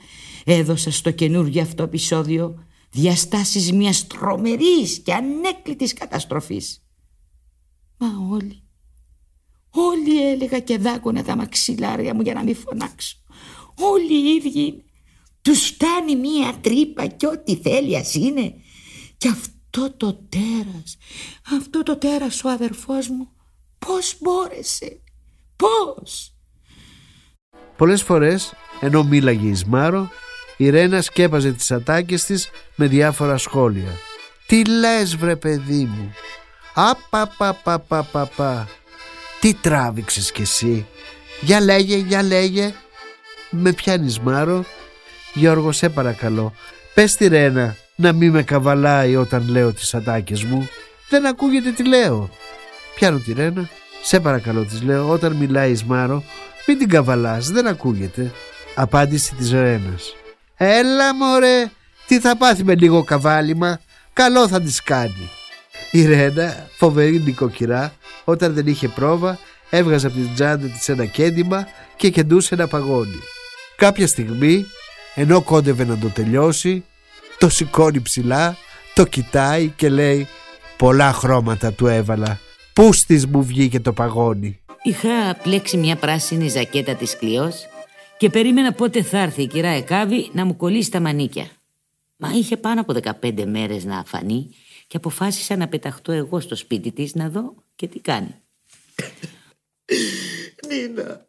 έδωσα 0.45 0.91
στο 0.91 1.11
καινούργιο 1.11 1.61
αυτό 1.61 1.83
επεισόδιο 1.83 2.65
διαστάσεις 2.89 3.71
μιας 3.71 4.07
τρομερής 4.07 4.99
και 4.99 5.13
ανέκλητης 5.13 5.93
καταστροφής. 5.93 6.85
Μα 7.97 8.07
όλοι, 8.31 8.63
όλοι 9.69 10.31
έλεγα 10.31 10.59
και 10.59 10.77
δάκωνα 10.77 11.23
τα 11.23 11.35
μαξιλάρια 11.35 12.15
μου 12.15 12.21
για 12.21 12.33
να 12.33 12.43
μην 12.43 12.55
φωνάξω. 12.55 13.17
Όλοι 13.75 14.13
οι 14.13 14.35
ίδιοι 14.35 14.59
είναι. 14.59 14.83
Τους 15.41 15.65
φτάνει 15.65 16.15
μία 16.15 16.57
τρύπα 16.61 17.05
και 17.05 17.27
ό,τι 17.27 17.55
θέλει 17.55 17.97
ας 17.97 18.13
είναι. 18.15 18.53
Και 19.17 19.27
αυτό 19.27 19.52
το 19.79 20.19
τέρας, 20.29 20.97
αυτό 21.55 21.83
το 21.83 21.97
τέρας 21.97 22.43
ο 22.43 22.49
αδερφός 22.49 23.07
μου, 23.07 23.29
πώς 23.79 24.17
μπόρεσε, 24.19 25.01
πώς. 25.55 26.35
Πολλές 27.77 28.03
φορές, 28.03 28.53
ενώ 28.79 29.03
μίλαγε 29.03 29.47
η 29.47 29.55
Σμάρο, 29.55 30.09
η 30.57 30.69
Ρένα 30.69 31.01
σκέπαζε 31.01 31.51
τις 31.51 31.71
ατάκες 31.71 32.23
της 32.23 32.49
με 32.75 32.87
διάφορα 32.87 33.37
σχόλια. 33.37 33.91
«Τι 34.47 34.65
λες 34.65 35.15
βρε 35.15 35.35
παιδί 35.35 35.85
μου, 35.85 36.11
απαπαπαπαπαπα, 36.73 38.67
τι 39.39 39.53
τράβηξες 39.53 40.31
κι 40.31 40.41
εσύ, 40.41 40.85
για 41.41 41.61
λέγε, 41.61 41.95
για 41.95 42.23
λέγε, 42.23 42.73
με 43.49 43.73
πιάνεις 43.73 44.19
Μάρο 44.19 44.65
Γιώργο 45.33 45.71
σε 45.71 45.89
παρακαλώ 45.89 46.53
Πες 46.93 47.11
στη 47.11 47.27
Ρένα 47.27 47.75
να 47.95 48.11
μην 48.13 48.31
με 48.31 48.43
καβαλάει 48.43 49.15
όταν 49.15 49.49
λέω 49.49 49.73
τις 49.73 49.93
ατάκες 49.93 50.43
μου. 50.43 50.67
Δεν 51.09 51.25
ακούγεται 51.25 51.71
τι 51.71 51.87
λέω. 51.87 52.29
Πιάνω 52.95 53.17
τη 53.17 53.33
Ρένα. 53.33 53.69
Σε 54.03 54.19
παρακαλώ 54.19 54.63
της 54.63 54.81
λέω 54.81 55.09
Όταν 55.09 55.31
μιλάει 55.31 55.71
η 55.71 55.79
Μάρο 55.85 56.23
Μην 56.67 56.77
την 56.77 56.89
καβαλάς 56.89 57.49
δεν 57.49 57.67
ακούγεται. 57.67 58.31
Απάντηση 58.75 59.35
της 59.35 59.51
Ρένας. 59.51 60.15
Έλα 60.57 61.15
μωρέ 61.15 61.71
Τι 62.07 62.19
θα 62.19 62.37
πάθει 62.37 62.63
με 62.63 62.75
λίγο 62.75 63.03
καβάλιμα. 63.03 63.79
Καλό 64.13 64.47
θα 64.47 64.61
της 64.61 64.83
κάνει. 64.83 65.29
Η 65.91 66.05
Ρένα, 66.05 66.67
φοβερή 66.77 67.19
νοικοκυρά, 67.19 67.93
όταν 68.23 68.53
δεν 68.53 68.67
είχε 68.67 68.87
πρόβα, 68.87 69.39
έβγαζε 69.69 70.07
από 70.07 70.15
την 70.15 70.33
τσάντα 70.33 70.67
της 70.67 70.89
ένα 70.89 71.05
κέντημα 71.05 71.67
και 71.95 72.09
κεντούσε 72.09 72.53
ένα 72.53 72.67
παγόνι. 72.67 73.19
Κάποια 73.75 74.07
στιγμή, 74.07 74.65
ενώ 75.15 75.41
κόντευε 75.41 75.85
να 75.85 75.97
το 75.97 76.07
τελειώσει, 76.07 76.83
το 77.43 77.49
σηκώνει 77.49 78.01
ψηλά, 78.01 78.57
το 78.93 79.05
κοιτάει 79.05 79.69
και 79.69 79.89
λέει 79.89 80.27
«Πολλά 80.77 81.13
χρώματα 81.13 81.73
του 81.73 81.87
έβαλα, 81.87 82.39
πούς 82.73 82.97
στις 82.97 83.25
μου 83.25 83.43
βγήκε 83.43 83.79
το 83.79 83.93
παγόνι». 83.93 84.59
Είχα 84.83 85.35
πλέξει 85.43 85.77
μια 85.77 85.95
πράσινη 85.95 86.47
ζακέτα 86.47 86.95
της 86.95 87.17
Κλειός 87.17 87.65
και 88.17 88.29
περίμενα 88.29 88.73
πότε 88.73 89.03
θα 89.03 89.17
έρθει 89.17 89.41
η 89.41 89.47
κυρά 89.47 89.67
Εκάβη 89.67 90.29
να 90.33 90.45
μου 90.45 90.55
κολλήσει 90.55 90.91
τα 90.91 90.99
μανίκια. 90.99 91.47
Μα 92.15 92.29
είχε 92.29 92.57
πάνω 92.57 92.81
από 92.81 92.93
15 93.21 93.45
μέρες 93.45 93.85
να 93.85 93.97
αφανεί 93.97 94.49
και 94.87 94.97
αποφάσισα 94.97 95.55
να 95.55 95.67
πεταχτώ 95.67 96.11
εγώ 96.11 96.39
στο 96.39 96.55
σπίτι 96.55 96.91
της 96.91 97.15
να 97.15 97.29
δω 97.29 97.55
και 97.75 97.87
τι 97.87 97.99
κάνει. 97.99 98.35
Νίνα, 100.67 101.25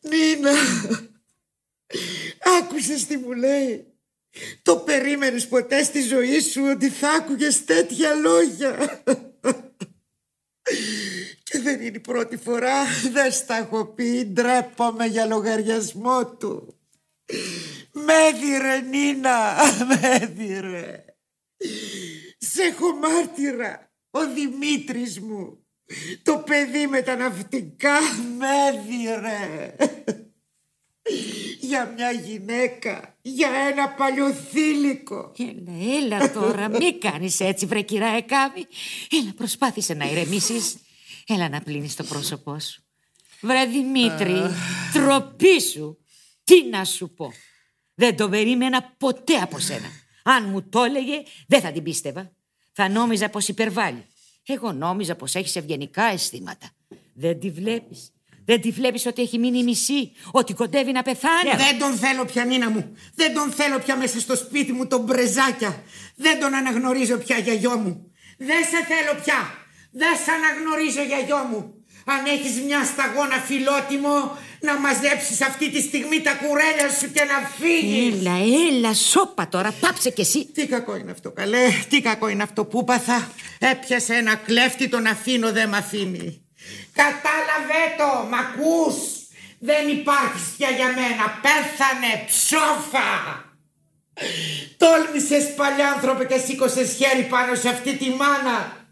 Νίνα, 0.00 0.52
Άκουσες 2.60 3.06
τι 3.06 3.16
μου 3.16 3.32
λέει; 3.32 3.93
Το 4.62 4.76
περίμενες 4.76 5.48
ποτέ 5.48 5.82
στη 5.82 6.02
ζωή 6.02 6.40
σου 6.40 6.62
ότι 6.74 6.88
θα 6.88 7.10
άκουγες 7.10 7.64
τέτοια 7.64 8.14
λόγια; 8.14 9.02
Και 11.42 11.58
δεν 11.58 11.80
είναι 11.80 11.96
η 11.96 12.00
πρώτη 12.00 12.36
φορά, 12.36 12.84
δεν 13.12 13.32
στα 13.32 13.56
έχω 13.56 13.86
πει, 13.86 14.24
ντρέπομαι 14.24 15.06
για 15.06 15.26
λογαριασμό 15.26 16.26
του. 16.26 16.78
Μέδιρε 17.92 18.80
Νίνα, 18.80 19.54
μέδιρε. 19.86 21.04
Σε 22.38 22.62
έχω 22.62 22.96
μάρτυρα, 22.96 23.92
ο 24.10 24.32
Δημήτρης 24.32 25.20
μου. 25.20 25.58
Το 26.22 26.38
παιδί 26.38 26.86
με 26.86 27.02
τα 27.02 27.16
ναυτικά 27.16 27.98
μέδιρε 28.38 29.74
για 31.60 31.92
μια 31.96 32.10
γυναίκα, 32.10 33.16
για 33.22 33.48
ένα 33.70 33.88
παλιοθήλικο. 33.88 35.32
Έλα, 35.38 35.96
έλα 35.96 36.32
τώρα, 36.32 36.68
μη 36.68 36.98
κάνεις 36.98 37.40
έτσι 37.40 37.66
βρε 37.66 37.80
κυρά 37.80 38.06
Εκάβη. 38.06 38.66
Έλα, 39.10 39.32
προσπάθησε 39.36 39.94
να 39.94 40.10
ηρεμήσεις. 40.10 40.76
Έλα 41.26 41.48
να 41.48 41.60
πλύνεις 41.60 41.96
το 41.96 42.04
πρόσωπό 42.04 42.58
σου. 42.58 42.82
Βρε 43.40 43.64
Δημήτρη, 43.64 44.34
τροπή 44.92 45.60
σου. 45.60 45.98
Τι 46.44 46.64
να 46.64 46.84
σου 46.84 47.14
πω. 47.14 47.32
Δεν 47.94 48.16
το 48.16 48.28
περίμενα 48.28 48.94
ποτέ 48.98 49.34
από 49.34 49.58
σένα. 49.58 49.88
Αν 50.22 50.48
μου 50.48 50.68
το 50.68 50.82
έλεγε, 50.82 51.22
δεν 51.46 51.60
θα 51.60 51.72
την 51.72 51.82
πίστευα. 51.82 52.32
Θα 52.72 52.88
νόμιζα 52.88 53.28
πως 53.28 53.48
υπερβάλλει. 53.48 54.06
Εγώ 54.46 54.72
νόμιζα 54.72 55.16
πως 55.16 55.34
έχεις 55.34 55.56
ευγενικά 55.56 56.04
αισθήματα. 56.04 56.70
Δεν 57.14 57.40
τη 57.40 57.50
βλέπεις. 57.50 58.13
Δεν 58.44 58.60
τη 58.60 58.70
βλέπεις 58.70 59.06
ότι 59.06 59.22
έχει 59.22 59.38
μείνει 59.38 59.62
μισή, 59.62 60.12
ότι 60.30 60.52
κοντεύει 60.52 60.92
να 60.92 61.02
πεθάνει; 61.02 61.50
Δεν 61.56 61.78
τον 61.78 61.94
θέλω 61.94 62.24
πια, 62.24 62.44
Νίνα 62.44 62.70
μου. 62.70 62.96
Δεν 63.14 63.34
τον 63.34 63.50
θέλω 63.50 63.78
πια 63.78 63.96
μέσα 63.96 64.20
στο 64.20 64.36
σπίτι 64.36 64.72
μου, 64.72 64.86
τον 64.86 65.00
μπρεζάκια. 65.00 65.82
Δεν 66.16 66.40
τον 66.40 66.54
αναγνωρίζω 66.54 67.16
πια 67.16 67.38
για 67.38 67.52
γιο 67.52 67.76
μου. 67.76 68.12
Δεν 68.38 68.62
σε 68.70 68.84
θέλω 68.90 69.20
πια. 69.22 69.38
Δεν 69.92 70.16
σε 70.24 70.30
αναγνωρίζω 70.30 71.02
για 71.02 71.18
γιο 71.18 71.38
μου. 71.50 71.74
Αν 72.04 72.24
έχεις 72.26 72.60
μια 72.60 72.84
σταγόνα 72.84 73.36
φιλότιμο, 73.36 74.38
να 74.60 74.78
μαζέψεις 74.78 75.40
αυτή 75.42 75.70
τη 75.70 75.80
στιγμή 75.80 76.20
τα 76.20 76.32
κουρέλια 76.34 76.88
σου 77.00 77.10
και 77.12 77.24
να 77.24 77.48
φύγεις. 77.58 78.20
Έλα, 78.20 78.36
έλα, 78.68 78.94
σώπα 78.94 79.48
τώρα, 79.48 79.74
πάψε 79.80 80.10
κι 80.10 80.20
εσύ. 80.20 80.46
Τι 80.46 80.66
κακό 80.66 80.96
είναι 80.96 81.10
αυτό, 81.10 81.30
καλέ. 81.30 81.68
Τι 81.88 82.00
κακό 82.00 82.28
είναι 82.28 82.42
αυτό 82.42 82.64
που 82.64 82.84
πάθα. 82.84 83.28
Έπιασε 83.58 84.14
ένα 84.14 84.34
κλέφτη, 84.34 84.88
τον 84.88 85.06
αφήνω, 85.06 85.52
δεν 85.52 85.68
με 85.68 85.76
αφήνει. 85.76 86.43
Κατάλαβε 87.02 87.82
το, 87.98 88.10
μ' 88.30 88.34
ακούς; 88.44 88.96
Δεν 89.58 89.88
υπάρχεις 89.88 90.42
πια 90.56 90.70
για 90.70 90.86
μένα. 90.86 91.24
Πέθανε 91.44 92.12
ψόφα. 92.26 93.08
Τόλμησες 94.76 95.54
παλιάνθρωπε 95.54 96.24
και 96.24 96.38
σήκωσες 96.38 96.96
χέρι 96.98 97.22
πάνω 97.22 97.54
σε 97.54 97.68
αυτή 97.68 97.96
τη 97.96 98.08
μάνα 98.10 98.86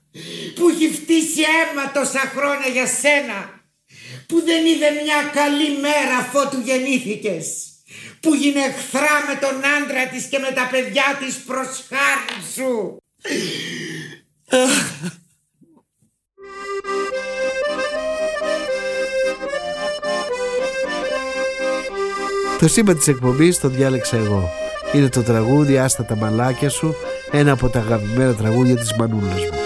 που 0.54 0.68
έχει 0.68 0.92
φτύσει 0.92 1.40
αίμα 1.40 1.92
τόσα 1.92 2.32
χρόνια 2.36 2.68
για 2.68 2.86
σένα 2.86 3.60
που 4.26 4.42
δεν 4.44 4.66
είδε 4.66 4.90
μια 4.90 5.30
καλή 5.32 5.78
μέρα 5.78 6.16
αφότου 6.18 6.60
γεννήθηκες 6.60 7.46
που 8.20 8.34
γίνε 8.34 8.60
εχθρά 8.60 9.24
με 9.28 9.34
τον 9.40 9.56
άντρα 9.64 10.06
της 10.06 10.24
και 10.24 10.38
με 10.38 10.50
τα 10.50 10.68
παιδιά 10.70 11.18
της 11.20 11.34
προς 11.36 11.84
χάρη 11.88 12.42
σου. 12.54 12.96
Το 22.62 22.68
σήμα 22.68 22.94
της 22.94 23.08
εκπομπής 23.08 23.58
το 23.58 23.68
διάλεξα 23.68 24.16
εγώ. 24.16 24.50
Είναι 24.92 25.08
το 25.08 25.22
τραγούδι 25.22 25.78
«Άστα 25.78 26.04
τα 26.04 26.16
μαλάκια 26.16 26.68
σου», 26.68 26.94
ένα 27.30 27.52
από 27.52 27.68
τα 27.68 27.78
αγαπημένα 27.78 28.34
τραγούδια 28.34 28.76
της 28.76 28.94
μανούλας 28.98 29.40
μου. 29.40 29.58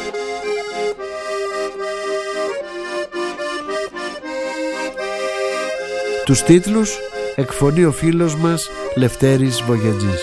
Τους 6.24 6.42
τίτλους 6.42 6.98
εκφωνεί 7.34 7.84
ο 7.84 7.92
φίλος 7.92 8.36
μας 8.36 8.68
Λευτέρης 8.94 9.62
Βογιατζής. 9.62 10.22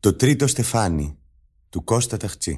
Το 0.00 0.12
τρίτο 0.12 0.46
στεφάνι 0.46 1.18
του 1.70 1.84
Κώστα 1.84 2.16
Ταχτσή. 2.16 2.54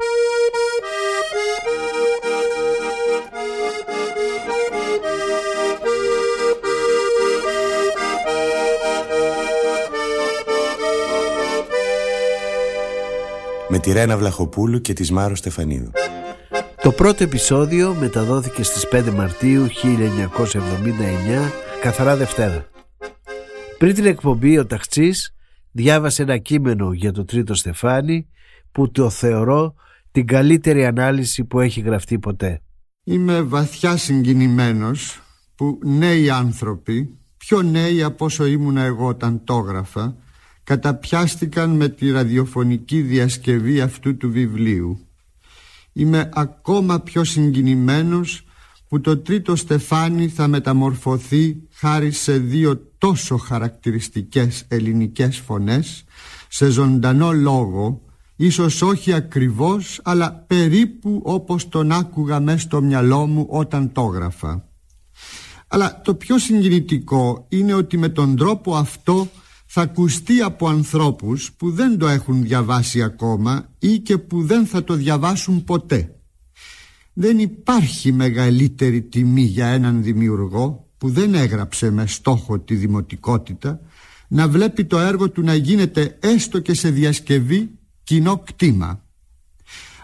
Με 13.71 13.79
τη 13.79 13.93
Ρένα 13.93 14.17
Βλαχοπούλου 14.17 14.81
και 14.81 14.93
τη 14.93 15.13
Μάρο 15.13 15.35
Στεφανίδου. 15.35 15.91
Το 16.83 16.93
πρώτο 16.93 17.25
επεισόδιο 17.25 17.95
μεταδόθηκε 17.95 18.63
στις 18.63 18.87
5 18.93 19.13
Μαρτίου 19.15 19.67
1979, 19.67 19.69
καθαρά 21.81 22.17
Δευτέρα. 22.17 22.69
Πριν 23.79 23.95
την 23.95 24.05
εκπομπή 24.07 24.59
ο 24.59 24.67
Ταχτσής 24.67 25.35
διάβασε 25.73 26.23
ένα 26.23 26.39
κείμενο 26.39 26.93
για 26.93 27.13
το 27.13 27.25
τρίτο 27.25 27.55
στεφάνι 27.55 28.29
που 28.73 28.91
το 28.91 29.11
θεωρώ 29.11 29.75
την 30.11 30.27
καλύτερη 30.27 30.87
ανάλυση 30.87 31.45
που 31.45 31.61
έχει 31.61 31.81
γραφτεί 31.81 32.19
ποτέ. 32.19 32.63
Είμαι 33.05 33.43
βαθιά 33.43 33.97
συγκινημένος 33.97 35.23
που 35.55 35.79
νέοι 35.85 36.31
άνθρωποι, 36.31 37.19
πιο 37.37 37.63
νέοι 37.63 38.03
από 38.03 38.25
όσο 38.25 38.47
ήμουν 38.47 38.77
εγώ 38.77 39.07
όταν 39.07 39.45
το 39.45 39.65
έγραφα, 39.67 40.17
καταπιάστηκαν 40.65 41.71
με 41.71 41.89
τη 41.89 42.11
ραδιοφωνική 42.11 43.01
διασκευή 43.01 43.81
αυτού 43.81 44.17
του 44.17 44.31
βιβλίου. 44.31 44.99
Είμαι 45.93 46.29
ακόμα 46.33 47.01
πιο 47.01 47.25
συγκινημένος 47.25 48.45
που 48.89 49.01
το 49.01 49.19
τρίτο 49.19 49.57
στεφάνι 49.57 50.29
θα 50.29 50.47
μεταμορφωθεί 50.47 51.57
χάρη 51.73 52.11
σε 52.11 52.39
δύο 52.39 52.91
τόσο 52.99 53.37
χαρακτηριστικές 53.37 54.65
ελληνικές 54.69 55.39
φωνές 55.39 56.05
σε 56.49 56.71
ζωντανό 56.71 57.33
λόγο 57.33 58.01
ίσως 58.37 58.83
όχι 58.83 59.13
ακριβώς 59.13 60.01
αλλά 60.03 60.45
περίπου 60.47 61.21
όπως 61.25 61.69
τον 61.69 61.93
άκουγα 61.93 62.41
μέσα 62.41 62.59
στο 62.59 62.83
μυαλό 62.83 63.27
μου 63.27 63.47
όταν 63.49 63.93
το 63.93 64.11
έγραφα. 64.15 64.65
Αλλά 65.69 66.01
το 66.05 66.15
πιο 66.15 66.39
συγκινητικό 66.39 67.47
είναι 67.49 67.75
ότι 67.75 67.99
με 67.99 68.09
τον 68.09 68.37
τρόπο 68.37 68.77
αυτό 68.77 69.29
θα 69.73 69.81
ακουστεί 69.81 70.41
από 70.41 70.69
ανθρώπους 70.69 71.53
που 71.53 71.71
δεν 71.71 71.99
το 71.99 72.09
έχουν 72.09 72.43
διαβάσει 72.43 73.03
ακόμα 73.03 73.69
ή 73.79 73.99
και 73.99 74.19
που 74.19 74.43
δεν 74.43 74.67
θα 74.67 74.85
το 74.85 74.95
διαβάσουν 74.95 75.65
ποτέ. 75.65 76.15
Δεν 77.13 77.39
υπάρχει 77.39 78.13
μεγαλύτερη 78.13 79.03
τιμή 79.03 79.43
για 79.43 79.67
έναν 79.67 80.03
δημιουργό 80.03 80.89
που 80.99 81.11
δεν 81.11 81.35
έγραψε 81.35 81.91
με 81.91 82.07
στόχο 82.07 82.61
τη 82.61 82.75
δημοτικότητα 82.75 83.81
να 84.29 84.49
βλέπει 84.49 84.85
το 84.85 84.99
έργο 84.99 85.31
του 85.31 85.43
να 85.43 85.55
γίνεται 85.55 86.19
έστω 86.21 86.59
και 86.59 86.75
σε 86.75 86.91
διασκευή 86.91 87.71
κοινό 88.03 88.39
κτήμα. 88.39 89.05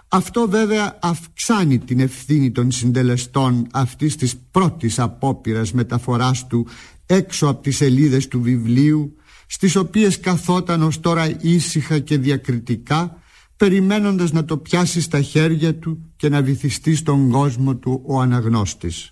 Αυτό 0.08 0.48
βέβαια 0.48 0.98
αυξάνει 1.02 1.78
την 1.78 2.00
ευθύνη 2.00 2.50
των 2.50 2.70
συντελεστών 2.70 3.66
αυτής 3.72 4.16
της 4.16 4.36
πρώτης 4.50 4.98
απόπειρας 4.98 5.72
μεταφοράς 5.72 6.46
του 6.46 6.66
έξω 7.06 7.46
από 7.46 7.62
τις 7.62 7.76
σελίδες 7.76 8.28
του 8.28 8.40
βιβλίου 8.40 9.16
στις 9.46 9.76
οποίες 9.76 10.20
καθόταν 10.20 10.82
ως 10.82 11.00
τώρα 11.00 11.36
ήσυχα 11.40 11.98
και 11.98 12.18
διακριτικά 12.18 13.20
περιμένοντας 13.56 14.32
να 14.32 14.44
το 14.44 14.56
πιάσει 14.58 15.00
στα 15.00 15.20
χέρια 15.20 15.74
του 15.74 16.12
και 16.16 16.28
να 16.28 16.42
βυθιστεί 16.42 16.94
στον 16.94 17.30
κόσμο 17.30 17.76
του 17.76 18.02
ο 18.06 18.20
αναγνώστης. 18.20 19.10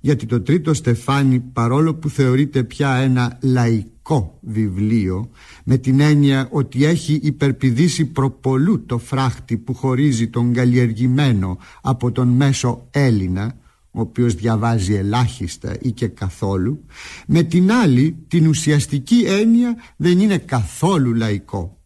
Γιατί 0.00 0.26
το 0.26 0.40
τρίτο 0.40 0.74
στεφάνι 0.74 1.40
παρόλο 1.40 1.94
που 1.94 2.08
θεωρείται 2.08 2.62
πια 2.62 2.94
ένα 2.94 3.38
λαϊκό 3.42 4.38
βιβλίο 4.40 5.30
με 5.64 5.76
την 5.76 6.00
έννοια 6.00 6.48
ότι 6.50 6.84
έχει 6.84 7.20
υπερπηδήσει 7.22 8.04
προπολού 8.04 8.86
το 8.86 8.98
φράχτη 8.98 9.56
που 9.56 9.74
χωρίζει 9.74 10.28
τον 10.28 10.52
καλλιεργημένο 10.52 11.58
από 11.82 12.12
τον 12.12 12.28
μέσο 12.28 12.86
Έλληνα 12.90 13.56
ο 13.92 14.00
οποίος 14.00 14.34
διαβάζει 14.34 14.94
ελάχιστα 14.94 15.76
ή 15.80 15.92
και 15.92 16.08
καθόλου 16.08 16.84
με 17.26 17.42
την 17.42 17.72
άλλη 17.72 18.24
την 18.28 18.46
ουσιαστική 18.46 19.24
έννοια 19.26 19.76
δεν 19.96 20.20
είναι 20.20 20.38
καθόλου 20.38 21.14
λαϊκό. 21.14 21.76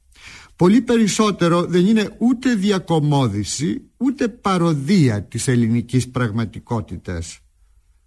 Πολύ 0.56 0.80
περισσότερο 0.80 1.64
δεν 1.64 1.86
είναι 1.86 2.16
ούτε 2.18 2.54
διακομόδηση 2.54 3.82
ούτε 3.96 4.28
παροδία 4.28 5.22
της 5.22 5.48
ελληνικής 5.48 6.08
πραγματικότητας. 6.10 7.38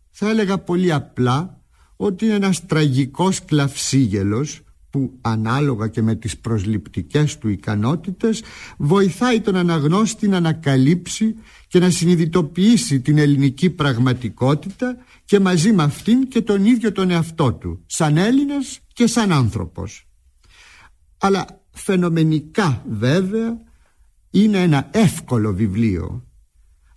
Θα 0.10 0.30
έλεγα 0.30 0.58
πολύ 0.58 0.92
απλά 0.92 1.62
ότι 1.96 2.26
είναι 2.26 2.34
ένας 2.34 2.66
τραγικός 2.66 3.46
κλαυσίγελος 3.46 4.62
που 4.90 5.18
ανάλογα 5.22 5.88
και 5.88 6.02
με 6.02 6.16
τις 6.16 6.38
προσληπτικές 6.38 7.38
του 7.38 7.50
ικανότητες 7.50 8.44
βοηθάει 8.78 9.42
τον 9.42 9.56
αναγνώστη 9.56 10.28
να 10.28 10.38
ανακαλύψει 10.38 11.36
και 11.68 11.80
να 11.80 11.90
συνειδητοποιήσει 11.90 13.02
την 13.02 13.18
ελληνική 13.18 13.70
πραγματικότητα 13.70 14.98
και 15.26 15.40
μαζί 15.40 15.72
με 15.72 15.84
αυτήν 15.84 16.28
και 16.28 16.42
τον 16.42 16.66
ίδιο 16.66 16.92
τον 16.92 17.10
εαυτό 17.10 17.54
του 17.54 17.84
σαν 17.86 18.18
Έλληνας 18.18 18.80
και 18.94 19.08
σαν 19.08 19.32
άνθρωπος. 19.32 20.08
Αλλά 21.18 21.64
φαινομενικά 21.72 22.86
βέβαια 22.90 23.58
είναι 24.30 24.62
ένα 24.62 24.90
εύκολο 24.92 25.54
βιβλίο. 25.54 26.24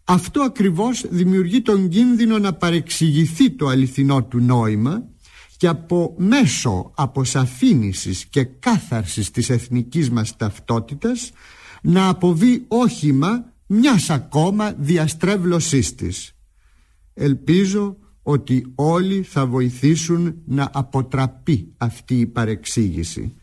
Αυτό 0.04 0.42
ακριβώς 0.42 1.04
δημιουργεί 1.10 1.62
τον 1.62 1.88
κίνδυνο 1.88 2.38
να 2.38 2.52
παρεξηγηθεί 2.52 3.50
το 3.50 3.66
αληθινό 3.66 4.24
του 4.24 4.38
νόημα 4.38 5.11
και 5.62 5.68
από 5.68 6.14
μέσω 6.18 6.92
αποσαφήνισης 6.94 8.24
και 8.24 8.44
κάθαρσης 8.44 9.30
της 9.30 9.50
εθνικής 9.50 10.10
μας 10.10 10.36
ταυτότητας 10.36 11.30
να 11.82 12.08
αποβεί 12.08 12.64
όχημα 12.68 13.52
μιας 13.66 14.10
ακόμα 14.10 14.72
διαστρέβλωσής 14.78 15.94
της. 15.94 16.34
Ελπίζω 17.14 17.96
ότι 18.22 18.72
όλοι 18.74 19.22
θα 19.22 19.46
βοηθήσουν 19.46 20.34
να 20.46 20.70
αποτραπεί 20.72 21.72
αυτή 21.76 22.14
η 22.14 22.26
παρεξήγηση. 22.26 23.34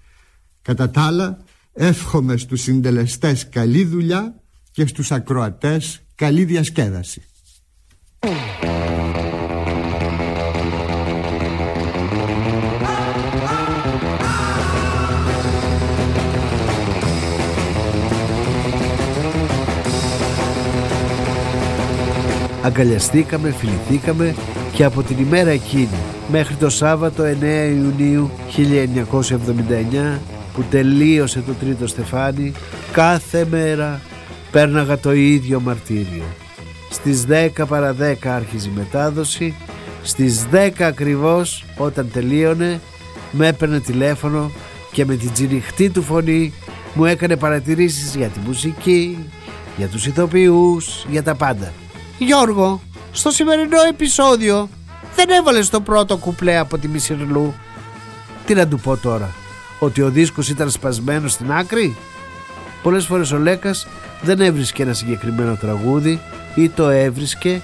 Κατά 0.61 0.89
τα 0.89 1.01
άλλα, 1.01 1.37
εύχομαι 1.73 2.37
στους 2.37 2.61
συντελεστές 2.61 3.49
καλή 3.49 3.83
δουλειά 3.83 4.41
και 4.71 4.85
στους 4.85 5.11
ακροατές 5.11 6.01
καλή 6.15 6.45
διασκέδαση. 6.45 7.21
Αγκαλιαστήκαμε, 22.61 23.51
φιληθήκαμε 23.51 24.35
και 24.71 24.83
από 24.83 25.03
την 25.03 25.17
ημέρα 25.17 25.49
εκείνη 25.49 25.97
μέχρι 26.31 26.55
το 26.55 26.69
Σάββατο 26.69 27.23
9 27.23 27.43
Ιουνίου 27.75 28.31
1979 30.15 30.19
που 30.53 30.63
τελείωσε 30.69 31.43
το 31.45 31.53
τρίτο 31.53 31.87
στεφάνι 31.87 32.51
κάθε 32.91 33.47
μέρα 33.49 34.01
πέρναγα 34.51 34.97
το 34.97 35.13
ίδιο 35.13 35.59
μαρτύριο. 35.59 36.23
Στις 36.89 37.25
10 37.29 37.49
παρα 37.67 37.95
10 37.99 38.13
άρχιζε 38.23 38.69
η 38.69 38.71
μετάδοση, 38.75 39.55
στις 40.03 40.45
10 40.51 40.69
ακριβώς 40.79 41.65
όταν 41.77 42.09
τελείωνε 42.13 42.79
με 43.31 43.47
έπαιρνε 43.47 43.79
τηλέφωνο 43.79 44.51
και 44.91 45.05
με 45.05 45.15
την 45.15 45.33
τζιριχτή 45.33 45.89
του 45.89 46.01
φωνή 46.03 46.53
μου 46.93 47.05
έκανε 47.05 47.35
παρατηρήσεις 47.35 48.15
για 48.15 48.27
τη 48.27 48.39
μουσική, 48.39 49.17
για 49.77 49.87
τους 49.87 50.05
ηθοποιούς, 50.05 51.05
για 51.09 51.23
τα 51.23 51.35
πάντα. 51.35 51.73
Γιώργο, 52.19 52.81
στο 53.11 53.31
σημερινό 53.31 53.81
επεισόδιο 53.89 54.69
δεν 55.15 55.29
έβαλες 55.29 55.69
το 55.69 55.81
πρώτο 55.81 56.17
κουπλέ 56.17 56.57
από 56.57 56.77
τη 56.77 56.87
Μισηρλού. 56.87 57.53
Τι 58.45 58.53
να 58.53 58.67
του 58.67 58.79
πω 58.79 58.97
τώρα. 58.97 59.29
ότι 59.79 60.01
ο 60.01 60.09
δίσκος 60.09 60.49
ήταν 60.49 60.69
σπασμένος 60.69 61.31
στην 61.31 61.51
άκρη; 61.51 61.95
Πολλές 62.83 63.05
φορές 63.05 63.31
ο 63.31 63.37
Λέκας 63.37 63.87
δεν 64.21 64.41
έβρισκε 64.41 64.83
ένα 64.83 64.93
συγκεκριμένο 64.93 65.55
τραγούδι 65.55 66.19
ή 66.55 66.69
το 66.69 66.89
έβρισκε 66.89 67.61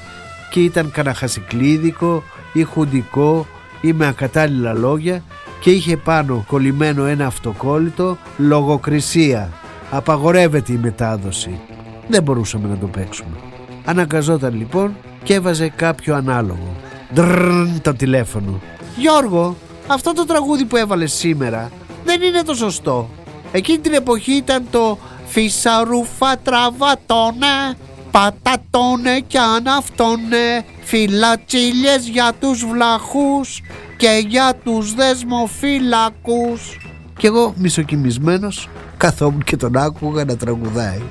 και 0.49 0.59
ήταν 0.59 0.91
καναχασικλίδικο 0.91 2.23
ή 2.53 2.63
χουντικό 2.63 3.47
ή 3.81 3.93
με 3.93 4.07
ακατάλληλα 4.07 4.73
λόγια 4.73 5.23
και 5.59 5.71
είχε 5.71 5.97
πάνω 5.97 6.43
κολλημένο 6.47 7.05
ένα 7.05 7.25
αυτοκόλλητο 7.25 8.17
λογοκρισία. 8.37 9.49
Απαγορεύεται 9.91 10.71
η 10.71 10.77
μετάδοση. 10.77 11.59
Δεν 12.07 12.23
μπορούσαμε 12.23 12.67
να 12.67 12.77
το 12.77 12.87
παίξουμε. 12.87 13.54
Αναγκαζόταν 13.85 14.55
λοιπόν 14.55 14.95
και 15.23 15.33
έβαζε 15.33 15.69
κάποιο 15.69 16.15
ανάλογο. 16.15 16.75
Ντρρρρν 17.13 17.81
το 17.81 17.93
τηλέφωνο. 17.93 18.61
Γιώργο, 18.95 19.55
αυτό 19.87 20.13
το 20.13 20.25
τραγούδι 20.25 20.65
που 20.65 20.75
έβαλε 20.75 21.05
σήμερα 21.05 21.71
δεν 22.05 22.21
είναι 22.21 22.41
το 22.41 22.53
σωστό. 22.53 23.09
Εκείνη 23.51 23.77
την 23.77 23.93
εποχή 23.93 24.31
ήταν 24.31 24.65
το 24.71 24.97
Φυσαρούφα 25.25 26.37
τραβατώνε, 26.37 27.77
πατατώνε 28.11 29.19
κι 29.27 29.37
αναυτώνε, 29.37 30.65
φυλατσίλιες 30.83 32.07
για 32.07 32.33
τους 32.39 32.65
βλαχούς 32.65 33.61
και 33.97 34.23
για 34.27 34.53
τους 34.63 34.93
δεσμοφύλακους. 34.93 36.77
Κι 37.17 37.25
εγώ 37.25 37.53
μισοκοιμισμένος 37.57 38.69
καθόμουν 38.97 39.43
και 39.43 39.57
τον 39.57 39.77
άκουγα 39.77 40.25
να 40.25 40.37
τραγουδάει. 40.37 41.01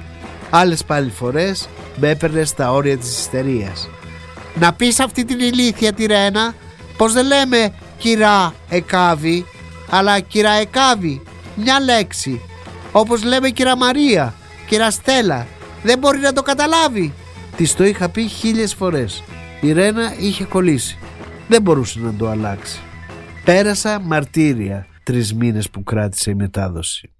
Άλλες 0.50 0.84
πάλι 0.84 1.10
φορές 1.10 1.68
με 1.96 2.08
έπαιρνε 2.08 2.44
στα 2.44 2.72
όρια 2.72 2.98
της 2.98 3.18
ιστερίας. 3.18 3.88
Να 4.54 4.72
πεις 4.72 5.00
αυτή 5.00 5.24
την 5.24 5.38
ηλίθια 5.38 5.92
τη 5.92 6.06
Ρένα 6.06 6.54
πως 6.96 7.12
δεν 7.12 7.26
λέμε 7.26 7.74
κυρά 7.98 8.54
εκάβη 8.68 9.46
αλλά 9.90 10.20
κυρά 10.20 10.50
εκάβη 10.50 11.22
μια 11.56 11.80
λέξη. 11.80 12.40
Όπως 12.92 13.24
λέμε 13.24 13.50
κυρά 13.50 13.76
Μαρία, 13.76 14.34
κυρά 14.66 14.90
Στέλλα 14.90 15.46
δεν 15.82 15.98
μπορεί 15.98 16.18
να 16.18 16.32
το 16.32 16.42
καταλάβει. 16.42 17.12
Της 17.56 17.74
το 17.74 17.84
είχα 17.84 18.08
πει 18.08 18.26
χίλιες 18.26 18.74
φορές. 18.74 19.22
Η 19.60 19.72
Ρένα 19.72 20.14
είχε 20.18 20.44
κολλήσει. 20.44 20.98
Δεν 21.48 21.62
μπορούσε 21.62 21.98
να 22.00 22.14
το 22.14 22.28
αλλάξει. 22.28 22.80
Πέρασα 23.44 24.00
μαρτύρια 24.00 24.86
τρεις 25.02 25.34
μήνες 25.34 25.70
που 25.70 25.82
κράτησε 25.82 26.30
η 26.30 26.34
μετάδοση 26.34 27.13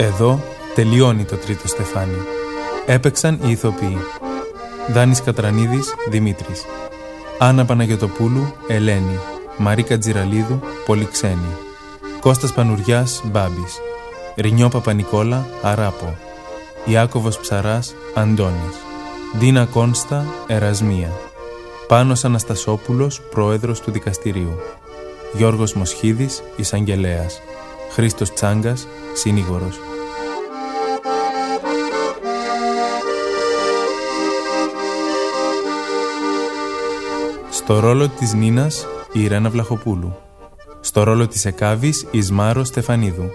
Εδώ 0.00 0.40
τελειώνει 0.74 1.24
το 1.24 1.36
τρίτο 1.36 1.68
στεφάνι. 1.68 2.18
Έπαιξαν 2.86 3.38
οι 3.44 3.50
ηθοποιοί. 3.50 3.98
Δάνης 4.88 5.22
Κατρανίδης, 5.22 5.94
Δημήτρης. 6.10 6.64
Άννα 7.38 7.64
Παναγιωτοπούλου, 7.64 8.52
Ελένη. 8.68 9.18
Μαρίκα 9.56 9.98
Τζιραλίδου, 9.98 10.60
Πολυξένη. 10.86 11.56
Κώστας 12.20 12.52
Πανουριάς, 12.52 13.22
Μπάμπης. 13.24 13.80
Ρινιό 14.36 14.68
Παπανικόλα, 14.68 15.46
Αράπο. 15.62 16.16
Ιάκωβος 16.84 17.38
Ψαράς, 17.38 17.94
Αντώνης. 18.14 18.76
Δίνα 19.38 19.64
Κόνστα, 19.64 20.26
Ερασμία. 20.46 21.10
Πάνος 21.88 22.24
Αναστασόπουλος, 22.24 23.20
Πρόεδρος 23.30 23.80
του 23.80 23.90
Δικαστηρίου. 23.90 24.58
Γιώργος 25.32 25.74
Μοσχίδης, 25.74 26.42
Εισαγγελέας. 26.56 27.40
Χρήστος 27.90 28.32
Τσάγκας, 28.32 28.86
Συνήγορος. 29.12 29.80
Στο 37.50 37.80
ρόλο 37.80 38.08
της 38.08 38.32
Νίνας 38.32 38.86
η 39.12 39.22
Ιρένα 39.22 39.50
Βλαχοπούλου. 39.50 40.16
Στο 40.80 41.02
ρόλο 41.02 41.26
της 41.26 41.44
Εκάβης 41.44 42.06
η 42.10 42.20
Σμάρο 42.20 42.64
Στεφανίδου. 42.64 43.30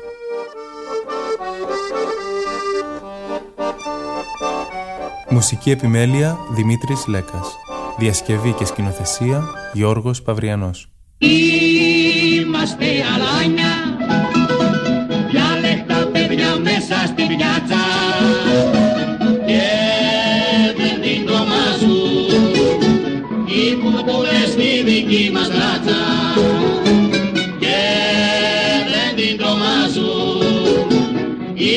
Μουσική 5.30 5.72
επιμέλεια 5.72 6.38
Δημήτρης 6.51 7.08
Λέκας. 7.08 7.58
Διασκευή 7.97 8.51
και 8.51 8.66
σκηνοθεσία 8.66 9.43
Γιώργος 9.74 10.22
Παυριανός. 10.22 10.88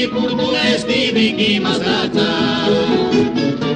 Οι 0.06 0.08
κουρκούλες 0.08 0.80
στη 0.80 1.12
δική 1.14 1.60
μας 1.62 1.78
ράτσα 1.78 2.30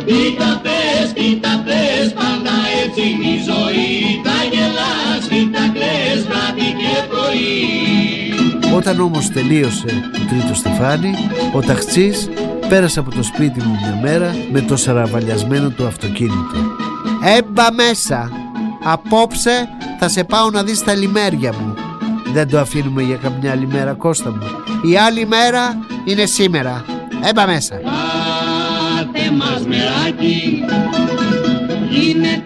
Κοίτα 0.07 0.61
πες, 0.63 1.13
κοίτα 1.15 1.63
πες, 1.65 2.13
πάντα 2.13 2.55
έτσι 2.83 3.01
είναι 3.01 3.27
η 3.37 3.39
ζωή 3.51 4.21
Τα 4.27 4.39
γελάς, 4.53 5.23
κοίτα 5.29 5.65
κλαις, 5.75 6.21
βράδυ 6.27 6.69
και 6.81 6.95
πρωί 7.11 8.75
Όταν 8.77 9.01
όμως 9.01 9.29
τελείωσε 9.29 10.11
το 10.13 10.21
τρίτο 10.29 10.55
στεφάνι, 10.55 11.15
ο 11.53 11.61
ταχτσής 11.61 12.29
πέρασε 12.69 12.99
από 12.99 13.11
το 13.11 13.23
σπίτι 13.23 13.63
μου 13.63 13.79
μια 13.83 13.99
μέρα 14.03 14.35
με 14.53 14.61
το 14.61 14.77
σαραβαλιασμένο 14.77 15.69
του 15.71 15.87
αυτοκίνητο. 15.87 16.59
Έμπα 17.37 17.73
μέσα! 17.73 18.31
Απόψε 18.85 19.69
θα 19.99 20.09
σε 20.09 20.25
πάω 20.25 20.51
να 20.51 20.63
δεις 20.63 20.85
τα 20.85 20.95
λιμέρια 20.95 21.53
μου. 21.53 21.75
Δεν 22.33 22.49
το 22.49 22.59
αφήνουμε 22.59 23.03
για 23.03 23.17
καμιά 23.17 23.53
άλλη 23.53 23.67
μέρα 23.67 23.93
Κώστα 23.93 24.31
μου. 24.31 24.39
Η 24.91 24.97
άλλη 24.97 25.27
μέρα 25.27 25.79
είναι 26.05 26.27
σήμερα. 26.27 26.85
Έμπα 27.25 27.47
μέσα. 27.47 27.75
Πάτε 27.75 29.31
μας 29.31 29.67
μεράκι 29.67 30.65
Γίνεται 31.91 32.40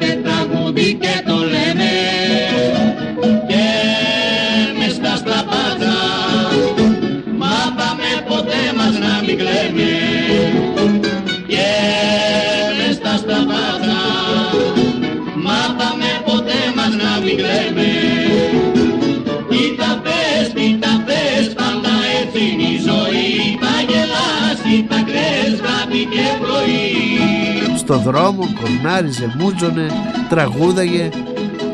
Στο 27.84 27.98
δρόμο 27.98 28.48
κορνάριζε, 28.60 29.34
μούτζωνε, 29.38 29.86
τραγούδαγε. 30.28 31.08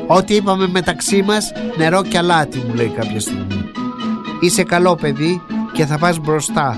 Ό,τι 0.07 0.35
είπαμε 0.35 0.69
μεταξύ 0.69 1.23
μας, 1.23 1.53
νερό 1.77 2.03
και 2.03 2.19
αλάτι 2.19 2.59
μου 2.59 2.75
λέει 2.75 2.89
κάποια 2.89 3.21
στιγμή. 3.21 3.71
Είσαι 4.41 4.63
καλό 4.63 4.95
παιδί 4.95 5.43
και 5.73 5.87
θα 5.87 5.99
πας 5.99 6.19
μπροστά. 6.19 6.77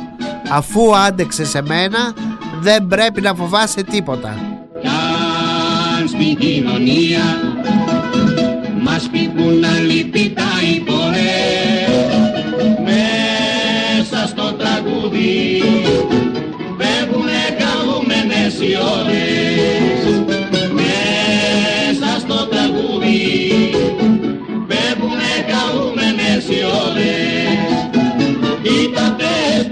Αφού 0.51 0.97
άντεξε 0.97 1.45
σε 1.45 1.63
μένα, 1.63 2.13
δεν 2.61 2.87
πρέπει 2.87 3.21
να 3.21 3.35
φοβάσαι 3.35 3.83
τίποτα. 3.83 4.35
Κι 4.81 4.89
αν 4.89 6.09
στην 6.09 6.37
κοινωνία 6.37 7.21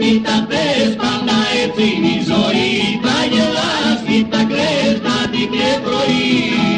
πες, 0.00 0.08
κοίτα 0.08 0.46
πες, 0.48 0.96
πάντα 0.96 1.36
έτσι 1.62 1.96
είναι 1.96 2.06
η 2.06 2.22
ζωή 2.24 3.00
Τα 3.02 3.24
γελάς, 3.30 4.00
κοίτα 4.06 4.44
κλαις, 4.44 5.00
βράδυ 5.00 5.46
και 5.46 5.80
πρωί 5.82 6.68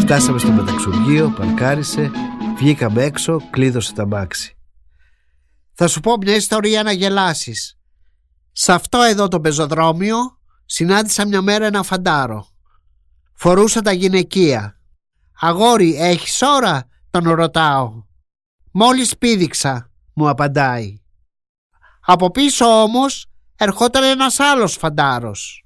Φτάσαμε 0.00 0.38
στο 0.38 0.52
μεταξουργείο, 0.52 1.34
παρκάρισε, 1.36 2.10
βγήκαμε 2.56 3.02
έξω, 3.02 3.40
κλείδωσε 3.50 3.92
τα 3.92 4.04
μπάξι. 4.04 4.56
Θα 5.74 5.88
σου 5.88 6.00
πω 6.00 6.16
μια 6.16 6.34
ιστορία 6.34 6.82
να 6.82 6.92
γελάσεις. 6.92 7.78
Σε 8.52 8.72
αυτό 8.72 9.02
εδώ 9.02 9.28
το 9.28 9.40
πεζοδρόμιο 9.40 10.16
συνάντησα 10.64 11.26
μια 11.26 11.42
μέρα 11.42 11.66
ένα 11.66 11.82
φαντάρο. 11.82 12.46
Φορούσα 13.34 13.82
τα 13.82 13.92
γυναικεία. 13.92 14.78
Αγόρι, 15.40 15.96
έχεις 15.96 16.42
ώρα, 16.42 16.88
τον 17.10 17.28
ρωτάω. 17.30 18.04
Μόλις 18.70 19.18
πήδηξα, 19.18 19.90
μου 20.14 20.28
απαντάει. 20.28 20.98
Από 22.00 22.30
πίσω 22.30 22.64
όμως 22.82 23.26
ερχόταν 23.56 24.02
ένας 24.02 24.40
άλλος 24.40 24.76
φαντάρος. 24.76 25.64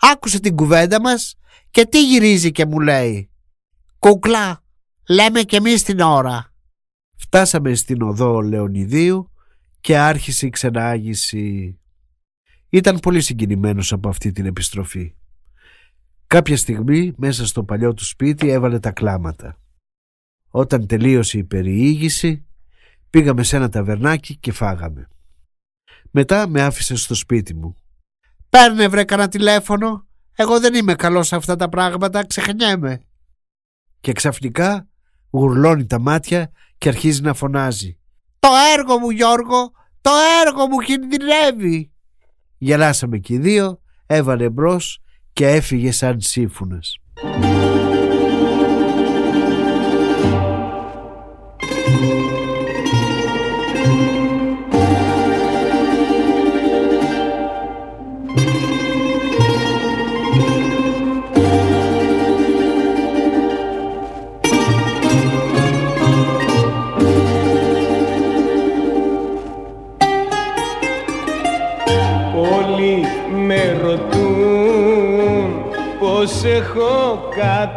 Άκουσε 0.00 0.40
την 0.40 0.56
κουβέντα 0.56 1.00
μας 1.00 1.34
και 1.70 1.86
τι 1.86 2.06
γυρίζει 2.06 2.52
και 2.52 2.66
μου 2.66 2.80
λέει. 2.80 3.30
«Κούκλα, 3.98 4.62
λέμε 5.08 5.42
κι 5.42 5.56
εμείς 5.56 5.82
την 5.82 6.00
ώρα». 6.00 6.54
Φτάσαμε 7.16 7.74
στην 7.74 8.02
οδό 8.02 8.40
Λεωνιδίου 8.40 9.30
και 9.80 9.98
άρχισε 9.98 10.46
η 10.46 10.50
ξενάγηση. 10.50 11.78
Ήταν 12.68 12.98
πολύ 12.98 13.20
συγκινημένος 13.20 13.92
από 13.92 14.08
αυτή 14.08 14.32
την 14.32 14.46
επιστροφή. 14.46 15.14
Κάποια 16.26 16.56
στιγμή 16.56 17.12
μέσα 17.16 17.46
στο 17.46 17.64
παλιό 17.64 17.94
του 17.94 18.04
σπίτι 18.04 18.48
έβαλε 18.48 18.78
τα 18.78 18.90
κλάματα. 18.90 19.58
Όταν 20.50 20.86
τελείωσε 20.86 21.38
η 21.38 21.44
περιήγηση 21.44 22.46
πήγαμε 23.10 23.42
σε 23.42 23.56
ένα 23.56 23.68
ταβερνάκι 23.68 24.36
και 24.36 24.52
φάγαμε. 24.52 25.08
Μετά 26.10 26.48
με 26.48 26.62
άφησε 26.62 26.96
στο 26.96 27.14
σπίτι 27.14 27.54
μου. 27.54 27.74
Παίρνε 28.48 28.88
βρε 28.88 29.04
κανένα 29.04 29.28
τηλέφωνο. 29.28 30.06
Εγώ 30.36 30.60
δεν 30.60 30.74
είμαι 30.74 30.94
καλός 30.94 31.26
σε 31.26 31.36
αυτά 31.36 31.56
τα 31.56 31.68
πράγματα, 31.68 32.26
ξεχνιέμαι. 32.26 33.00
Και 34.00 34.12
ξαφνικά 34.12 34.88
γουρλώνει 35.30 35.86
τα 35.86 35.98
μάτια 35.98 36.50
και 36.78 36.88
αρχίζει 36.88 37.20
να 37.22 37.34
φωνάζει. 37.34 37.98
Το 38.38 38.48
έργο 38.78 38.98
μου 38.98 39.10
Γιώργο, 39.10 39.70
το 40.00 40.10
έργο 40.46 40.66
μου 40.66 40.78
κινδυνεύει. 40.78 41.92
Γελάσαμε 42.58 43.18
και 43.18 43.34
οι 43.34 43.38
δύο, 43.38 43.80
έβαλε 44.06 44.50
μπρος 44.50 45.00
και 45.36 45.46
έφυγε 45.46 45.92
σαν 45.92 46.20
σύμφωνας. 46.20 47.00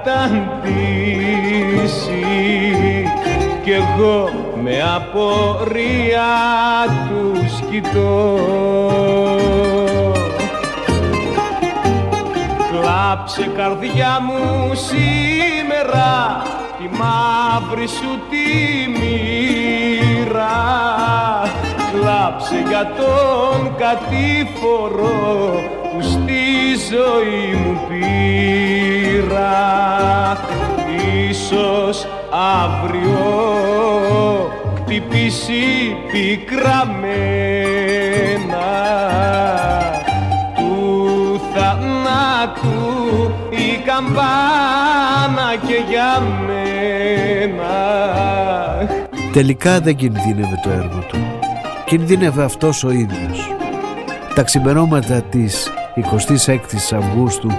Καταντήσει. 0.04 1.40
Κι 3.64 3.72
εγώ 3.72 4.30
με 4.64 4.82
απορία 4.96 6.34
τους 7.08 7.60
κοιτώ 7.70 8.40
Κλάψε 12.72 13.50
καρδιά 13.58 14.20
μου 14.22 14.72
σήμερα 14.74 16.42
τη 16.78 16.90
μαύρη 16.98 17.88
σου 17.88 18.20
τη 18.30 18.48
μοίρα. 19.00 20.58
Κλάψε 21.92 22.64
για 22.68 22.86
τον 22.98 23.76
κατήφορο 23.78 25.60
που 25.92 26.02
στη 26.02 26.42
ζωή 26.92 27.54
μου 27.64 27.80
πήρα 29.40 30.38
Ίσως 31.30 32.08
αύριο 32.64 33.18
χτυπήσει 34.76 35.96
πικραμένα 36.12 36.68
του 40.56 41.42
θανάτου 41.54 43.32
η 43.50 43.82
καμπάνα 43.86 45.56
και 45.68 45.84
για 45.90 46.22
μένα 46.48 47.78
Τελικά 49.34 49.80
δεν 49.80 49.96
κινδύνευε 49.96 50.60
το 50.64 50.70
έργο 50.70 51.00
του. 51.08 51.18
Κινδύνευε 51.86 52.44
αυτός 52.44 52.84
ο 52.84 52.92
ίδιος. 52.92 53.56
Τα 54.36 54.44
ξημερώματα 54.44 55.22
της 55.22 55.72
26 56.02 56.96
Αυγούστου 56.98 57.50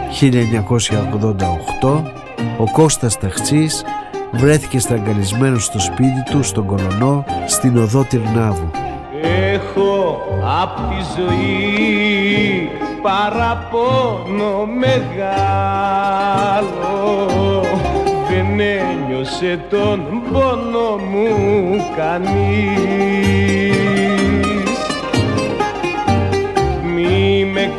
1988 1.82 2.02
ο 2.58 2.70
Κώστας 2.72 3.18
Ταχτσής 3.18 3.84
βρέθηκε 4.32 4.78
στραγγαλισμένος 4.78 5.64
στο 5.64 5.80
σπίτι 5.80 6.22
του 6.30 6.42
στον 6.42 6.66
Κολονό 6.66 7.24
στην 7.46 7.76
οδό 7.76 8.04
Τυρνάβου. 8.04 8.70
Έχω 9.52 10.18
απ' 10.62 10.76
τη 10.76 10.96
ζωή 11.20 12.68
παραπονό 13.02 14.66
μεγάλο 14.66 16.00
δεν 18.30 18.60
ένιωσε 18.60 19.64
τον 19.70 20.22
πόνο 20.32 20.96
μου 20.96 21.28
κανείς 21.96 23.29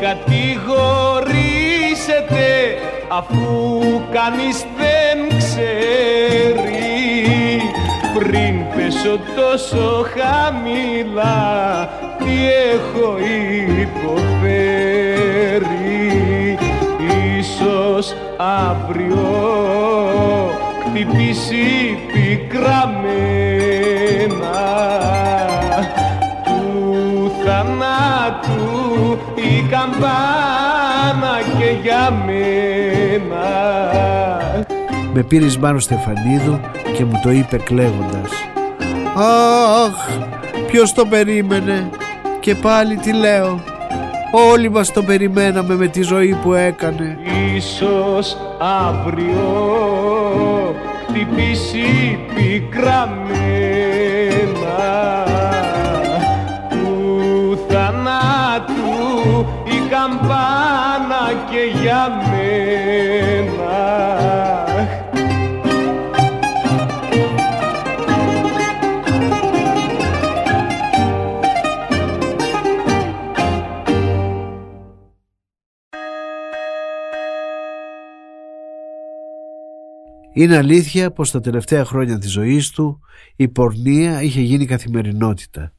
κατηγορήσετε 0.01 2.77
αφού 3.07 3.81
κανείς 4.11 4.65
δεν 4.77 5.37
ξέρει. 5.37 6.69
Πριν 8.13 8.65
πέσω 8.75 9.19
τόσο 9.35 10.05
χαμηλά 10.15 11.89
τι 12.17 12.33
έχω 12.73 13.07
υποφέρει. 13.81 14.97
Ίσως 17.37 18.15
αύριο 18.37 19.29
χτυπήσει 20.85 21.97
πικραμένα 22.13 23.01
καμπάνα 29.81 31.37
και 31.57 31.77
για 31.81 32.23
μένα. 32.25 33.45
Με 35.13 35.23
πήρες 35.23 35.57
Μάρο 35.57 35.79
Στεφανίδου 35.79 36.59
και 36.97 37.05
μου 37.05 37.19
το 37.23 37.31
είπε 37.31 37.57
κλαίγοντας. 37.57 38.29
Αχ, 39.15 40.17
ποιος 40.67 40.93
το 40.93 41.05
περίμενε 41.05 41.89
και 42.39 42.55
πάλι 42.55 42.95
τι 42.95 43.13
λέω. 43.13 43.63
Όλοι 44.51 44.69
μας 44.69 44.91
το 44.91 45.03
περιμέναμε 45.03 45.75
με 45.75 45.87
τη 45.87 46.01
ζωή 46.01 46.37
που 46.43 46.53
έκανε. 46.53 47.17
Ίσως 47.55 48.37
αύριο 48.59 49.39
χτυπήσει 51.07 52.19
πικραμένα 52.35 53.50
για 61.81 62.09
μένα. 62.31 62.59
Είναι 80.33 80.57
αλήθεια 80.57 81.11
πως 81.11 81.31
τα 81.31 81.39
τελευταία 81.39 81.85
χρόνια 81.85 82.17
της 82.17 82.31
ζωής 82.31 82.69
του 82.69 82.99
η 83.35 83.47
πορνεία 83.47 84.21
είχε 84.21 84.41
γίνει 84.41 84.65
καθημερινότητα. 84.65 85.73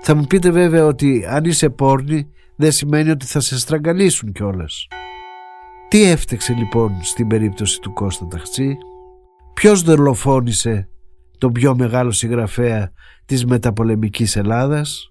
Θα 0.00 0.14
μου 0.14 0.24
πείτε 0.26 0.50
βέβαια 0.50 0.84
ότι 0.84 1.24
αν 1.28 1.44
είσαι 1.44 1.70
πόρνη 1.70 2.30
δεν 2.56 2.72
σημαίνει 2.72 3.10
ότι 3.10 3.26
θα 3.26 3.40
σε 3.40 3.58
στραγγαλίσουν 3.58 4.32
κιόλας. 4.32 4.86
Τι 5.88 6.02
έφτεξε 6.02 6.52
λοιπόν 6.52 7.02
στην 7.02 7.26
περίπτωση 7.26 7.80
του 7.80 7.92
Κώστα 7.92 8.26
Ταχτσή, 8.26 8.76
ποιος 9.54 9.82
δολοφόνησε 9.82 10.88
τον 11.38 11.52
πιο 11.52 11.76
μεγάλο 11.76 12.10
συγγραφέα 12.10 12.92
της 13.24 13.44
μεταπολεμικής 13.44 14.36
Ελλάδας; 14.36 15.10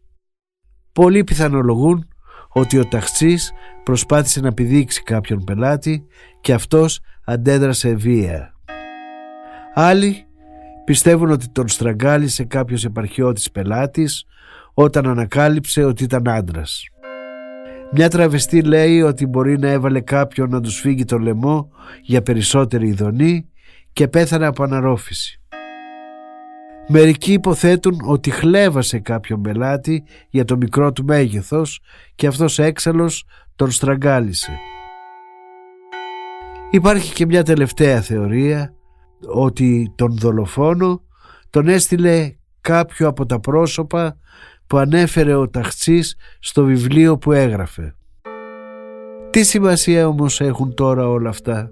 Πολλοί 0.96 1.24
πιθανολογούν 1.24 2.08
ότι 2.50 2.78
ο 2.78 2.86
Ταχτσής 2.86 3.52
προσπάθησε 3.84 4.39
να 4.39 4.54
πηδήξει 4.54 5.04
κάποιον 5.04 5.43
πελάτη 5.43 6.06
και 6.41 6.54
αυτός 6.54 7.00
αντέδρασε 7.26 7.96
βία. 7.96 8.54
Άλλοι 9.74 10.26
πιστεύουν 10.86 11.30
ότι 11.30 11.50
τον 11.50 11.68
στραγγάλισε 11.68 12.43
κάποιος 12.43 12.86
επαρχιώτης 12.86 13.52
πελάτης 13.52 14.26
όταν 14.74 15.08
ανακάλυψε 15.08 15.84
ότι 15.84 16.04
ήταν 16.04 16.30
άντρας. 16.30 16.84
Μια 17.92 18.10
τραβεστή 18.10 18.62
λέει 18.62 19.02
ότι 19.02 19.26
μπορεί 19.26 19.60
να 19.60 19.68
έβαλε 19.68 20.02
κάποιον 20.02 20.50
να 20.50 20.62
τους 20.62 20.80
φύγει 20.80 21.06
το 21.06 21.18
λαιμό 21.18 21.70
για 22.02 22.22
περισσότερη 22.22 22.88
ειδονή 22.88 23.50
και 23.94 24.08
πέθανε 24.08 24.46
από 24.46 24.64
αναρρόφηση. 24.64 25.40
Μερικοί 26.88 27.34
υποθέτουν 27.34 28.00
ότι 28.06 28.30
χλέβασε 28.30 29.00
κάποιον 29.00 29.42
πελάτη 29.42 30.04
για 30.30 30.46
το 30.46 30.58
μικρό 30.58 30.92
του 30.92 31.06
μέγεθος 31.06 31.80
και 32.16 32.28
αυτός 32.28 32.60
έξαλλος 32.60 33.26
τον 33.56 33.72
στραγγάλισε. 33.72 34.52
Υπάρχει 36.72 37.14
και 37.14 37.26
μια 37.26 37.44
τελευταία 37.44 38.02
θεωρία 38.02 38.74
ότι 39.28 39.94
τον 39.96 40.18
δολοφόνο 40.18 41.02
τον 41.50 41.68
έστειλε 41.68 42.36
κάποιο 42.62 43.08
από 43.08 43.26
τα 43.26 43.40
πρόσωπα 43.40 44.18
που 44.68 44.78
ανέφερε 44.78 45.34
ο 45.34 45.49
Ταχτσής 45.49 46.16
στο 46.39 46.63
βιβλίο 46.63 47.18
που 47.18 47.32
έγραφε. 47.32 47.95
Τι 49.30 49.43
σημασία 49.43 50.07
όμως 50.07 50.41
έχουν 50.41 50.74
τώρα 50.74 51.09
όλα 51.09 51.30
αυτά; 51.30 51.72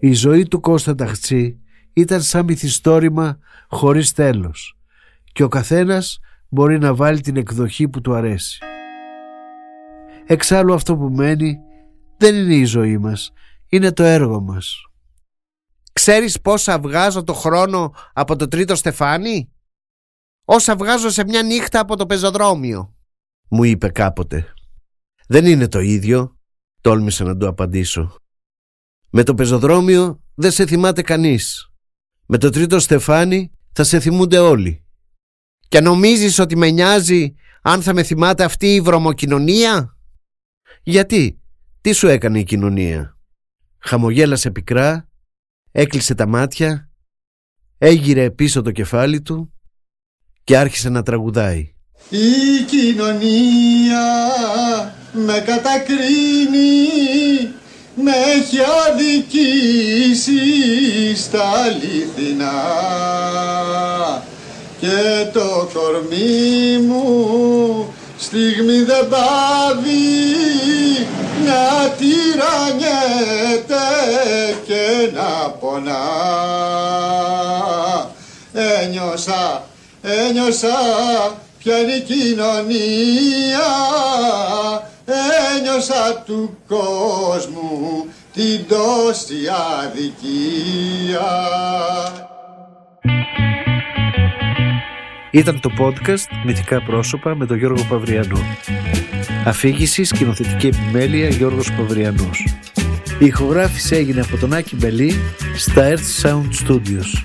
Η 0.00 0.12
ζωή 0.12 0.48
του 0.48 0.60
Κώστα 0.60 0.94
Ταχτσή 0.94 1.58
ήταν 1.92 2.22
σαν 2.22 2.44
μυθιστόρημα 2.44 3.38
χωρίς 3.68 4.12
τέλος 4.12 4.76
και 5.32 5.42
ο 5.42 5.48
καθένας 5.48 6.18
μπορεί 6.48 6.78
να 6.78 6.94
βάλει 6.94 7.20
την 7.20 7.36
εκδοχή 7.36 7.88
που 7.88 8.00
του 8.00 8.14
αρέσει. 8.14 8.58
Εξάλλου 10.26 10.74
αυτό 10.74 10.96
που 10.96 11.08
μένει 11.10 11.58
δεν 12.16 12.34
είναι 12.34 12.54
η 12.54 12.64
ζωή 12.64 12.98
μας, 12.98 13.32
είναι 13.68 13.92
το 13.92 14.02
έργο 14.02 14.40
μας. 14.40 14.86
Ξέρεις 15.92 16.40
πόσα 16.40 16.78
βγάζω 16.78 17.24
το 17.24 17.32
χρόνο 17.32 17.94
από 18.12 18.36
το 18.36 18.48
τρίτο 18.48 18.74
στεφάνι; 18.74 19.52
Όσα 20.44 20.76
βγάζω 20.76 21.10
σε 21.10 21.24
μια 21.24 21.42
νύχτα 21.42 21.80
από 21.80 21.96
το 21.96 22.06
πεζοδρόμιο. 22.06 22.96
Μου 23.48 23.64
είπε 23.64 23.88
κάποτε. 23.88 24.52
Δεν 25.26 25.46
είναι 25.46 25.68
το 25.68 25.80
ίδιο, 25.80 26.38
τόλμησα 26.80 27.24
να 27.24 27.36
του 27.36 27.48
απαντήσω. 27.48 28.16
Με 29.10 29.22
το 29.22 29.34
πεζοδρόμιο 29.34 30.22
δεν 30.34 30.50
σε 30.50 30.66
θυμάται 30.66 31.02
κανείς. 31.02 31.70
Με 32.26 32.38
το 32.38 32.50
τρίτο 32.50 32.78
στεφάνι 32.78 33.52
θα 33.72 33.84
σε 33.84 34.00
θυμούνται 34.00 34.38
όλοι. 34.38 34.84
Και 35.68 35.80
νομίζεις 35.80 36.38
ότι 36.38 36.56
με 36.56 36.70
νοιάζει 36.70 37.34
αν 37.62 37.82
θα 37.82 37.94
με 37.94 38.02
θυμάται 38.02 38.44
αυτή 38.44 38.74
η 38.74 38.80
βρωμοκοινωνία; 38.80 39.96
Γιατί, 40.82 41.40
τι 41.80 41.92
σου 41.92 42.06
έκανε 42.06 42.38
η 42.38 42.44
κοινωνία; 42.44 43.18
Χαμογέλασε 43.78 44.50
πικρά, 44.50 45.08
έκλεισε 45.70 46.14
τα 46.14 46.26
μάτια, 46.26 46.90
έγειρε 47.78 48.30
πίσω 48.30 48.62
το 48.62 48.70
κεφάλι 48.70 49.22
του 49.22 49.52
και 50.44 50.56
άρχισε 50.56 50.88
να 50.88 51.02
τραγουδάει. 51.02 51.72
Η 52.08 52.62
κοινωνία 52.66 54.06
με 55.12 55.42
κατακρίνει 55.46 56.88
με 57.94 58.12
έχει 58.36 58.58
αδικήσει 58.88 60.36
στα 61.16 61.42
αληθινά 61.50 62.52
και 64.80 65.26
το 65.32 65.70
κορμί 65.72 66.78
μου 66.86 67.94
στιγμή 68.18 68.82
δεν 68.82 69.08
πάβει 69.08 69.92
να 71.46 71.88
τυραννιέται 71.88 73.76
και 74.66 75.10
να 75.14 75.50
πονά 75.50 76.04
ένιωσα, 78.52 79.64
ένιωσα 80.02 80.76
ποια 81.58 81.78
είναι 81.78 81.92
η 81.92 82.00
κοινωνία 82.00 83.70
ένιωσα 85.58 86.22
του 86.26 86.56
κόσμου 86.68 88.06
την 88.32 88.66
τόση 88.68 89.34
αδικία. 89.82 91.30
Ήταν 95.30 95.60
το 95.60 95.70
podcast 95.78 96.44
Μυθικά 96.44 96.82
πρόσωπα 96.82 97.36
με 97.36 97.46
τον 97.46 97.58
Γιώργο 97.58 97.84
Παυριανό. 97.88 98.38
Αφήγηση 99.44 100.04
σκηνοθετική 100.04 100.66
επιμέλεια 100.66 101.28
Γιώργος 101.28 101.72
Παυριανός. 101.72 102.46
Η 103.18 103.26
ηχογράφηση 103.26 103.96
έγινε 103.96 104.20
από 104.20 104.36
τον 104.36 104.52
Άκη 104.52 104.76
Μπελή 104.76 105.14
στα 105.56 105.94
Earth 105.94 106.22
Sound 106.22 106.48
Studios. 106.66 107.24